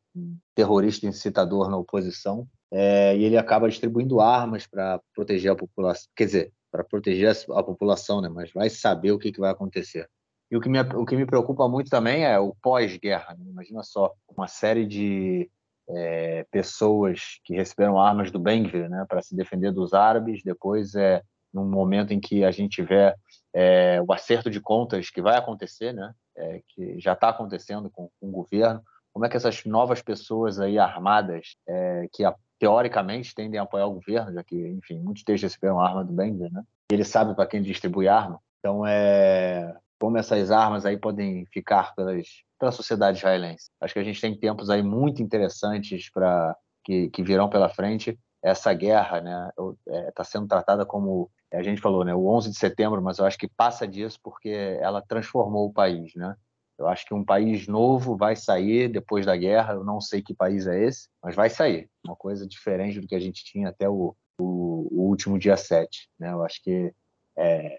[0.55, 6.27] terrorista incitador na oposição, é, e ele acaba distribuindo armas para proteger a população, quer
[6.27, 8.31] dizer, para proteger a, população, né?
[8.31, 10.09] Mas vai saber o que, que vai acontecer.
[10.51, 13.35] E o que me, o que me preocupa muito também é o pós-guerra.
[13.39, 13.45] Né?
[13.51, 15.51] Imagina só, uma série de
[15.89, 20.43] é, pessoas que receberam armas do Benguir né, para se defender dos árabes.
[20.43, 21.23] Depois, é,
[21.53, 23.15] num momento em que a gente tiver
[23.55, 28.11] é, o acerto de contas que vai acontecer, né, é, que já está acontecendo com,
[28.19, 28.83] com, o governo,
[29.13, 32.25] como é que essas novas pessoas aí armadas, é, que
[32.59, 36.53] teoricamente tendem a apoiar o governo, já que, enfim, muitos deles receberam arma do Benguir,
[36.53, 36.63] né?
[36.91, 38.41] Ele sabe para quem distribui arma.
[38.61, 42.27] Então, é, como essas armas aí podem ficar pelas,
[42.59, 43.71] pela sociedade israelense.
[43.81, 48.19] Acho que a gente tem tempos aí muito interessantes para que, que virão pela frente.
[48.43, 52.51] Essa guerra né, está é, tá sendo tratada como a gente falou, né, o 11
[52.51, 56.35] de setembro, mas eu acho que passa disso porque ela transformou o país, né?
[56.83, 59.75] Eu acho que um país novo vai sair depois da guerra.
[59.75, 61.89] Eu não sei que país é esse, mas vai sair.
[62.05, 66.09] Uma coisa diferente do que a gente tinha até o, o, o último dia 7.
[66.19, 66.33] Né?
[66.33, 66.93] Eu acho que
[67.37, 67.79] é,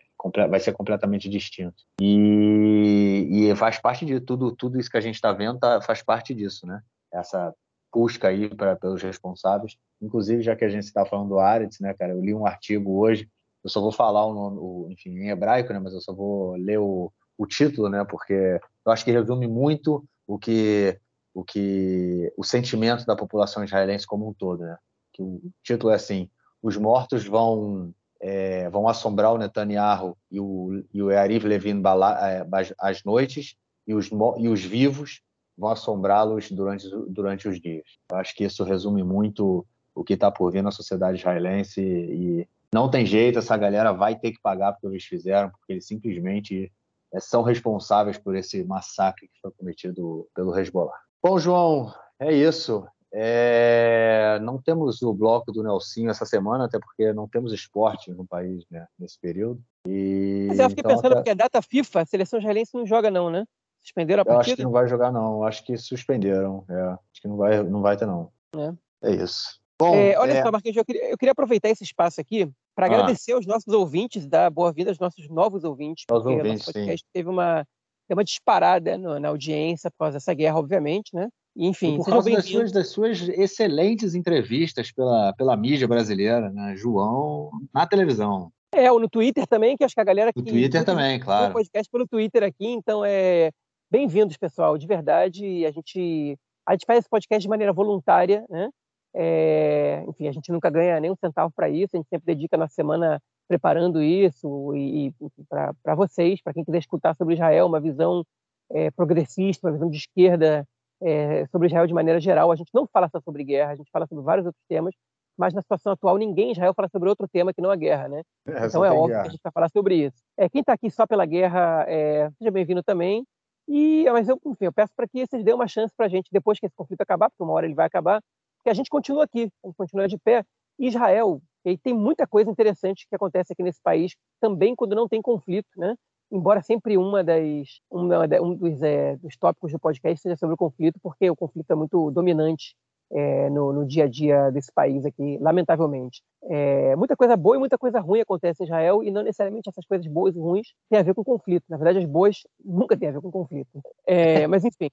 [0.50, 1.84] vai ser completamente distinto.
[2.02, 6.02] E, e, faz parte de tudo, tudo isso que a gente está vendo tá, faz
[6.02, 6.82] parte disso, né?
[7.14, 7.54] Essa
[7.94, 9.76] busca aí para pelos responsáveis.
[10.02, 12.14] Inclusive, já que a gente está falando do Aretz, né, cara?
[12.14, 13.30] Eu li um artigo hoje.
[13.64, 15.80] Eu só vou falar o o, enfim, em hebraico, né?
[15.80, 18.04] Mas eu só vou ler o, o título, né?
[18.04, 21.00] Porque eu acho que resume muito o que
[21.34, 24.78] o que o sentimento da população israelense como um todo, né?
[25.12, 26.30] Que o título é assim:
[26.62, 31.82] os mortos vão é, vão assombrar o Netanyahu e o, e o Yariv Levin
[32.22, 32.48] é,
[32.80, 33.56] às noites
[33.86, 35.22] e os, e os vivos
[35.58, 37.84] vão assombrá-los durante, durante os dias.
[38.10, 42.48] Eu acho que isso resume muito o que está por vir na sociedade israelense e
[42.74, 45.86] não tem jeito, essa galera vai ter que pagar pelo que eles fizeram, porque eles
[45.86, 46.72] simplesmente é,
[47.20, 50.98] são responsáveis por esse massacre que foi cometido pelo Hezbollah.
[51.22, 52.86] Bom, João, é isso.
[53.14, 54.40] É...
[54.42, 58.66] Não temos o bloco do Nelsinho essa semana, até porque não temos esporte no país
[58.72, 59.62] né, nesse período.
[59.88, 60.48] E...
[60.50, 61.16] Mas eu fiquei então, pensando, até...
[61.16, 63.46] porque a data FIFA, a seleção israelense não joga não, né?
[63.82, 64.38] Suspenderam a partida?
[64.38, 66.66] Eu acho que não vai jogar não, eu acho que suspenderam.
[66.70, 66.82] É.
[66.82, 68.32] Acho que não vai, não vai ter não.
[68.56, 69.62] É, é isso.
[69.84, 70.42] Bom, é, olha é...
[70.42, 72.90] só, Marquinhos, eu queria, eu queria aproveitar esse espaço aqui para ah.
[72.90, 77.06] agradecer aos nossos ouvintes, dar boa-vinda aos nossos novos ouvintes, porque ouvintes, o nosso podcast
[77.06, 77.10] sim.
[77.14, 77.66] teve uma,
[78.08, 81.28] teve uma disparada no, na audiência por causa dessa guerra, obviamente, né?
[81.56, 86.76] Enfim, por causa das suas, das suas, excelentes entrevistas pela, pela mídia brasileira, né?
[86.76, 88.52] João na televisão.
[88.74, 90.32] É, ou no Twitter também, que acho que a galera.
[90.36, 91.52] No Twitter também, claro.
[91.52, 93.52] Um podcast pelo Twitter aqui, então é.
[93.92, 95.64] Bem-vindos, pessoal, de verdade.
[95.68, 96.36] A gente,
[96.68, 98.70] a gente faz esse podcast de maneira voluntária, né?
[99.16, 102.56] É, enfim, a gente nunca ganha nem um centavo para isso, a gente sempre dedica
[102.56, 105.14] a nossa semana preparando isso e, e
[105.48, 108.24] para vocês, para quem quiser escutar sobre Israel, uma visão
[108.72, 110.68] é, progressista, uma visão de esquerda
[111.02, 112.52] é, sobre Israel de maneira geral.
[112.52, 114.96] A gente não fala só sobre guerra, a gente fala sobre vários outros temas,
[115.38, 118.08] mas na situação atual ninguém em Israel fala sobre outro tema que não a guerra,
[118.08, 118.22] né?
[118.48, 119.22] É, então é óbvio guerra.
[119.22, 120.18] que a gente vai falar sobre isso.
[120.38, 123.26] É, quem está aqui só pela guerra, é, seja bem-vindo também.
[123.68, 126.30] E, mas eu, enfim, eu peço para que vocês dêem uma chance para a gente,
[126.32, 128.22] depois que esse conflito acabar, porque uma hora ele vai acabar,
[128.64, 130.44] que a gente continua aqui, a gente continua de pé.
[130.80, 135.22] Israel, e tem muita coisa interessante que acontece aqui nesse país, também quando não tem
[135.22, 135.96] conflito, né?
[136.32, 140.58] Embora sempre uma das, uma, um dos, é, dos tópicos do podcast seja sobre o
[140.58, 142.76] conflito, porque o conflito é muito dominante
[143.14, 146.24] é, no, no, dia a dia desse país aqui, lamentavelmente.
[146.44, 149.86] É, muita coisa boa e muita coisa ruim acontece em Israel, e não necessariamente essas
[149.86, 151.64] coisas boas e ruins têm a ver com conflito.
[151.70, 153.82] Na verdade, as boas nunca têm a ver com conflito.
[154.08, 154.90] É, mas, enfim.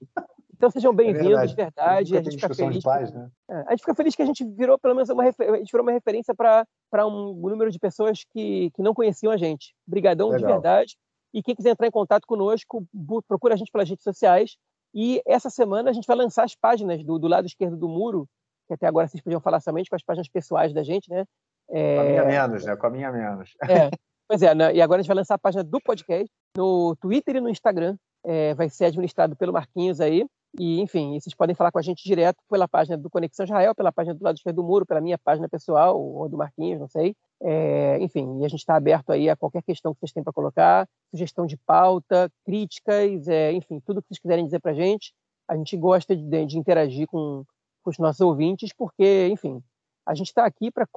[0.55, 1.55] Então sejam é bem-vindos, é verdade.
[1.55, 2.17] verdade.
[2.17, 2.83] A gente fica feliz.
[2.83, 3.29] Paz, né?
[3.49, 5.81] É, a gente fica feliz que a gente virou pelo menos uma, a gente virou
[5.81, 9.73] uma referência para um número de pessoas que, que não conheciam a gente.
[9.87, 10.95] Obrigadão de verdade.
[11.33, 12.85] E quem quiser entrar em contato conosco,
[13.27, 14.57] procura a gente pelas redes sociais.
[14.93, 18.27] E essa semana a gente vai lançar as páginas do, do lado esquerdo do muro,
[18.67, 21.25] que até agora vocês podiam falar somente com as páginas pessoais da gente, né?
[21.69, 21.95] É...
[21.95, 22.75] Com a minha menos, né?
[22.75, 23.53] Com a minha menos.
[23.69, 23.89] É.
[24.27, 24.73] Pois é, né?
[24.73, 27.97] e agora a gente vai lançar a página do podcast no Twitter e no Instagram.
[28.23, 30.25] É, vai ser administrado pelo Marquinhos aí.
[30.57, 33.91] E, enfim, vocês podem falar com a gente direto pela página do Conexão Israel, pela
[33.91, 37.13] página do lado esquerdo do muro, pela minha página pessoal, ou do Marquinhos, não sei.
[37.43, 40.31] É, enfim, e a gente está aberto aí a qualquer questão que vocês têm para
[40.31, 45.11] colocar, sugestão de pauta, críticas, é, enfim, tudo que vocês quiserem dizer para a gente.
[45.47, 47.43] A gente gosta de, de interagir com,
[47.83, 49.61] com, os nossos ouvintes, porque, enfim,
[50.05, 50.87] a gente está aqui para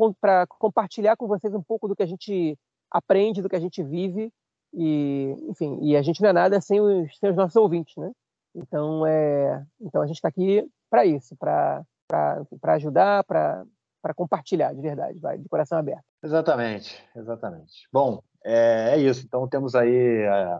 [0.59, 2.59] compartilhar com vocês um pouco do que a gente
[2.91, 4.31] aprende, do que a gente vive,
[4.73, 8.12] e, enfim, e a gente não é nada sem os, sem os nossos ouvintes, né?
[8.55, 11.85] Então, é, então a gente está aqui para isso, para
[12.75, 13.25] ajudar,
[14.05, 16.05] para compartilhar de verdade, vai, de coração aberto.
[16.22, 17.89] Exatamente, exatamente.
[17.90, 19.24] Bom, é, é isso.
[19.24, 20.59] Então temos aí é,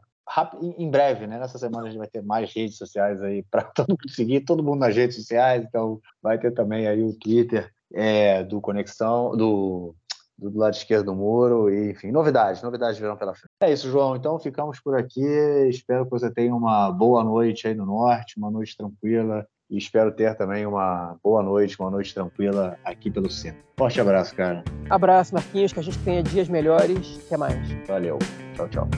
[0.79, 1.39] em breve, né?
[1.39, 4.65] Nessa semana a gente vai ter mais redes sociais aí para todo mundo seguir, todo
[4.65, 5.63] mundo nas redes sociais.
[5.63, 9.95] Então vai ter também aí o Twitter é, do Conexão, do
[10.37, 13.53] do lado esquerdo do muro, e, enfim, novidades, novidades virão pela frente.
[13.61, 14.17] É isso, João.
[14.17, 15.25] Então ficamos por aqui.
[15.69, 19.47] Espero que você tenha uma boa noite aí no norte, uma noite tranquila.
[19.71, 23.63] E espero ter também uma boa noite, uma noite tranquila aqui pelo centro.
[23.77, 24.63] Forte abraço, cara.
[24.91, 27.21] Abraço, Marquinhos, que a gente tenha dias melhores.
[27.27, 27.87] Até mais.
[27.87, 28.19] Valeu.
[28.55, 28.89] Tchau, tchau.